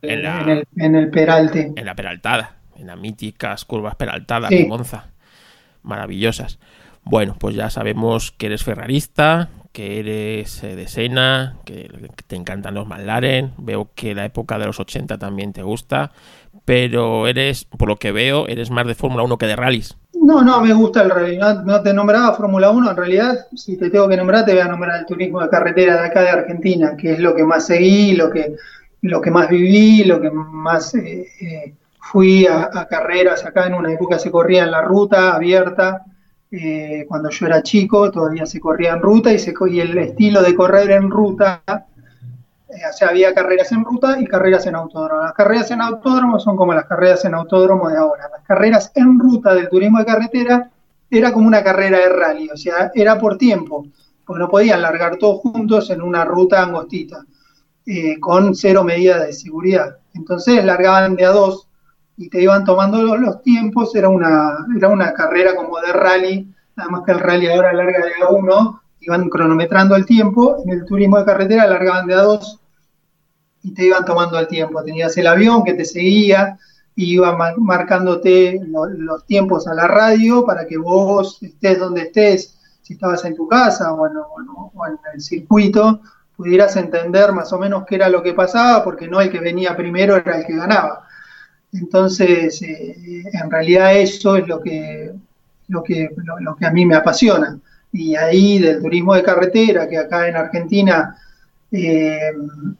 en, 0.76 0.94
el, 0.96 1.10
Peralte. 1.10 1.72
En 1.76 1.86
la 1.86 1.94
Peraltada, 1.94 2.56
en 2.76 2.88
las 2.88 2.98
míticas 2.98 3.64
curvas 3.64 3.94
Peraltadas 3.94 4.50
de 4.50 4.66
Monza. 4.66 5.06
Maravillosas. 5.84 6.58
Bueno, 7.04 7.36
pues 7.38 7.54
ya 7.54 7.70
sabemos 7.70 8.32
que 8.32 8.46
eres 8.46 8.64
ferrarista, 8.64 9.50
que 9.72 9.98
eres 9.98 10.62
eh, 10.62 10.76
de 10.76 10.88
Sena, 10.88 11.56
que 11.64 11.90
te 12.26 12.36
encantan 12.36 12.74
los 12.74 12.86
McLaren, 12.86 13.52
veo 13.58 13.90
que 13.94 14.14
la 14.14 14.24
época 14.24 14.58
de 14.58 14.66
los 14.66 14.80
80 14.80 15.18
también 15.18 15.52
te 15.52 15.62
gusta, 15.62 16.12
pero 16.64 17.26
eres, 17.26 17.64
por 17.64 17.88
lo 17.88 17.96
que 17.96 18.12
veo, 18.12 18.46
eres 18.46 18.70
más 18.70 18.86
de 18.86 18.94
Fórmula 18.94 19.24
1 19.24 19.36
que 19.36 19.46
de 19.46 19.56
rallies. 19.56 19.96
No, 20.14 20.42
no, 20.42 20.60
me 20.62 20.72
gusta 20.72 21.02
el 21.02 21.10
rally, 21.10 21.38
no, 21.38 21.82
te 21.82 21.92
nombraba 21.92 22.34
Fórmula 22.34 22.70
1, 22.70 22.90
en 22.90 22.96
realidad, 22.96 23.46
si 23.54 23.76
te 23.76 23.90
tengo 23.90 24.08
que 24.08 24.16
nombrar, 24.16 24.46
te 24.46 24.52
voy 24.52 24.62
a 24.62 24.68
nombrar 24.68 25.00
el 25.00 25.06
turismo 25.06 25.42
de 25.42 25.48
carretera 25.48 26.00
de 26.00 26.06
acá 26.06 26.22
de 26.22 26.30
Argentina, 26.30 26.96
que 26.96 27.12
es 27.12 27.18
lo 27.18 27.34
que 27.34 27.42
más 27.42 27.66
seguí, 27.66 28.14
lo 28.14 28.30
que, 28.30 28.54
lo 29.02 29.20
que 29.20 29.30
más 29.30 29.48
viví, 29.50 30.04
lo 30.04 30.20
que 30.20 30.30
más 30.30 30.94
eh, 30.94 31.26
eh, 31.40 31.74
fui 32.10 32.46
a, 32.46 32.70
a 32.72 32.86
carreras 32.86 33.44
acá 33.44 33.66
en 33.66 33.74
una 33.74 33.92
época 33.92 34.18
se 34.18 34.30
corría 34.30 34.64
en 34.64 34.70
la 34.70 34.82
ruta 34.82 35.34
abierta, 35.34 36.04
eh, 36.50 37.04
cuando 37.08 37.30
yo 37.30 37.46
era 37.46 37.62
chico 37.62 38.10
todavía 38.10 38.46
se 38.46 38.60
corría 38.60 38.92
en 38.92 39.00
ruta 39.00 39.32
y, 39.32 39.38
se, 39.38 39.54
y 39.70 39.80
el 39.80 39.96
estilo 39.98 40.42
de 40.42 40.54
correr 40.54 40.90
en 40.92 41.10
ruta, 41.10 41.62
eh, 41.66 42.82
o 42.88 42.92
sea, 42.92 43.08
había 43.08 43.34
carreras 43.34 43.72
en 43.72 43.84
ruta 43.84 44.20
y 44.20 44.26
carreras 44.26 44.66
en 44.66 44.76
autódromo. 44.76 45.22
Las 45.22 45.32
carreras 45.32 45.70
en 45.70 45.80
autódromo 45.80 46.38
son 46.38 46.56
como 46.56 46.74
las 46.74 46.86
carreras 46.86 47.24
en 47.24 47.34
autódromo 47.34 47.88
de 47.88 47.96
ahora. 47.96 48.28
Las 48.30 48.42
carreras 48.42 48.92
en 48.94 49.18
ruta 49.18 49.54
del 49.54 49.68
turismo 49.68 49.98
de 49.98 50.04
carretera 50.04 50.70
era 51.10 51.32
como 51.32 51.48
una 51.48 51.64
carrera 51.64 51.98
de 51.98 52.08
rally, 52.08 52.50
o 52.50 52.56
sea, 52.56 52.92
era 52.94 53.18
por 53.18 53.38
tiempo, 53.38 53.86
porque 54.24 54.40
no 54.40 54.48
podían 54.48 54.82
largar 54.82 55.16
todos 55.16 55.40
juntos 55.40 55.90
en 55.90 56.02
una 56.02 56.24
ruta 56.24 56.62
angostita, 56.62 57.24
eh, 57.86 58.20
con 58.20 58.54
cero 58.54 58.84
medidas 58.84 59.26
de 59.26 59.32
seguridad. 59.32 59.96
Entonces 60.14 60.64
largaban 60.64 61.16
de 61.16 61.24
a 61.24 61.30
dos 61.30 61.68
y 62.16 62.28
te 62.28 62.42
iban 62.42 62.64
tomando 62.64 63.16
los, 63.16 63.42
tiempos, 63.42 63.94
era 63.94 64.08
una, 64.08 64.66
era 64.76 64.88
una 64.88 65.12
carrera 65.12 65.54
como 65.56 65.80
de 65.80 65.92
rally, 65.92 66.54
nada 66.76 66.90
más 66.90 67.02
que 67.04 67.12
el 67.12 67.20
rally 67.20 67.48
ahora 67.48 67.72
larga 67.72 68.04
de 68.04 68.24
a 68.24 68.28
uno, 68.30 68.82
iban 69.00 69.28
cronometrando 69.28 69.96
el 69.96 70.06
tiempo, 70.06 70.62
en 70.64 70.70
el 70.70 70.84
turismo 70.84 71.18
de 71.18 71.24
carretera 71.24 71.66
largaban 71.66 72.06
de 72.06 72.14
a 72.14 72.22
dos 72.22 72.60
y 73.62 73.72
te 73.72 73.86
iban 73.86 74.04
tomando 74.04 74.38
el 74.38 74.46
tiempo, 74.46 74.82
tenías 74.82 75.16
el 75.16 75.26
avión 75.26 75.64
que 75.64 75.74
te 75.74 75.84
seguía 75.84 76.58
y 76.94 77.14
iba 77.14 77.36
marcándote 77.58 78.60
los 78.68 79.26
tiempos 79.26 79.66
a 79.66 79.74
la 79.74 79.88
radio 79.88 80.44
para 80.44 80.66
que 80.66 80.78
vos 80.78 81.42
estés 81.42 81.78
donde 81.78 82.02
estés, 82.02 82.58
si 82.82 82.94
estabas 82.94 83.24
en 83.24 83.34
tu 83.34 83.48
casa 83.48 83.92
o 83.92 84.06
en 84.06 84.98
el 85.14 85.20
circuito, 85.20 86.00
pudieras 86.36 86.76
entender 86.76 87.32
más 87.32 87.52
o 87.52 87.58
menos 87.58 87.84
qué 87.86 87.96
era 87.96 88.08
lo 88.08 88.22
que 88.22 88.34
pasaba, 88.34 88.84
porque 88.84 89.08
no 89.08 89.20
el 89.20 89.30
que 89.30 89.40
venía 89.40 89.76
primero 89.76 90.16
era 90.16 90.38
el 90.38 90.46
que 90.46 90.56
ganaba 90.56 91.03
entonces, 91.74 92.62
eh, 92.62 93.24
en 93.32 93.50
realidad 93.50 93.96
eso 93.96 94.36
es 94.36 94.46
lo 94.46 94.60
que, 94.60 95.12
lo, 95.68 95.82
que, 95.82 96.08
lo, 96.40 96.56
que 96.56 96.66
a 96.66 96.70
mí 96.70 96.86
me 96.86 96.94
apasiona. 96.94 97.58
Y 97.92 98.14
ahí 98.16 98.58
del 98.58 98.80
turismo 98.80 99.14
de 99.14 99.22
carretera, 99.22 99.88
que 99.88 99.98
acá 99.98 100.28
en 100.28 100.36
Argentina 100.36 101.16
eh, 101.70 102.32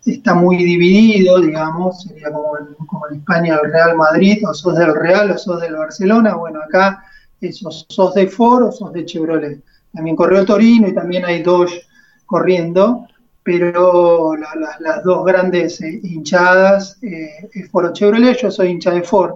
está 0.07 0.35
muy 0.35 0.59
dividido, 0.59 1.41
digamos, 1.41 2.03
sería 2.03 2.31
como 2.31 2.57
en, 2.59 2.87
como 2.87 3.09
en 3.09 3.17
España 3.17 3.59
el 3.63 3.71
Real 3.71 3.97
Madrid, 3.97 4.47
o 4.49 4.55
sos 4.55 4.77
del 4.77 4.95
Real 4.95 5.31
o 5.31 5.39
sos 5.39 5.61
del 5.61 5.75
Barcelona, 5.75 6.35
bueno, 6.35 6.61
acá 6.63 7.05
esos 7.41 7.87
sos 7.89 8.15
de 8.15 8.29
Ford 8.29 8.65
o 8.65 8.73
sos 8.73 8.93
de 8.93 9.05
Chevrolet. 9.05 9.61
También 9.93 10.17
corrió 10.17 10.45
Torino 10.45 10.89
y 10.89 10.95
también 10.95 11.25
hay 11.25 11.43
dos 11.43 11.71
corriendo, 12.27 13.07
pero 13.45 14.35
las 14.37 15.05
dos 15.05 15.25
grandes 15.25 15.81
eh, 15.83 16.01
hinchadas 16.03 16.97
eh, 17.03 17.51
es 17.53 17.71
Ford 17.71 17.93
Chevrolet, 17.93 18.39
yo 18.39 18.51
soy 18.51 18.69
hincha 18.71 18.91
de 18.91 19.03
Ford. 19.03 19.35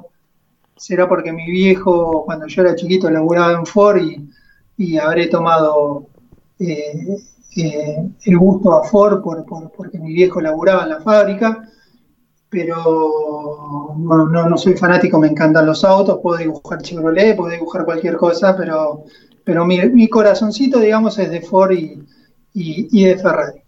Será 0.77 1.07
porque 1.07 1.31
mi 1.31 1.49
viejo, 1.51 2.25
cuando 2.25 2.47
yo 2.47 2.63
era 2.63 2.75
chiquito, 2.75 3.11
laburaba 3.11 3.53
en 3.53 3.67
Ford 3.67 4.01
y, 4.79 4.97
habré 4.97 5.27
tomado 5.27 6.07
eh, 6.59 7.17
el 8.25 8.39
gusto 8.39 8.73
a 8.73 8.85
Ford 8.85 9.21
por, 9.23 9.45
porque 9.77 9.99
mi 9.99 10.15
viejo 10.15 10.41
laburaba 10.41 10.85
en 10.85 10.91
la 10.91 11.01
fábrica, 11.01 11.69
pero 12.49 13.95
no, 13.99 14.57
soy 14.57 14.75
fanático, 14.75 15.19
me 15.19 15.29
encantan 15.29 15.67
los 15.67 15.85
autos, 15.85 16.21
puedo 16.23 16.39
dibujar 16.39 16.81
Chevrolet, 16.81 17.37
puedo 17.37 17.53
dibujar 17.53 17.85
cualquier 17.85 18.17
cosa, 18.17 18.57
pero, 18.57 19.05
pero 19.45 19.67
mi, 19.67 20.09
corazoncito, 20.09 20.79
digamos, 20.79 21.19
es 21.19 21.31
de 21.31 21.43
Ford 21.43 21.73
y 21.73 23.05
de 23.05 23.19
Ferrari 23.19 23.68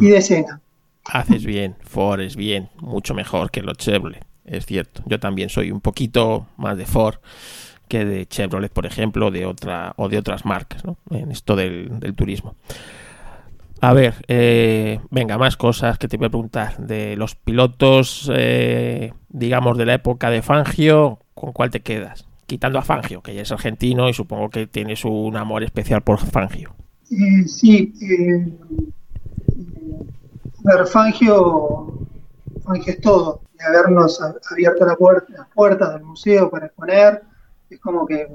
y 0.00 0.06
de 0.06 0.18
escena. 0.18 0.60
Haces 1.04 1.44
bien, 1.44 1.76
Ford 1.82 2.20
es 2.20 2.36
bien, 2.36 2.68
mucho 2.80 3.14
mejor 3.14 3.50
que 3.50 3.62
los 3.62 3.78
Chevrolet, 3.78 4.24
es 4.44 4.66
cierto. 4.66 5.02
Yo 5.06 5.18
también 5.18 5.48
soy 5.48 5.70
un 5.70 5.80
poquito 5.80 6.46
más 6.56 6.76
de 6.76 6.86
Ford 6.86 7.16
que 7.88 8.04
de 8.04 8.26
Chevrolet, 8.26 8.72
por 8.72 8.86
ejemplo, 8.86 9.30
de 9.30 9.44
otra 9.46 9.94
o 9.96 10.08
de 10.08 10.18
otras 10.18 10.44
marcas, 10.44 10.84
¿no? 10.84 10.96
En 11.10 11.32
esto 11.32 11.56
del, 11.56 12.14
turismo. 12.14 12.54
A 13.80 13.92
ver, 13.92 14.14
eh, 14.28 15.00
venga, 15.10 15.38
más 15.38 15.56
cosas 15.56 15.98
que 15.98 16.06
te 16.06 16.16
voy 16.16 16.26
a 16.26 16.30
preguntar. 16.30 16.76
De 16.78 17.16
los 17.16 17.34
pilotos, 17.34 18.30
eh, 18.32 19.12
digamos, 19.28 19.76
de 19.76 19.86
la 19.86 19.94
época 19.94 20.30
de 20.30 20.42
Fangio, 20.42 21.18
¿con 21.34 21.52
cuál 21.52 21.70
te 21.70 21.80
quedas? 21.80 22.26
Quitando 22.46 22.78
a 22.78 22.82
Fangio, 22.82 23.22
que 23.22 23.34
ya 23.34 23.42
es 23.42 23.50
argentino 23.50 24.08
y 24.08 24.14
supongo 24.14 24.50
que 24.50 24.66
tienes 24.66 25.04
un 25.04 25.36
amor 25.36 25.64
especial 25.64 26.02
por 26.02 26.18
Fangio. 26.20 26.74
Eh, 27.10 27.48
sí, 27.48 27.92
ver, 30.62 30.86
Fangio, 30.86 31.98
es 32.86 33.00
todo, 33.00 33.42
de 33.58 33.64
habernos 33.64 34.20
abierto 34.50 34.86
la 34.86 34.96
puerta, 34.96 35.32
las 35.32 35.48
puertas 35.48 35.94
del 35.94 36.02
museo 36.02 36.50
para 36.50 36.66
exponer, 36.66 37.22
es 37.68 37.78
como 37.80 38.06
que, 38.06 38.26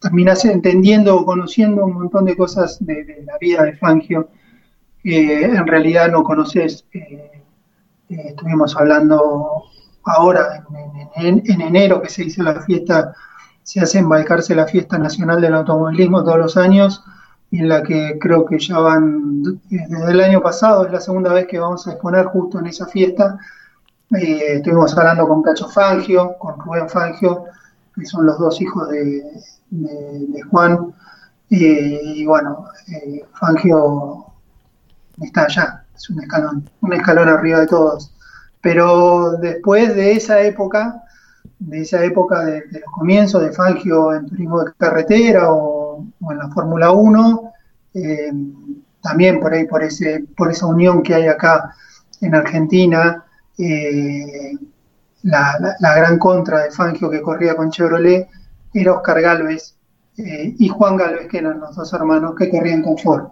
terminas 0.00 0.44
entendiendo 0.44 1.16
o 1.16 1.24
conociendo 1.24 1.84
un 1.84 1.94
montón 1.94 2.24
de 2.24 2.36
cosas 2.36 2.78
de, 2.80 3.24
la 3.26 3.36
vida 3.38 3.64
de 3.64 3.76
Fangio 3.76 4.28
que 5.02 5.44
en 5.44 5.66
realidad 5.66 6.10
no 6.10 6.22
conoces. 6.22 6.84
Eh, 6.92 7.42
eh, 8.10 8.22
estuvimos 8.28 8.76
hablando 8.76 9.64
ahora, 10.04 10.64
en, 11.16 11.42
en, 11.44 11.60
enero, 11.60 12.00
que 12.00 12.08
se 12.08 12.24
hizo 12.24 12.42
la 12.42 12.60
fiesta, 12.62 13.14
se 13.62 13.80
hace 13.80 13.98
en 13.98 14.08
Balcarce 14.08 14.54
la 14.54 14.66
fiesta 14.66 14.96
nacional 14.96 15.40
del 15.40 15.54
automovilismo 15.54 16.24
todos 16.24 16.38
los 16.38 16.56
años, 16.56 17.04
en 17.50 17.68
la 17.68 17.82
que 17.82 18.18
creo 18.20 18.44
que 18.44 18.58
ya 18.58 18.78
van, 18.78 19.42
desde 19.42 20.10
el 20.10 20.20
año 20.20 20.40
pasado, 20.42 20.84
es 20.84 20.92
la 20.92 21.00
segunda 21.00 21.32
vez 21.32 21.46
que 21.46 21.58
vamos 21.58 21.86
a 21.86 21.92
exponer 21.92 22.26
justo 22.26 22.58
en 22.58 22.66
esa 22.66 22.86
fiesta. 22.86 23.38
Eh, 24.14 24.56
estuvimos 24.56 24.96
hablando 24.96 25.26
con 25.26 25.42
Cacho 25.42 25.68
Fangio, 25.68 26.36
con 26.38 26.58
Rubén 26.60 26.88
Fangio, 26.88 27.44
que 27.94 28.04
son 28.04 28.26
los 28.26 28.38
dos 28.38 28.60
hijos 28.60 28.88
de, 28.90 29.22
Juan. 30.50 30.94
Eh, 31.50 32.00
y 32.02 32.26
bueno, 32.26 32.66
eh, 32.88 33.24
Fangio 33.32 34.26
está 35.20 35.44
allá, 35.44 35.84
es 35.94 36.10
un 36.10 36.20
escalón, 36.20 36.70
un 36.82 36.92
escalón 36.92 37.28
arriba 37.28 37.60
de 37.60 37.66
todos. 37.66 38.12
Pero 38.60 39.32
después 39.40 39.94
de 39.94 40.12
esa 40.12 40.40
época, 40.42 41.02
de 41.58 41.80
esa 41.80 42.04
época 42.04 42.44
de, 42.44 42.62
de 42.68 42.80
los 42.80 42.92
comienzos 42.92 43.42
de 43.42 43.52
Fangio 43.52 44.12
en 44.14 44.26
turismo 44.26 44.62
de 44.64 44.72
carretera 44.76 45.52
o 45.52 45.77
o 46.20 46.32
en 46.32 46.38
la 46.38 46.48
Fórmula 46.48 46.92
1, 46.92 47.52
eh, 47.94 48.32
también 49.02 49.40
por 49.40 49.52
ahí, 49.52 49.66
por, 49.66 49.82
ese, 49.82 50.24
por 50.36 50.50
esa 50.50 50.66
unión 50.66 51.02
que 51.02 51.14
hay 51.14 51.26
acá 51.26 51.74
en 52.20 52.34
Argentina, 52.34 53.24
eh, 53.56 54.52
la, 55.22 55.76
gran 55.80 56.18
contra 56.18 56.64
de 56.64 56.70
Fangio 56.70 57.10
que 57.10 57.22
corría 57.22 57.56
con 57.56 57.70
Chevrolet 57.70 58.28
era 58.72 58.94
Oscar 58.94 59.20
Galvez 59.20 59.74
eh, 60.16 60.54
y 60.58 60.68
Juan 60.68 60.96
Galvez, 60.96 61.28
que 61.28 61.38
eran 61.38 61.60
los 61.60 61.74
dos 61.74 61.92
hermanos 61.92 62.34
que 62.36 62.50
corrían 62.50 62.82
con 62.82 62.98
Ford. 62.98 63.28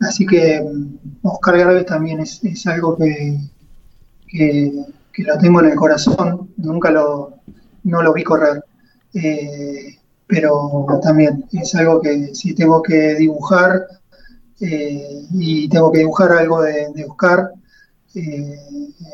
así 0.00 0.26
que 0.26 0.60
mm, 0.60 1.26
Oscar 1.26 1.58
Galvez 1.58 1.86
también 1.86 2.20
es, 2.20 2.66
algo 2.66 2.96
que, 2.96 3.38
que, 4.28 4.84
lo 5.18 5.38
tengo 5.38 5.60
en 5.60 5.70
el 5.70 5.76
corazón, 5.76 6.50
nunca 6.56 6.90
lo, 6.90 7.34
no 7.84 8.02
lo 8.02 8.12
vi 8.12 8.24
correr 8.24 8.64
pero 10.32 10.86
también 11.02 11.44
es 11.52 11.74
algo 11.74 12.00
que 12.00 12.34
si 12.34 12.54
tengo 12.54 12.82
que 12.82 13.16
dibujar 13.16 13.86
eh, 14.62 15.26
y 15.30 15.68
tengo 15.68 15.92
que 15.92 15.98
dibujar 15.98 16.32
algo 16.32 16.62
de, 16.62 17.04
Oscar, 17.06 17.50
eh, 18.14 18.56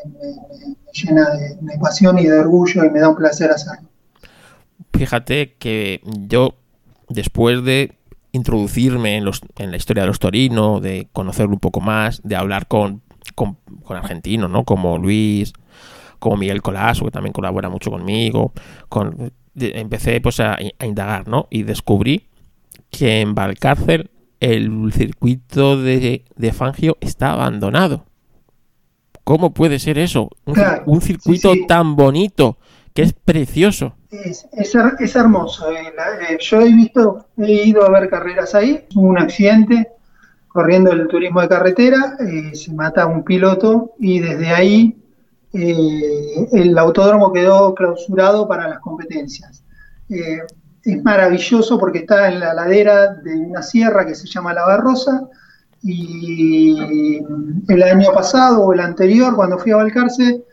me, 0.05 0.75
llena 0.93 1.29
de, 1.31 1.77
pasión 1.77 2.19
y 2.19 2.23
de 2.25 2.39
orgullo 2.39 2.85
y 2.85 2.89
me 2.89 3.01
da 3.01 3.09
un 3.09 3.17
placer 3.17 3.51
hacerlo. 3.51 3.89
Fíjate 4.93 5.55
que 5.59 5.99
yo, 6.05 6.55
después 7.09 7.65
de 7.65 7.97
introducirme 8.31 9.17
en, 9.17 9.25
los, 9.25 9.41
en 9.57 9.71
la 9.71 9.77
historia 9.77 10.03
de 10.03 10.07
los 10.07 10.19
Torino, 10.19 10.79
de 10.79 11.09
conocerlo 11.11 11.51
un 11.51 11.59
poco 11.59 11.81
más, 11.81 12.21
de 12.23 12.37
hablar 12.37 12.67
con, 12.67 13.01
con, 13.35 13.57
argentinos, 13.89 14.49
¿no? 14.49 14.63
Como 14.63 14.97
Luis, 14.97 15.51
como 16.19 16.37
Miguel 16.37 16.61
Colaso, 16.61 17.03
que 17.03 17.11
también 17.11 17.33
colabora 17.33 17.67
mucho 17.67 17.91
conmigo. 17.91 18.53
Con, 18.87 19.33
empecé 19.55 20.21
pues 20.21 20.39
a, 20.39 20.57
indagar, 20.83 21.27
¿no? 21.27 21.47
Y 21.49 21.63
descubrí 21.63 22.27
que 22.89 23.21
en 23.21 23.35
Valcárcel 23.35 24.11
el 24.39 24.91
circuito 24.93 25.81
de, 25.81 26.23
Fangio 26.53 26.97
está 27.01 27.33
abandonado. 27.33 28.05
¿Cómo 29.23 29.53
puede 29.53 29.79
ser 29.79 29.99
eso? 29.99 30.29
Un, 30.85 31.01
circuito 31.01 31.53
tan 31.67 31.95
bonito, 31.95 32.57
que 32.93 33.03
es 33.03 33.13
precioso. 33.13 33.95
Es, 34.09 34.47
es, 34.53 35.15
hermoso. 35.15 35.71
Eh, 35.71 35.93
eh, 36.29 36.37
yo 36.39 36.61
he 36.61 36.73
visto, 36.73 37.27
he 37.37 37.67
ido 37.67 37.85
a 37.85 37.91
ver 37.91 38.09
carreras 38.09 38.55
ahí. 38.55 38.85
Hubo 38.95 39.07
un 39.07 39.19
accidente 39.19 39.91
corriendo 40.49 40.91
el 40.91 41.07
turismo 41.07 41.41
de 41.41 41.47
carretera, 41.47 42.17
eh, 42.19 42.55
se 42.55 42.73
mata 42.73 43.05
un 43.05 43.23
piloto 43.23 43.93
y 43.99 44.19
desde 44.19 44.49
ahí 44.49 44.98
el 45.53 46.77
autódromo 46.77 47.33
quedó 47.33 47.73
clausurado 47.73 48.47
para 48.47 48.67
las 48.67 48.79
competencias. 48.79 49.63
es 50.09 51.03
maravilloso 51.03 51.79
porque 51.79 51.99
está 51.99 52.31
en 52.31 52.39
la 52.39 52.53
ladera 52.53 53.13
de 53.15 53.35
una 53.35 53.61
sierra 53.61 54.05
que 54.05 54.15
se 54.15 54.27
llama 54.27 54.53
La 54.53 54.65
Barrosa 54.65 55.27
y 55.81 57.17
el 57.67 57.83
año 57.83 58.11
pasado 58.13 58.61
o 58.63 58.73
el 58.73 58.79
anterior, 58.79 59.35
cuando 59.35 59.57
fui 59.57 59.71
a 59.71 59.77
Valcarce, 59.77 60.43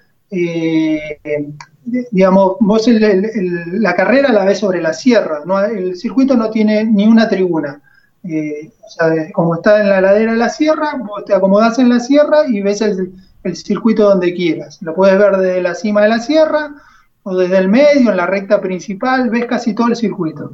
digamos, 2.10 2.56
vos 2.60 2.86
la 2.88 3.94
carrera 3.94 4.32
la 4.32 4.44
ves 4.44 4.58
sobre 4.58 4.80
la 4.80 4.92
sierra, 4.92 5.42
el 5.70 5.96
circuito 5.96 6.36
no 6.36 6.50
tiene 6.50 6.84
ni 6.84 7.06
una 7.06 7.28
tribuna. 7.28 7.80
Eh, 8.24 8.72
o 8.84 8.90
sea, 8.90 9.32
como 9.32 9.54
está 9.54 9.80
en 9.80 9.88
la 9.88 10.00
ladera 10.00 10.32
de 10.32 10.38
la 10.38 10.48
sierra, 10.48 10.96
vos 10.98 11.24
te 11.24 11.34
acomodás 11.34 11.78
en 11.78 11.88
la 11.88 12.00
sierra 12.00 12.38
y 12.48 12.60
ves 12.60 12.80
el, 12.80 13.12
circuito 13.54 14.08
donde 14.08 14.34
quieras. 14.34 14.80
Lo 14.82 14.94
puedes 14.94 15.18
ver 15.18 15.36
desde 15.36 15.62
la 15.62 15.74
cima 15.74 16.02
de 16.02 16.08
la 16.08 16.18
sierra 16.18 16.74
o 17.22 17.36
desde 17.36 17.58
el 17.58 17.68
medio, 17.68 18.10
en 18.10 18.16
la 18.16 18.26
recta 18.26 18.60
principal, 18.60 19.30
ves 19.30 19.46
casi 19.46 19.74
todo 19.74 19.88
el 19.88 19.96
circuito. 19.96 20.50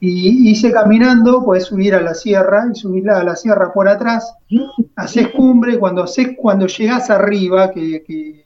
Y 0.00 0.50
hice 0.50 0.72
caminando, 0.72 1.44
puedes 1.44 1.64
subir 1.64 1.94
a 1.94 2.00
la 2.00 2.14
sierra 2.14 2.68
y 2.72 2.74
subir 2.74 3.10
a 3.10 3.22
la 3.22 3.36
sierra 3.36 3.72
por 3.72 3.88
atrás, 3.88 4.34
haces 4.96 5.28
cumbre, 5.28 5.78
cuando, 5.78 6.02
haces, 6.02 6.30
cuando 6.36 6.66
llegás 6.66 7.10
arriba, 7.10 7.70
que 7.70 8.44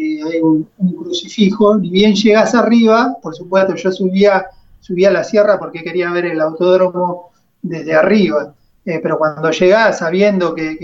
hay 0.00 0.40
un, 0.40 0.68
crucifijo, 0.96 1.76
ni 1.76 1.90
bien 1.90 2.14
llegas 2.14 2.54
arriba, 2.54 3.16
por 3.22 3.34
supuesto 3.34 3.74
yo 3.74 3.92
subía, 3.92 4.46
subía 4.80 5.08
a 5.08 5.12
la 5.12 5.24
sierra 5.24 5.58
porque 5.58 5.82
quería 5.82 6.10
ver 6.12 6.26
el 6.26 6.40
autódromo 6.40 7.30
desde 7.62 7.94
arriba, 7.94 8.54
eh, 8.84 8.98
pero 9.02 9.18
cuando 9.18 9.50
llegás 9.50 9.98
sabiendo 9.98 10.54
que, 10.54 10.78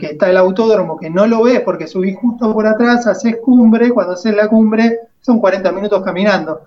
está 0.00 0.30
el 0.30 0.36
autódromo, 0.36 0.96
que 0.98 1.10
no 1.10 1.26
lo 1.26 1.42
ves 1.42 1.60
porque 1.60 1.86
subís 1.86 2.16
justo 2.16 2.52
por 2.52 2.66
atrás, 2.66 3.06
haces 3.06 3.36
cumbre, 3.42 3.90
cuando 3.90 4.14
haces 4.14 4.34
la 4.34 4.48
cumbre 4.48 5.00
son 5.20 5.38
40 5.38 5.70
minutos 5.72 6.02
caminando. 6.02 6.62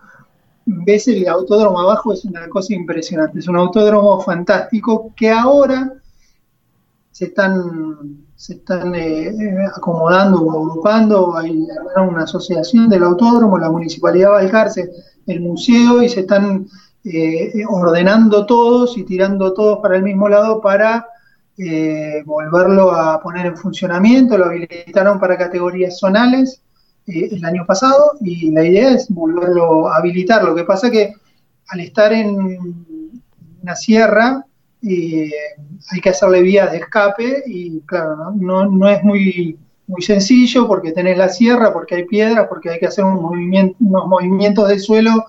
Ves 0.65 1.07
el 1.07 1.27
autódromo 1.27 1.79
abajo, 1.79 2.13
es 2.13 2.25
una 2.25 2.47
cosa 2.49 2.73
impresionante, 2.73 3.39
es 3.39 3.47
un 3.47 3.55
autódromo 3.55 4.19
fantástico 4.21 5.11
que 5.15 5.31
ahora 5.31 5.93
se 7.11 7.25
están 7.25 8.25
se 8.35 8.53
están 8.53 8.93
eh, 8.95 9.33
acomodando 9.75 10.41
o 10.41 10.51
agrupando, 10.51 11.37
hay 11.37 11.67
una 11.95 12.23
asociación 12.23 12.89
del 12.89 13.03
autódromo, 13.03 13.57
la 13.57 13.71
municipalidad 13.71 14.27
de 14.27 14.33
Valcarce, 14.33 14.91
el 15.25 15.39
museo, 15.39 16.03
y 16.03 16.09
se 16.09 16.21
están 16.21 16.67
eh, 17.05 17.63
ordenando 17.67 18.45
todos 18.45 18.97
y 18.97 19.03
tirando 19.03 19.53
todos 19.53 19.79
para 19.81 19.95
el 19.97 20.03
mismo 20.03 20.27
lado 20.27 20.59
para 20.59 21.07
eh, 21.57 22.23
volverlo 22.25 22.91
a 22.91 23.21
poner 23.21 23.45
en 23.45 23.57
funcionamiento, 23.57 24.37
lo 24.37 24.45
habilitaron 24.45 25.19
para 25.19 25.37
categorías 25.37 25.99
zonales 25.99 26.61
el 27.07 27.45
año 27.45 27.65
pasado 27.67 28.13
y 28.21 28.49
la 28.49 28.65
idea 28.65 28.89
es 28.91 29.07
volverlo 29.09 29.87
a 29.87 29.97
habilitar. 29.97 30.43
Lo 30.43 30.55
que 30.55 30.63
pasa 30.63 30.89
que 30.89 31.13
al 31.67 31.79
estar 31.79 32.11
en 32.11 32.83
una 33.61 33.75
sierra, 33.75 34.43
y 34.81 35.31
hay 35.91 36.01
que 36.01 36.09
hacerle 36.09 36.41
vías 36.41 36.71
de 36.71 36.77
escape 36.77 37.43
y 37.47 37.79
claro, 37.81 38.31
no, 38.35 38.65
no, 38.65 38.89
es 38.89 39.03
muy, 39.03 39.57
muy 39.87 40.01
sencillo 40.01 40.67
porque 40.67 40.91
tenés 40.91 41.17
la 41.17 41.29
sierra, 41.29 41.73
porque 41.73 41.95
hay 41.95 42.05
piedras, 42.05 42.47
porque 42.47 42.69
hay 42.69 42.79
que 42.79 42.87
hacer 42.87 43.03
un 43.03 43.21
movimiento, 43.21 43.75
unos 43.79 44.07
movimientos 44.07 44.67
de 44.67 44.79
suelo 44.79 45.25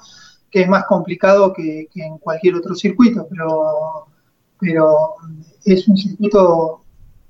que 0.51 0.63
es 0.63 0.69
más 0.69 0.85
complicado 0.85 1.53
que, 1.53 1.89
en 1.95 2.19
cualquier 2.19 2.55
otro 2.55 2.75
circuito, 2.75 3.27
pero, 3.31 4.07
pero 4.59 5.15
es 5.65 5.87
un 5.89 5.97
circuito, 5.97 6.83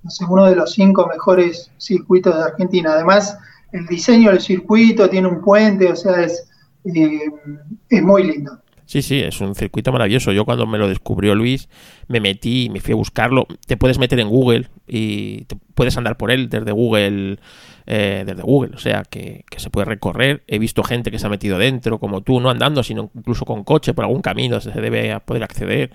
no 0.02 0.10
sé, 0.10 0.24
uno 0.28 0.46
de 0.46 0.56
los 0.56 0.72
cinco 0.72 1.06
mejores 1.06 1.70
circuitos 1.78 2.36
de 2.36 2.42
Argentina. 2.42 2.92
Además, 2.92 3.38
el 3.72 3.86
diseño 3.86 4.30
del 4.30 4.40
circuito 4.40 5.08
tiene 5.08 5.28
un 5.28 5.40
puente, 5.40 5.90
o 5.90 5.96
sea, 5.96 6.22
es, 6.22 6.48
eh, 6.84 7.20
es 7.88 8.02
muy 8.02 8.24
lindo. 8.24 8.58
Sí, 8.84 9.02
sí, 9.02 9.20
es 9.20 9.40
un 9.40 9.54
circuito 9.56 9.90
maravilloso. 9.90 10.30
Yo 10.30 10.44
cuando 10.44 10.64
me 10.66 10.78
lo 10.78 10.88
descubrió 10.88 11.34
Luis, 11.34 11.68
me 12.06 12.20
metí, 12.20 12.70
me 12.70 12.80
fui 12.80 12.92
a 12.92 12.96
buscarlo. 12.96 13.46
Te 13.66 13.76
puedes 13.76 13.98
meter 13.98 14.20
en 14.20 14.28
Google 14.28 14.68
y 14.86 15.46
puedes 15.74 15.96
andar 15.96 16.16
por 16.16 16.30
él 16.30 16.48
desde 16.48 16.72
Google, 16.72 17.38
eh, 17.86 18.24
desde 18.26 18.42
Google, 18.42 18.74
o 18.74 18.78
sea, 18.78 19.02
que, 19.02 19.44
se 19.56 19.70
puede 19.70 19.86
recorrer. 19.86 20.42
He 20.46 20.58
visto 20.58 20.82
gente 20.82 21.10
que 21.10 21.18
se 21.18 21.26
ha 21.26 21.30
metido 21.30 21.58
dentro, 21.58 21.98
como 21.98 22.22
tú, 22.22 22.40
no 22.40 22.50
andando, 22.50 22.82
sino 22.82 23.10
incluso 23.14 23.44
con 23.44 23.64
coche 23.64 23.94
por 23.94 24.04
algún 24.04 24.22
camino 24.22 24.60
se 24.60 24.70
debe 24.70 25.18
poder 25.20 25.42
acceder 25.42 25.90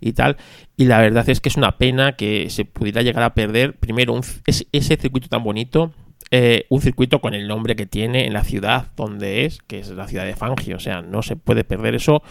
y 0.00 0.12
tal. 0.12 0.36
Y 0.76 0.86
la 0.86 1.00
verdad 1.00 1.28
es 1.28 1.40
que 1.40 1.48
es 1.48 1.56
una 1.56 1.78
pena 1.78 2.12
que 2.12 2.50
se 2.50 2.64
pudiera 2.64 3.02
llegar 3.02 3.22
a 3.22 3.34
perder 3.34 3.78
primero 3.78 4.18
ese 4.46 4.96
circuito 4.96 5.28
tan 5.28 5.44
bonito 5.44 5.92
eh, 6.34 6.64
un 6.70 6.80
circuito 6.80 7.20
con 7.20 7.34
el 7.34 7.46
nombre 7.46 7.76
que 7.76 7.84
tiene 7.84 8.26
en 8.26 8.32
la 8.32 8.42
ciudad 8.42 8.86
donde 8.96 9.44
es, 9.44 9.60
que 9.66 9.80
es 9.80 9.90
la 9.90 10.08
ciudad 10.08 10.24
de 10.24 10.34
Fangio. 10.34 10.76
O 10.76 10.80
sea, 10.80 11.02
no 11.02 11.20
se 11.20 11.36
puede 11.36 11.62
perder 11.62 11.94
eso, 11.94 12.22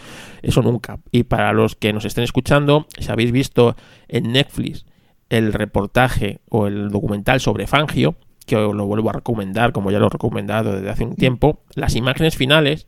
eso 0.42 0.60
nunca. 0.60 0.98
Y 1.12 1.22
para 1.22 1.52
los 1.52 1.76
que 1.76 1.92
nos 1.92 2.04
estén 2.04 2.24
escuchando, 2.24 2.88
si 2.98 3.12
habéis 3.12 3.30
visto 3.30 3.76
en 4.08 4.32
Netflix 4.32 4.86
el 5.32 5.54
reportaje 5.54 6.40
o 6.50 6.66
el 6.66 6.90
documental 6.90 7.40
sobre 7.40 7.66
Fangio, 7.66 8.16
que 8.44 8.56
os 8.56 8.74
lo 8.74 8.84
vuelvo 8.84 9.08
a 9.08 9.14
recomendar, 9.14 9.72
como 9.72 9.90
ya 9.90 9.98
lo 9.98 10.08
he 10.08 10.10
recomendado 10.10 10.74
desde 10.74 10.90
hace 10.90 11.04
un 11.04 11.16
tiempo, 11.16 11.60
las 11.74 11.96
imágenes 11.96 12.36
finales 12.36 12.86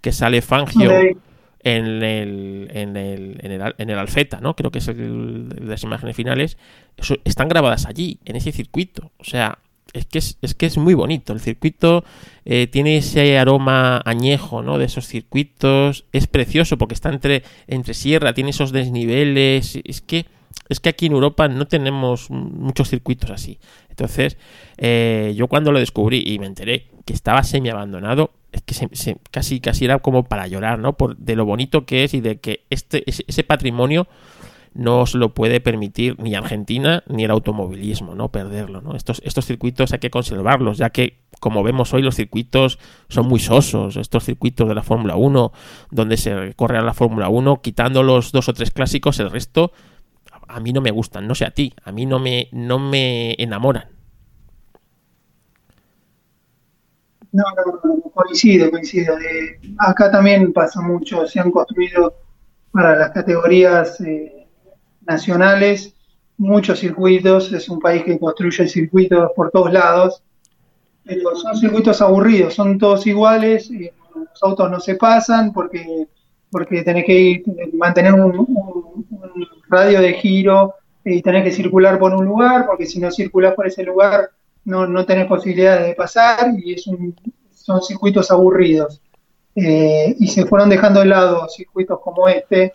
que 0.00 0.10
sale 0.10 0.42
Fangio 0.42 0.90
en 0.90 2.02
el, 2.02 2.68
en 2.72 2.96
el, 2.96 3.38
en 3.40 3.52
el, 3.52 3.74
en 3.78 3.90
el 3.90 3.98
Alfeta, 3.98 4.40
¿no? 4.40 4.56
Creo 4.56 4.72
que 4.72 4.80
es 4.80 4.88
las 4.88 5.84
imágenes 5.84 6.16
finales, 6.16 6.58
están 7.22 7.46
grabadas 7.46 7.86
allí, 7.86 8.18
en 8.24 8.34
ese 8.34 8.50
circuito. 8.50 9.12
O 9.18 9.24
sea, 9.24 9.58
es 9.92 10.06
que 10.06 10.18
es, 10.18 10.54
que 10.56 10.66
es 10.66 10.76
muy 10.76 10.94
bonito. 10.94 11.32
El 11.32 11.38
circuito 11.38 12.04
eh, 12.44 12.66
tiene 12.66 12.96
ese 12.96 13.38
aroma 13.38 14.02
añejo, 14.04 14.62
¿no? 14.62 14.78
De 14.78 14.86
esos 14.86 15.06
circuitos. 15.06 16.06
Es 16.10 16.26
precioso 16.26 16.76
porque 16.76 16.94
está 16.94 17.10
entre, 17.10 17.44
entre 17.68 17.94
sierra, 17.94 18.34
tiene 18.34 18.50
esos 18.50 18.72
desniveles. 18.72 19.78
Es 19.84 20.00
que, 20.00 20.26
es 20.68 20.80
que 20.80 20.88
aquí 20.88 21.06
en 21.06 21.12
Europa 21.12 21.48
no 21.48 21.66
tenemos 21.66 22.30
muchos 22.30 22.88
circuitos 22.88 23.30
así. 23.30 23.58
Entonces, 23.90 24.38
eh, 24.76 25.34
yo 25.36 25.48
cuando 25.48 25.72
lo 25.72 25.78
descubrí 25.78 26.22
y 26.26 26.38
me 26.38 26.46
enteré 26.46 26.88
que 27.04 27.12
estaba 27.12 27.42
semi 27.44 27.68
abandonado, 27.68 28.30
es 28.52 28.62
que 28.62 28.74
casi, 29.30 29.60
casi 29.60 29.84
era 29.84 29.98
como 29.98 30.24
para 30.24 30.46
llorar, 30.46 30.78
¿no? 30.78 30.94
Por, 30.94 31.16
de 31.16 31.36
lo 31.36 31.44
bonito 31.44 31.84
que 31.84 32.04
es 32.04 32.14
y 32.14 32.20
de 32.20 32.40
que 32.40 32.64
este, 32.70 33.04
ese 33.06 33.44
patrimonio 33.44 34.06
no 34.74 35.06
se 35.06 35.18
lo 35.18 35.32
puede 35.32 35.60
permitir 35.60 36.18
ni 36.18 36.34
Argentina 36.34 37.04
ni 37.06 37.24
el 37.24 37.30
automovilismo, 37.30 38.14
¿no? 38.14 38.30
Perderlo, 38.30 38.80
¿no? 38.80 38.96
Estos, 38.96 39.22
estos 39.24 39.46
circuitos 39.46 39.92
hay 39.92 40.00
que 40.00 40.10
conservarlos, 40.10 40.78
ya 40.78 40.90
que, 40.90 41.20
como 41.40 41.62
vemos 41.62 41.94
hoy, 41.94 42.02
los 42.02 42.16
circuitos 42.16 42.78
son 43.08 43.28
muy 43.28 43.38
sosos. 43.38 43.96
Estos 43.96 44.24
circuitos 44.24 44.68
de 44.68 44.74
la 44.74 44.82
Fórmula 44.82 45.14
1, 45.14 45.52
donde 45.90 46.16
se 46.16 46.54
corre 46.54 46.78
a 46.78 46.82
la 46.82 46.94
Fórmula 46.94 47.28
1, 47.28 47.62
quitando 47.62 48.02
los 48.02 48.32
dos 48.32 48.48
o 48.48 48.52
tres 48.52 48.72
clásicos, 48.72 49.20
el 49.20 49.30
resto 49.30 49.72
a 50.48 50.60
mí 50.60 50.72
no 50.72 50.80
me 50.80 50.90
gustan, 50.90 51.26
no 51.26 51.34
sé 51.34 51.44
a 51.44 51.50
ti, 51.50 51.74
a 51.84 51.92
mí 51.92 52.06
no 52.06 52.18
me, 52.18 52.48
no 52.52 52.78
me 52.78 53.34
enamoran. 53.38 53.88
No, 57.32 57.42
no, 57.56 57.80
no, 57.82 58.00
coincido, 58.10 58.70
coincido. 58.70 59.18
Eh, 59.18 59.58
acá 59.78 60.10
también 60.10 60.52
pasa 60.52 60.80
mucho, 60.80 61.26
se 61.26 61.40
han 61.40 61.50
construido 61.50 62.14
para 62.70 62.96
las 62.96 63.10
categorías 63.10 64.00
eh, 64.00 64.46
nacionales, 65.06 65.94
muchos 66.36 66.78
circuitos, 66.78 67.52
es 67.52 67.68
un 67.68 67.80
país 67.80 68.04
que 68.04 68.18
construye 68.18 68.68
circuitos 68.68 69.30
por 69.34 69.50
todos 69.50 69.72
lados, 69.72 70.22
pero 71.04 71.36
son 71.36 71.56
circuitos 71.56 72.00
aburridos, 72.00 72.54
son 72.54 72.78
todos 72.78 73.06
iguales, 73.06 73.70
los 73.70 74.42
autos 74.42 74.70
no 74.70 74.80
se 74.80 74.94
pasan 74.94 75.52
porque, 75.52 76.06
porque 76.50 76.82
tenés 76.82 77.04
que 77.04 77.18
ir, 77.18 77.44
mantener 77.74 78.14
un, 78.14 78.46
radio 79.68 80.00
de 80.00 80.14
giro 80.14 80.74
y 81.04 81.20
tenés 81.22 81.44
que 81.44 81.52
circular 81.52 81.98
por 81.98 82.14
un 82.14 82.24
lugar, 82.24 82.66
porque 82.66 82.86
si 82.86 82.98
no 82.98 83.10
circulás 83.10 83.54
por 83.54 83.66
ese 83.66 83.82
lugar 83.82 84.30
no, 84.64 84.86
no 84.86 85.04
tenés 85.04 85.26
posibilidades 85.26 85.86
de 85.86 85.94
pasar 85.94 86.52
y 86.58 86.72
es 86.72 86.84
son 87.52 87.82
circuitos 87.82 88.30
aburridos. 88.30 89.00
Eh, 89.56 90.16
y 90.18 90.26
se 90.26 90.46
fueron 90.46 90.68
dejando 90.68 91.00
de 91.00 91.06
lado 91.06 91.48
circuitos 91.48 92.00
como 92.00 92.28
este, 92.28 92.74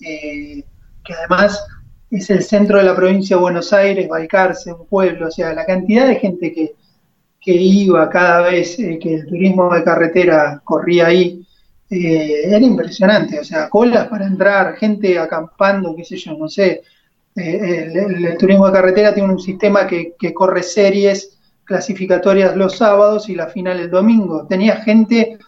eh, 0.00 0.64
que 1.04 1.12
además 1.12 1.62
es 2.10 2.30
el 2.30 2.42
centro 2.42 2.78
de 2.78 2.84
la 2.84 2.96
provincia 2.96 3.36
de 3.36 3.42
Buenos 3.42 3.72
Aires, 3.72 4.08
Balcarce, 4.08 4.72
un 4.72 4.86
pueblo, 4.86 5.28
o 5.28 5.30
sea, 5.30 5.52
la 5.52 5.66
cantidad 5.66 6.06
de 6.06 6.16
gente 6.16 6.52
que, 6.52 6.74
que 7.40 7.52
iba 7.52 8.08
cada 8.08 8.48
vez 8.48 8.78
eh, 8.78 8.98
que 8.98 9.14
el 9.14 9.26
turismo 9.26 9.72
de 9.74 9.84
carretera 9.84 10.60
corría 10.64 11.08
ahí, 11.08 11.46
eh, 11.90 12.42
era 12.44 12.58
impresionante, 12.58 13.40
o 13.40 13.44
sea, 13.44 13.68
colas 13.68 14.08
para 14.08 14.26
entrar, 14.26 14.76
gente 14.76 15.18
acampando, 15.18 15.94
qué 15.96 16.04
sé 16.04 16.16
yo, 16.16 16.36
no 16.36 16.48
sé. 16.48 16.82
Eh, 17.36 17.92
el, 17.94 18.36
turismo 18.36 18.66
de 18.66 18.72
carretera 18.72 19.14
tiene 19.14 19.32
un 19.32 19.38
sistema 19.38 19.86
que, 19.86 20.14
que, 20.18 20.34
corre 20.34 20.62
series 20.62 21.38
clasificatorias 21.64 22.56
los 22.56 22.76
sábados 22.76 23.28
y 23.28 23.36
la 23.36 23.46
final 23.46 23.78
el 23.78 23.90
domingo. 23.90 24.46
Tenía 24.46 24.76
gente 24.76 25.38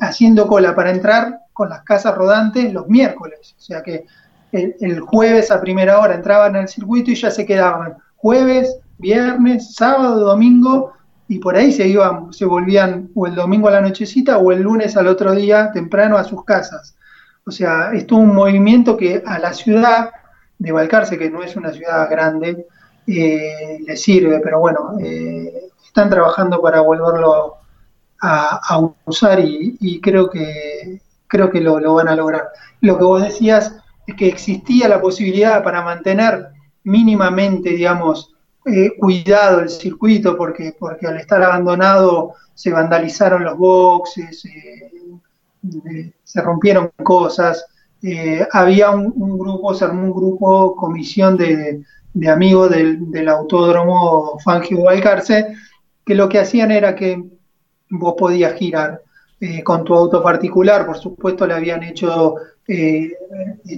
haciendo 0.00 0.46
cola 0.46 0.74
para 0.74 0.90
entrar 0.90 1.40
con 1.52 1.68
las 1.68 1.82
casas 1.82 2.14
rodantes 2.14 2.72
los 2.72 2.88
miércoles, 2.88 3.54
o 3.58 3.60
sea 3.60 3.82
que 3.82 4.06
el, 4.52 5.00
jueves 5.00 5.50
a 5.50 5.60
primera 5.60 5.98
hora 5.98 6.14
entraban 6.14 6.56
al 6.56 6.68
circuito 6.68 7.10
y 7.10 7.16
ya 7.16 7.30
se 7.30 7.44
quedaban 7.44 7.96
jueves, 8.16 8.78
viernes, 8.98 9.74
sábado, 9.74 10.20
domingo 10.20 10.92
y 11.28 11.38
por 11.38 11.56
ahí 11.56 11.72
se 11.72 11.88
iban, 11.88 12.32
se 12.32 12.44
volvían 12.44 13.10
o 13.14 13.26
el 13.26 13.34
domingo 13.34 13.68
a 13.68 13.72
la 13.72 13.80
nochecita 13.80 14.38
o 14.38 14.52
el 14.52 14.62
lunes 14.62 14.96
al 14.96 15.08
otro 15.08 15.34
día 15.34 15.70
temprano 15.72 16.16
a 16.16 16.24
sus 16.24 16.44
casas. 16.44 16.96
O 17.46 17.50
sea, 17.50 17.92
es 17.92 18.10
un 18.12 18.34
movimiento 18.34 18.96
que 18.96 19.22
a 19.24 19.38
la 19.38 19.52
ciudad 19.52 20.10
de 20.58 20.72
Balcarce, 20.72 21.18
que 21.18 21.30
no 21.30 21.42
es 21.42 21.56
una 21.56 21.72
ciudad 21.72 22.08
grande, 22.10 22.66
eh, 23.06 23.78
le 23.86 23.96
sirve, 23.96 24.40
pero 24.40 24.60
bueno, 24.60 24.96
eh, 25.00 25.70
están 25.84 26.10
trabajando 26.10 26.60
para 26.60 26.80
volverlo 26.80 27.56
a, 28.20 28.80
usar 29.04 29.38
y, 29.40 30.00
creo 30.00 30.30
que 30.30 31.02
creo 31.26 31.50
que 31.50 31.60
lo, 31.60 31.78
lo 31.78 31.94
van 31.94 32.08
a 32.08 32.16
lograr. 32.16 32.48
Lo 32.80 32.96
que 32.96 33.04
vos 33.04 33.22
decías 33.22 33.76
es 34.06 34.14
que 34.14 34.28
existía 34.28 34.88
la 34.88 35.00
posibilidad 35.00 35.62
para 35.62 35.82
mantener 35.82 36.48
mínimamente, 36.84 37.70
digamos, 37.70 38.33
eh, 38.66 38.96
cuidado 38.98 39.60
el 39.60 39.68
circuito 39.68 40.38
porque, 40.38 40.74
porque 40.78 41.06
al 41.06 41.18
estar 41.18 41.42
abandonado 41.42 42.32
se 42.54 42.70
vandalizaron 42.70 43.44
los 43.44 43.58
boxes, 43.58 44.42
eh, 44.46 44.90
eh, 45.90 46.12
se 46.22 46.40
rompieron 46.40 46.90
cosas. 47.02 47.66
había 48.52 48.90
un, 48.90 49.38
grupo, 49.38 49.74
se 49.74 49.84
armó 49.84 50.04
un 50.04 50.12
grupo, 50.14 50.74
comisión 50.76 51.36
de, 51.36 51.82
amigos 52.26 52.70
del, 52.70 53.28
autódromo 53.28 54.38
Fangio 54.42 54.84
Valcarce, 54.84 55.54
que 56.04 56.14
lo 56.14 56.28
que 56.28 56.38
hacían 56.38 56.70
era 56.70 56.94
que 56.94 57.22
vos 57.90 58.14
podías 58.16 58.54
girar 58.54 59.02
con 59.62 59.84
tu 59.84 59.94
auto 59.94 60.22
particular, 60.22 60.86
por 60.86 60.96
supuesto 60.96 61.46
le 61.46 61.54
habían 61.54 61.82
hecho 61.82 62.36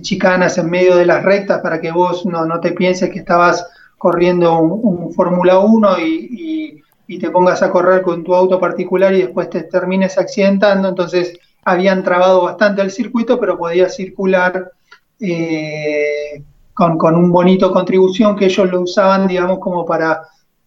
chicanas 0.00 0.58
en 0.58 0.70
medio 0.70 0.96
de 0.96 1.06
las 1.06 1.24
rectas 1.24 1.60
para 1.60 1.80
que 1.80 1.90
vos 1.90 2.24
no, 2.24 2.44
no 2.46 2.60
te 2.60 2.72
pienses 2.72 3.10
que 3.10 3.18
estabas 3.18 3.66
corriendo 3.98 4.58
un, 4.58 5.12
Fórmula 5.12 5.58
1 5.58 5.98
y, 6.00 6.82
te 7.20 7.30
pongas 7.30 7.62
a 7.62 7.70
correr 7.70 8.02
con 8.02 8.24
tu 8.24 8.34
auto 8.34 8.58
particular 8.58 9.14
y 9.14 9.22
después 9.22 9.48
te 9.48 9.62
termines 9.62 10.18
accidentando. 10.18 10.88
Entonces 10.88 11.38
habían 11.64 12.02
trabado 12.02 12.42
bastante 12.42 12.82
el 12.82 12.90
circuito, 12.90 13.38
pero 13.38 13.56
podía 13.56 13.88
circular 13.88 14.72
eh, 15.20 16.42
con, 16.74 16.98
con, 16.98 17.14
un 17.14 17.30
bonito 17.30 17.72
contribución 17.72 18.36
que 18.36 18.46
ellos 18.46 18.70
lo 18.70 18.80
usaban, 18.82 19.28
digamos, 19.28 19.60
como 19.60 19.86
para 19.86 20.22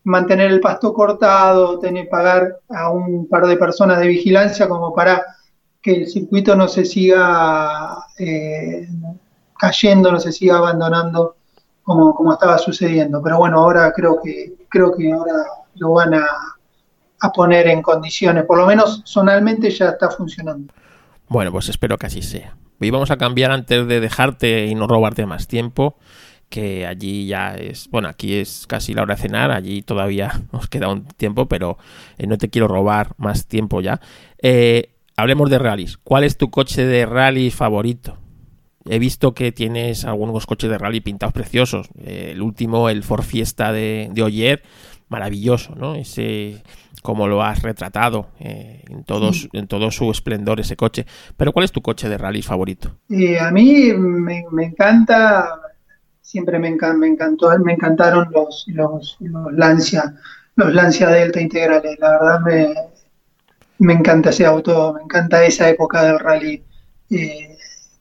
mantener 0.06 0.52
el 0.52 0.62
pasto 0.62 0.94
cortado, 0.94 1.78
tener 1.80 2.08
pagar 2.10 2.60
a 2.70 2.90
un 2.90 3.28
par 3.28 3.46
de 3.46 3.58
personas 3.58 4.00
de 4.00 4.08
vigilancia 4.08 4.68
como 4.68 4.94
para 4.94 5.24
que 5.82 5.92
el 5.92 6.08
circuito 6.08 6.56
no 6.56 6.68
se 6.68 6.86
siga 6.86 8.06
eh, 8.18 8.88
cayendo, 9.58 10.12
no 10.12 10.20
se 10.20 10.32
siga 10.32 10.58
abandonando 10.58 11.36
como, 11.96 12.34
estaba 12.34 12.58
sucediendo. 12.58 13.22
Pero 13.22 13.38
bueno, 13.38 13.60
ahora 13.60 13.92
creo 13.94 14.20
que, 14.22 14.54
creo 14.70 14.96
que 14.96 15.12
ahora 15.12 15.34
lo 15.76 15.94
van 15.94 16.14
a, 16.14 16.28
poner 17.34 17.68
en 17.68 17.82
condiciones, 17.82 18.46
por 18.46 18.58
lo 18.58 18.66
menos 18.66 19.02
zonalmente 19.06 19.70
ya 19.72 19.90
está 19.90 20.10
funcionando. 20.10 20.74
Bueno, 21.28 21.52
pues 21.52 21.68
espero 21.68 21.98
que 21.98 22.08
así 22.08 22.22
sea. 22.22 22.56
Y 22.80 22.90
vamos 22.92 23.12
a 23.12 23.18
cambiar 23.18 23.52
antes 23.52 23.86
de 23.88 24.00
dejarte 24.00 24.68
y 24.68 24.76
no 24.76 24.88
robarte 24.88 25.26
más 25.26 25.48
tiempo, 25.48 25.98
que 26.48 26.88
allí 26.88 27.28
ya 27.28 27.56
es, 27.56 27.90
bueno, 27.90 28.08
aquí 28.08 28.36
es 28.36 28.66
casi 28.68 28.94
la 28.94 29.02
hora 29.02 29.16
de 29.16 29.22
cenar, 29.22 29.52
allí 29.52 29.82
todavía 29.82 30.32
nos 30.54 30.70
queda 30.70 30.88
un 30.88 31.06
tiempo, 31.06 31.48
pero 31.48 31.78
eh, 32.18 32.26
no 32.26 32.38
te 32.38 32.50
quiero 32.50 32.70
robar 32.70 33.14
más 33.18 33.48
tiempo 33.48 33.82
ya. 33.82 34.00
Eh, 34.42 34.94
hablemos 35.18 35.50
de 35.50 35.60
rallies. 35.60 35.98
¿Cuál 35.98 36.24
es 36.24 36.38
tu 36.38 36.50
coche 36.50 36.86
de 36.86 37.06
rally 37.06 37.52
favorito? 37.52 38.18
He 38.90 39.00
visto 39.00 39.34
que 39.34 39.52
tienes 39.52 40.06
algunos 40.06 40.46
coches 40.46 40.70
de 40.70 40.78
rally 40.78 41.00
pintados 41.02 41.34
preciosos. 41.34 41.90
el 42.04 42.42
último, 42.42 42.90
el 42.90 43.04
Ford 43.04 43.24
Fiesta 43.24 43.72
de, 43.72 44.10
de 44.12 44.24
Oyer, 44.24 44.64
maravilloso, 45.10 45.76
¿no? 45.76 45.96
Ese, 45.96 46.64
como 47.02 47.28
lo 47.28 47.44
has 47.44 47.62
retratado 47.62 48.28
eh, 48.40 48.84
en, 48.90 49.04
todos, 49.04 49.50
en 49.54 49.68
todo 49.68 49.92
su 49.92 50.10
esplendor 50.12 50.60
ese 50.60 50.76
coche. 50.76 51.06
Pero 51.38 51.52
¿cuál 51.52 51.66
es 51.66 51.72
tu 51.72 51.82
coche 51.82 52.10
de 52.10 52.18
rally 52.18 52.42
favorito? 52.42 52.96
Eh, 53.10 53.40
a 53.40 53.52
mí 53.52 53.94
me, 53.94 54.46
encanta, 54.60 55.60
siempre 56.22 56.60
me, 56.60 56.72
me, 56.72 57.08
encantó, 57.08 57.58
me 57.60 57.74
encantaron 57.74 58.30
los, 58.32 58.66
los, 58.68 59.18
Lancia, 59.52 60.16
los 60.56 60.74
Lancia 60.74 61.10
Delta 61.10 61.42
integrales. 61.42 61.98
La 62.00 62.12
verdad 62.12 62.40
me, 62.42 62.74
me 63.80 63.94
encanta 63.94 64.30
ese 64.30 64.46
auto, 64.46 64.94
me 64.94 65.04
encanta 65.04 65.44
esa 65.44 65.70
época 65.70 66.04
del 66.04 66.20
rally. 66.20 66.64
Eh, 67.10 67.49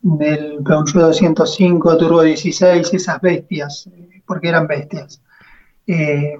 del 0.03 0.62
Peugeot 0.64 1.09
205 1.09 1.96
Turbo 1.96 2.22
16, 2.22 2.94
esas 2.94 3.20
bestias, 3.20 3.88
porque 4.26 4.49
eran 4.49 4.66
bestias. 4.66 5.20
Eh, 5.86 6.36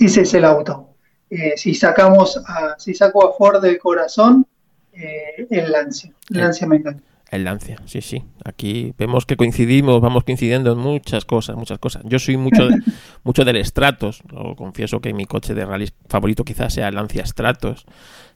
ese 0.00 0.22
es 0.22 0.34
el 0.34 0.44
auto. 0.44 0.88
Eh, 1.30 1.54
si 1.56 1.74
sacamos 1.74 2.42
a, 2.46 2.74
si 2.78 2.94
saco 2.94 3.26
a 3.26 3.32
Ford 3.32 3.62
del 3.62 3.78
corazón, 3.78 4.46
eh, 4.92 5.46
el 5.50 5.72
Lancia. 5.72 6.12
El 6.30 6.38
Lancia 6.38 6.66
me 6.66 6.76
encanta. 6.76 7.02
El 7.30 7.44
Lancia, 7.44 7.80
sí, 7.86 8.02
sí. 8.02 8.22
Aquí 8.44 8.92
vemos 8.98 9.24
que 9.24 9.38
coincidimos, 9.38 10.02
vamos 10.02 10.24
coincidiendo 10.24 10.72
en 10.72 10.78
muchas 10.78 11.24
cosas, 11.24 11.56
muchas 11.56 11.78
cosas. 11.78 12.02
Yo 12.04 12.18
soy 12.18 12.36
mucho, 12.36 12.68
mucho 13.24 13.44
del 13.46 13.64
Stratos. 13.64 14.22
confieso 14.56 15.00
que 15.00 15.14
mi 15.14 15.24
coche 15.24 15.54
de 15.54 15.64
rally 15.64 15.88
favorito 16.10 16.44
quizás 16.44 16.74
sea 16.74 16.88
el 16.88 16.96
Lancia 16.96 17.24
Stratos, 17.24 17.86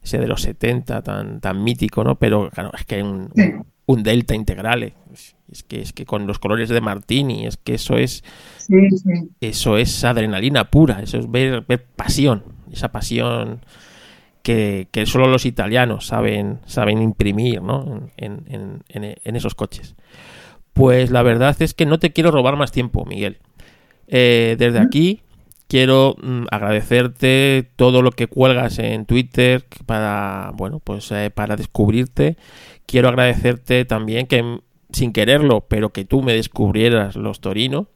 ese 0.02 0.18
de 0.18 0.26
los 0.26 0.40
70, 0.40 1.02
tan, 1.02 1.40
tan 1.42 1.62
mítico, 1.62 2.04
¿no? 2.04 2.14
Pero 2.18 2.48
claro, 2.48 2.70
es 2.74 2.86
que 2.86 2.94
hay 2.94 3.02
un 3.02 3.30
un 3.86 4.02
delta 4.02 4.34
integrales. 4.34 4.92
Es 5.50 5.62
que 5.62 5.80
es 5.80 5.92
que 5.92 6.04
con 6.04 6.26
los 6.26 6.38
colores 6.38 6.68
de 6.68 6.80
Martini, 6.80 7.46
es 7.46 7.56
que 7.56 7.74
eso 7.74 7.96
es 7.96 8.24
eso 9.40 9.78
es 9.78 10.04
adrenalina 10.04 10.70
pura, 10.70 11.00
eso 11.02 11.18
es 11.18 11.30
ver, 11.30 11.64
pasión, 11.94 12.42
esa 12.72 12.90
pasión 12.90 13.60
que, 14.42 14.88
solo 15.06 15.28
los 15.28 15.46
italianos 15.46 16.06
saben, 16.06 16.60
saben 16.66 17.00
imprimir 17.00 17.62
¿no? 17.62 18.10
en, 18.16 18.84
esos 19.24 19.54
coches. 19.54 19.96
Pues 20.72 21.10
la 21.10 21.22
verdad 21.22 21.56
es 21.60 21.74
que 21.74 21.86
no 21.86 21.98
te 21.98 22.12
quiero 22.12 22.30
robar 22.30 22.56
más 22.56 22.70
tiempo, 22.70 23.04
Miguel. 23.04 23.38
Eh, 24.08 24.56
desde 24.58 24.78
aquí 24.78 25.22
quiero 25.68 26.16
mm, 26.22 26.44
agradecerte 26.50 27.70
todo 27.76 28.02
lo 28.02 28.12
que 28.12 28.28
cuelgas 28.28 28.78
en 28.78 29.04
Twitter 29.04 29.64
para 29.84 30.52
bueno 30.54 30.80
pues 30.80 31.10
eh, 31.10 31.30
para 31.34 31.56
descubrirte 31.56 32.36
quiero 32.86 33.08
agradecerte 33.08 33.84
también 33.84 34.26
que 34.26 34.60
sin 34.92 35.12
quererlo, 35.12 35.66
pero 35.68 35.90
que 35.90 36.04
tú 36.04 36.22
me 36.22 36.32
descubrieras 36.32 37.16
los 37.16 37.40
Torino. 37.40 37.88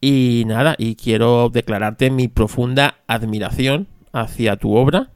Y 0.00 0.44
nada, 0.46 0.74
y 0.78 0.96
quiero 0.96 1.48
declararte 1.48 2.10
mi 2.10 2.28
profunda 2.28 2.96
admiración 3.06 3.88
hacia 4.12 4.56
tu 4.56 4.76
obra 4.76 5.10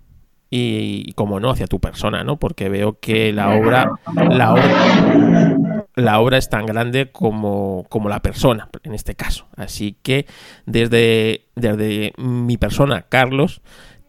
y, 0.49 1.13
como 1.13 1.39
no, 1.39 1.51
hacia 1.51 1.67
tu 1.67 1.79
persona, 1.79 2.25
¿no? 2.25 2.39
Porque 2.39 2.69
veo 2.69 2.99
que 2.99 3.33
la 3.33 3.51
obra, 3.51 3.93
la 4.15 4.53
obra, 4.53 5.57
la 5.95 6.21
obra 6.21 6.39
es 6.39 6.49
tan 6.49 6.67
grande 6.67 7.13
como, 7.13 7.87
como 7.89 8.09
la 8.09 8.21
persona, 8.21 8.69
en 8.83 8.95
este 8.95 9.15
caso. 9.15 9.47
Así 9.55 9.97
que 10.03 10.27
desde, 10.67 11.47
desde 11.55 12.15
mi 12.17 12.57
persona, 12.57 13.03
Carlos, 13.03 13.61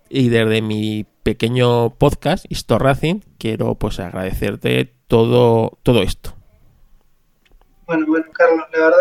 y 0.10 0.30
desde 0.30 0.62
mi 0.62 1.06
pequeño 1.24 1.96
podcast, 1.96 2.46
Racing, 2.70 3.22
quiero 3.38 3.76
pues 3.76 4.00
agradecerte 4.00 4.94
todo, 5.08 5.78
todo 5.84 6.02
esto. 6.02 6.34
Bueno, 7.86 8.06
bueno, 8.08 8.26
Carlos, 8.32 8.66
la 8.74 8.80
verdad 8.80 8.98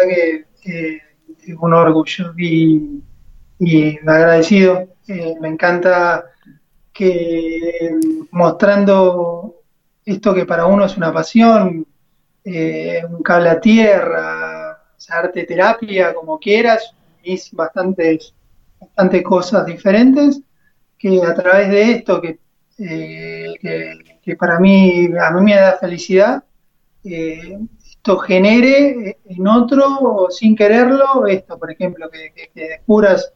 que 0.62 1.00
es 1.46 1.56
un 1.58 1.72
orgullo 1.72 2.34
y, 2.36 3.02
y 3.58 3.98
agradecido. 3.98 4.88
Eh, 5.06 5.34
me 5.40 5.48
encanta 5.48 6.24
que 6.92 7.98
mostrando 8.30 9.62
esto 10.04 10.34
que 10.34 10.44
para 10.44 10.66
uno 10.66 10.84
es 10.84 10.96
una 10.96 11.12
pasión, 11.12 11.86
eh, 12.44 13.02
un 13.08 13.22
cable 13.22 13.50
a 13.50 13.60
tierra, 13.60 14.82
arte 15.08 15.44
terapia, 15.44 16.14
como 16.14 16.38
quieras, 16.38 16.94
es 17.22 17.50
bastantes, 17.52 18.34
bastantes 18.80 19.22
cosas 19.22 19.66
diferentes 19.66 20.40
que 21.00 21.22
a 21.22 21.34
través 21.34 21.70
de 21.70 21.92
esto, 21.92 22.20
que, 22.20 22.38
eh, 22.78 23.54
que, 24.22 24.36
para 24.36 24.60
mí, 24.60 25.08
a 25.18 25.30
mí 25.30 25.40
me 25.40 25.54
da 25.56 25.78
felicidad, 25.78 26.44
eh, 27.02 27.58
esto 27.82 28.18
genere 28.18 29.18
en 29.24 29.48
otro, 29.48 30.28
sin 30.28 30.54
quererlo, 30.54 31.26
esto, 31.26 31.58
por 31.58 31.70
ejemplo, 31.70 32.10
que, 32.10 32.50
descubras 32.54 33.32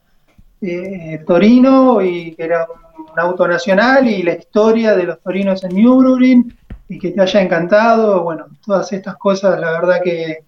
eh, 0.61 1.23
Torino 1.25 2.01
y 2.03 2.35
que 2.35 2.43
era 2.43 2.67
un, 2.69 2.85
auto 3.17 3.47
nacional 3.47 4.07
y 4.07 4.23
la 4.23 4.33
historia 4.33 4.93
de 4.93 5.03
los 5.03 5.21
torinos 5.21 5.63
en 5.63 5.75
Nürburgring 5.75 6.53
y 6.89 6.99
que 6.99 7.11
te 7.11 7.21
haya 7.21 7.41
encantado, 7.41 8.21
bueno, 8.23 8.47
todas 8.63 8.91
estas 8.91 9.15
cosas, 9.15 9.59
la 9.59 9.71
verdad 9.71 10.01
que, 10.03 10.43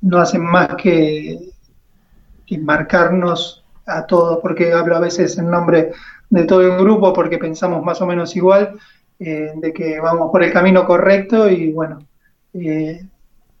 no 0.00 0.18
hacen 0.18 0.42
más 0.42 0.76
que, 0.76 1.50
que 2.46 2.58
marcarnos 2.58 3.65
a 3.86 4.06
todos, 4.06 4.40
porque 4.42 4.72
hablo 4.72 4.96
a 4.96 5.00
veces 5.00 5.38
en 5.38 5.50
nombre 5.50 5.92
de 6.28 6.44
todo 6.44 6.60
el 6.62 6.78
grupo, 6.78 7.12
porque 7.12 7.38
pensamos 7.38 7.84
más 7.84 8.00
o 8.00 8.06
menos 8.06 8.34
igual, 8.36 8.78
eh, 9.18 9.52
de 9.56 9.72
que 9.72 10.00
vamos 10.00 10.30
por 10.30 10.42
el 10.42 10.52
camino 10.52 10.84
correcto 10.84 11.48
y 11.48 11.72
bueno, 11.72 12.00
eh, 12.52 13.06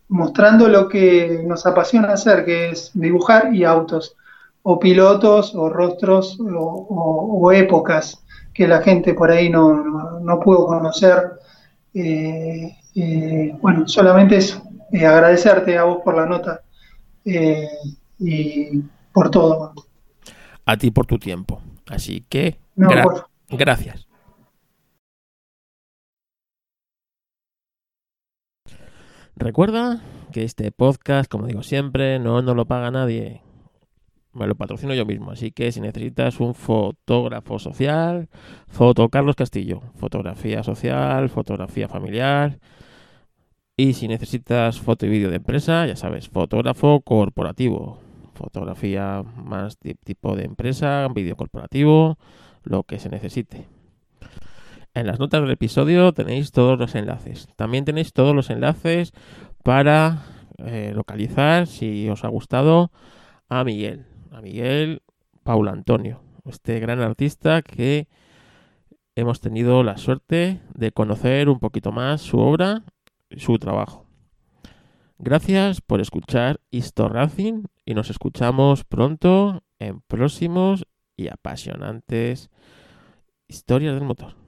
mostrando 0.08 0.68
lo 0.68 0.88
que 0.88 1.42
nos 1.46 1.64
apasiona 1.66 2.12
hacer, 2.12 2.44
que 2.44 2.70
es 2.70 2.90
dibujar 2.94 3.54
y 3.54 3.64
autos, 3.64 4.16
o 4.62 4.78
pilotos, 4.78 5.54
o 5.54 5.68
rostros, 5.70 6.38
o, 6.40 7.52
épocas 7.52 8.24
que 8.52 8.66
la 8.66 8.82
gente 8.82 9.14
por 9.14 9.30
ahí 9.30 9.48
no, 9.48 10.18
no, 10.20 10.40
pudo 10.40 10.66
conocer. 10.66 11.32
Eh, 11.94 12.76
bueno, 13.60 13.86
solamente 13.86 14.38
eso, 14.38 14.62
agradecerte 14.92 15.78
a 15.78 15.84
vos 15.84 15.98
por 16.04 16.16
la 16.16 16.26
nota 16.26 16.62
y 17.24 18.82
por 19.12 19.30
todo. 19.30 19.72
A 20.66 20.76
ti 20.76 20.90
por 20.90 21.06
tu 21.06 21.18
tiempo. 21.18 21.62
Así 21.86 22.24
que, 22.28 22.58
gracias. 23.48 24.08
Recuerda 29.36 30.00
que 30.32 30.44
este 30.44 30.72
podcast, 30.72 31.30
como 31.30 31.46
digo 31.46 31.62
siempre, 31.62 32.18
no 32.18 32.42
nos 32.42 32.56
lo 32.56 32.64
paga 32.64 32.90
nadie. 32.90 33.42
Me 34.32 34.46
lo 34.46 34.54
patrocino 34.54 34.92
yo 34.94 35.06
mismo. 35.06 35.30
Así 35.30 35.52
que 35.52 35.70
si 35.72 35.80
necesitas 35.80 36.40
un 36.40 36.54
fotógrafo 36.54 37.58
social, 37.58 38.28
foto 38.66 39.08
Carlos 39.08 39.36
Castillo. 39.36 39.82
Fotografía 39.94 40.62
social, 40.62 41.28
fotografía 41.28 41.86
familiar. 41.86 42.58
Y 43.76 43.92
si 43.92 44.08
necesitas 44.08 44.80
foto 44.80 45.06
y 45.06 45.10
vídeo 45.10 45.30
de 45.30 45.36
empresa, 45.36 45.86
ya 45.86 45.96
sabes, 45.96 46.28
fotógrafo 46.28 47.02
corporativo. 47.02 48.05
Fotografía 48.36 49.24
más 49.36 49.78
tipo 50.04 50.36
de 50.36 50.44
empresa, 50.44 51.08
vídeo 51.12 51.36
corporativo, 51.36 52.18
lo 52.62 52.84
que 52.84 52.98
se 52.98 53.08
necesite. 53.08 53.66
En 54.94 55.06
las 55.06 55.18
notas 55.18 55.42
del 55.42 55.50
episodio 55.50 56.12
tenéis 56.12 56.52
todos 56.52 56.78
los 56.78 56.94
enlaces. 56.94 57.48
También 57.56 57.84
tenéis 57.84 58.12
todos 58.12 58.34
los 58.34 58.50
enlaces 58.50 59.12
para 59.62 60.22
eh, 60.58 60.92
localizar, 60.94 61.66
si 61.66 62.08
os 62.08 62.24
ha 62.24 62.28
gustado, 62.28 62.90
a 63.48 63.64
Miguel. 63.64 64.06
A 64.32 64.40
Miguel 64.40 65.02
Paula 65.42 65.72
Antonio, 65.72 66.22
este 66.44 66.80
gran 66.80 67.00
artista 67.00 67.62
que 67.62 68.08
hemos 69.14 69.40
tenido 69.40 69.82
la 69.82 69.96
suerte 69.96 70.60
de 70.74 70.92
conocer 70.92 71.48
un 71.48 71.58
poquito 71.58 71.92
más 71.92 72.20
su 72.20 72.38
obra 72.38 72.82
y 73.30 73.40
su 73.40 73.58
trabajo. 73.58 74.05
Gracias 75.18 75.80
por 75.80 76.00
escuchar 76.00 76.60
Histo 76.70 77.08
Racing 77.08 77.64
y 77.86 77.94
nos 77.94 78.10
escuchamos 78.10 78.84
pronto 78.84 79.62
en 79.78 80.02
próximos 80.02 80.86
y 81.16 81.28
apasionantes 81.28 82.50
historias 83.48 83.94
del 83.94 84.04
motor. 84.04 84.45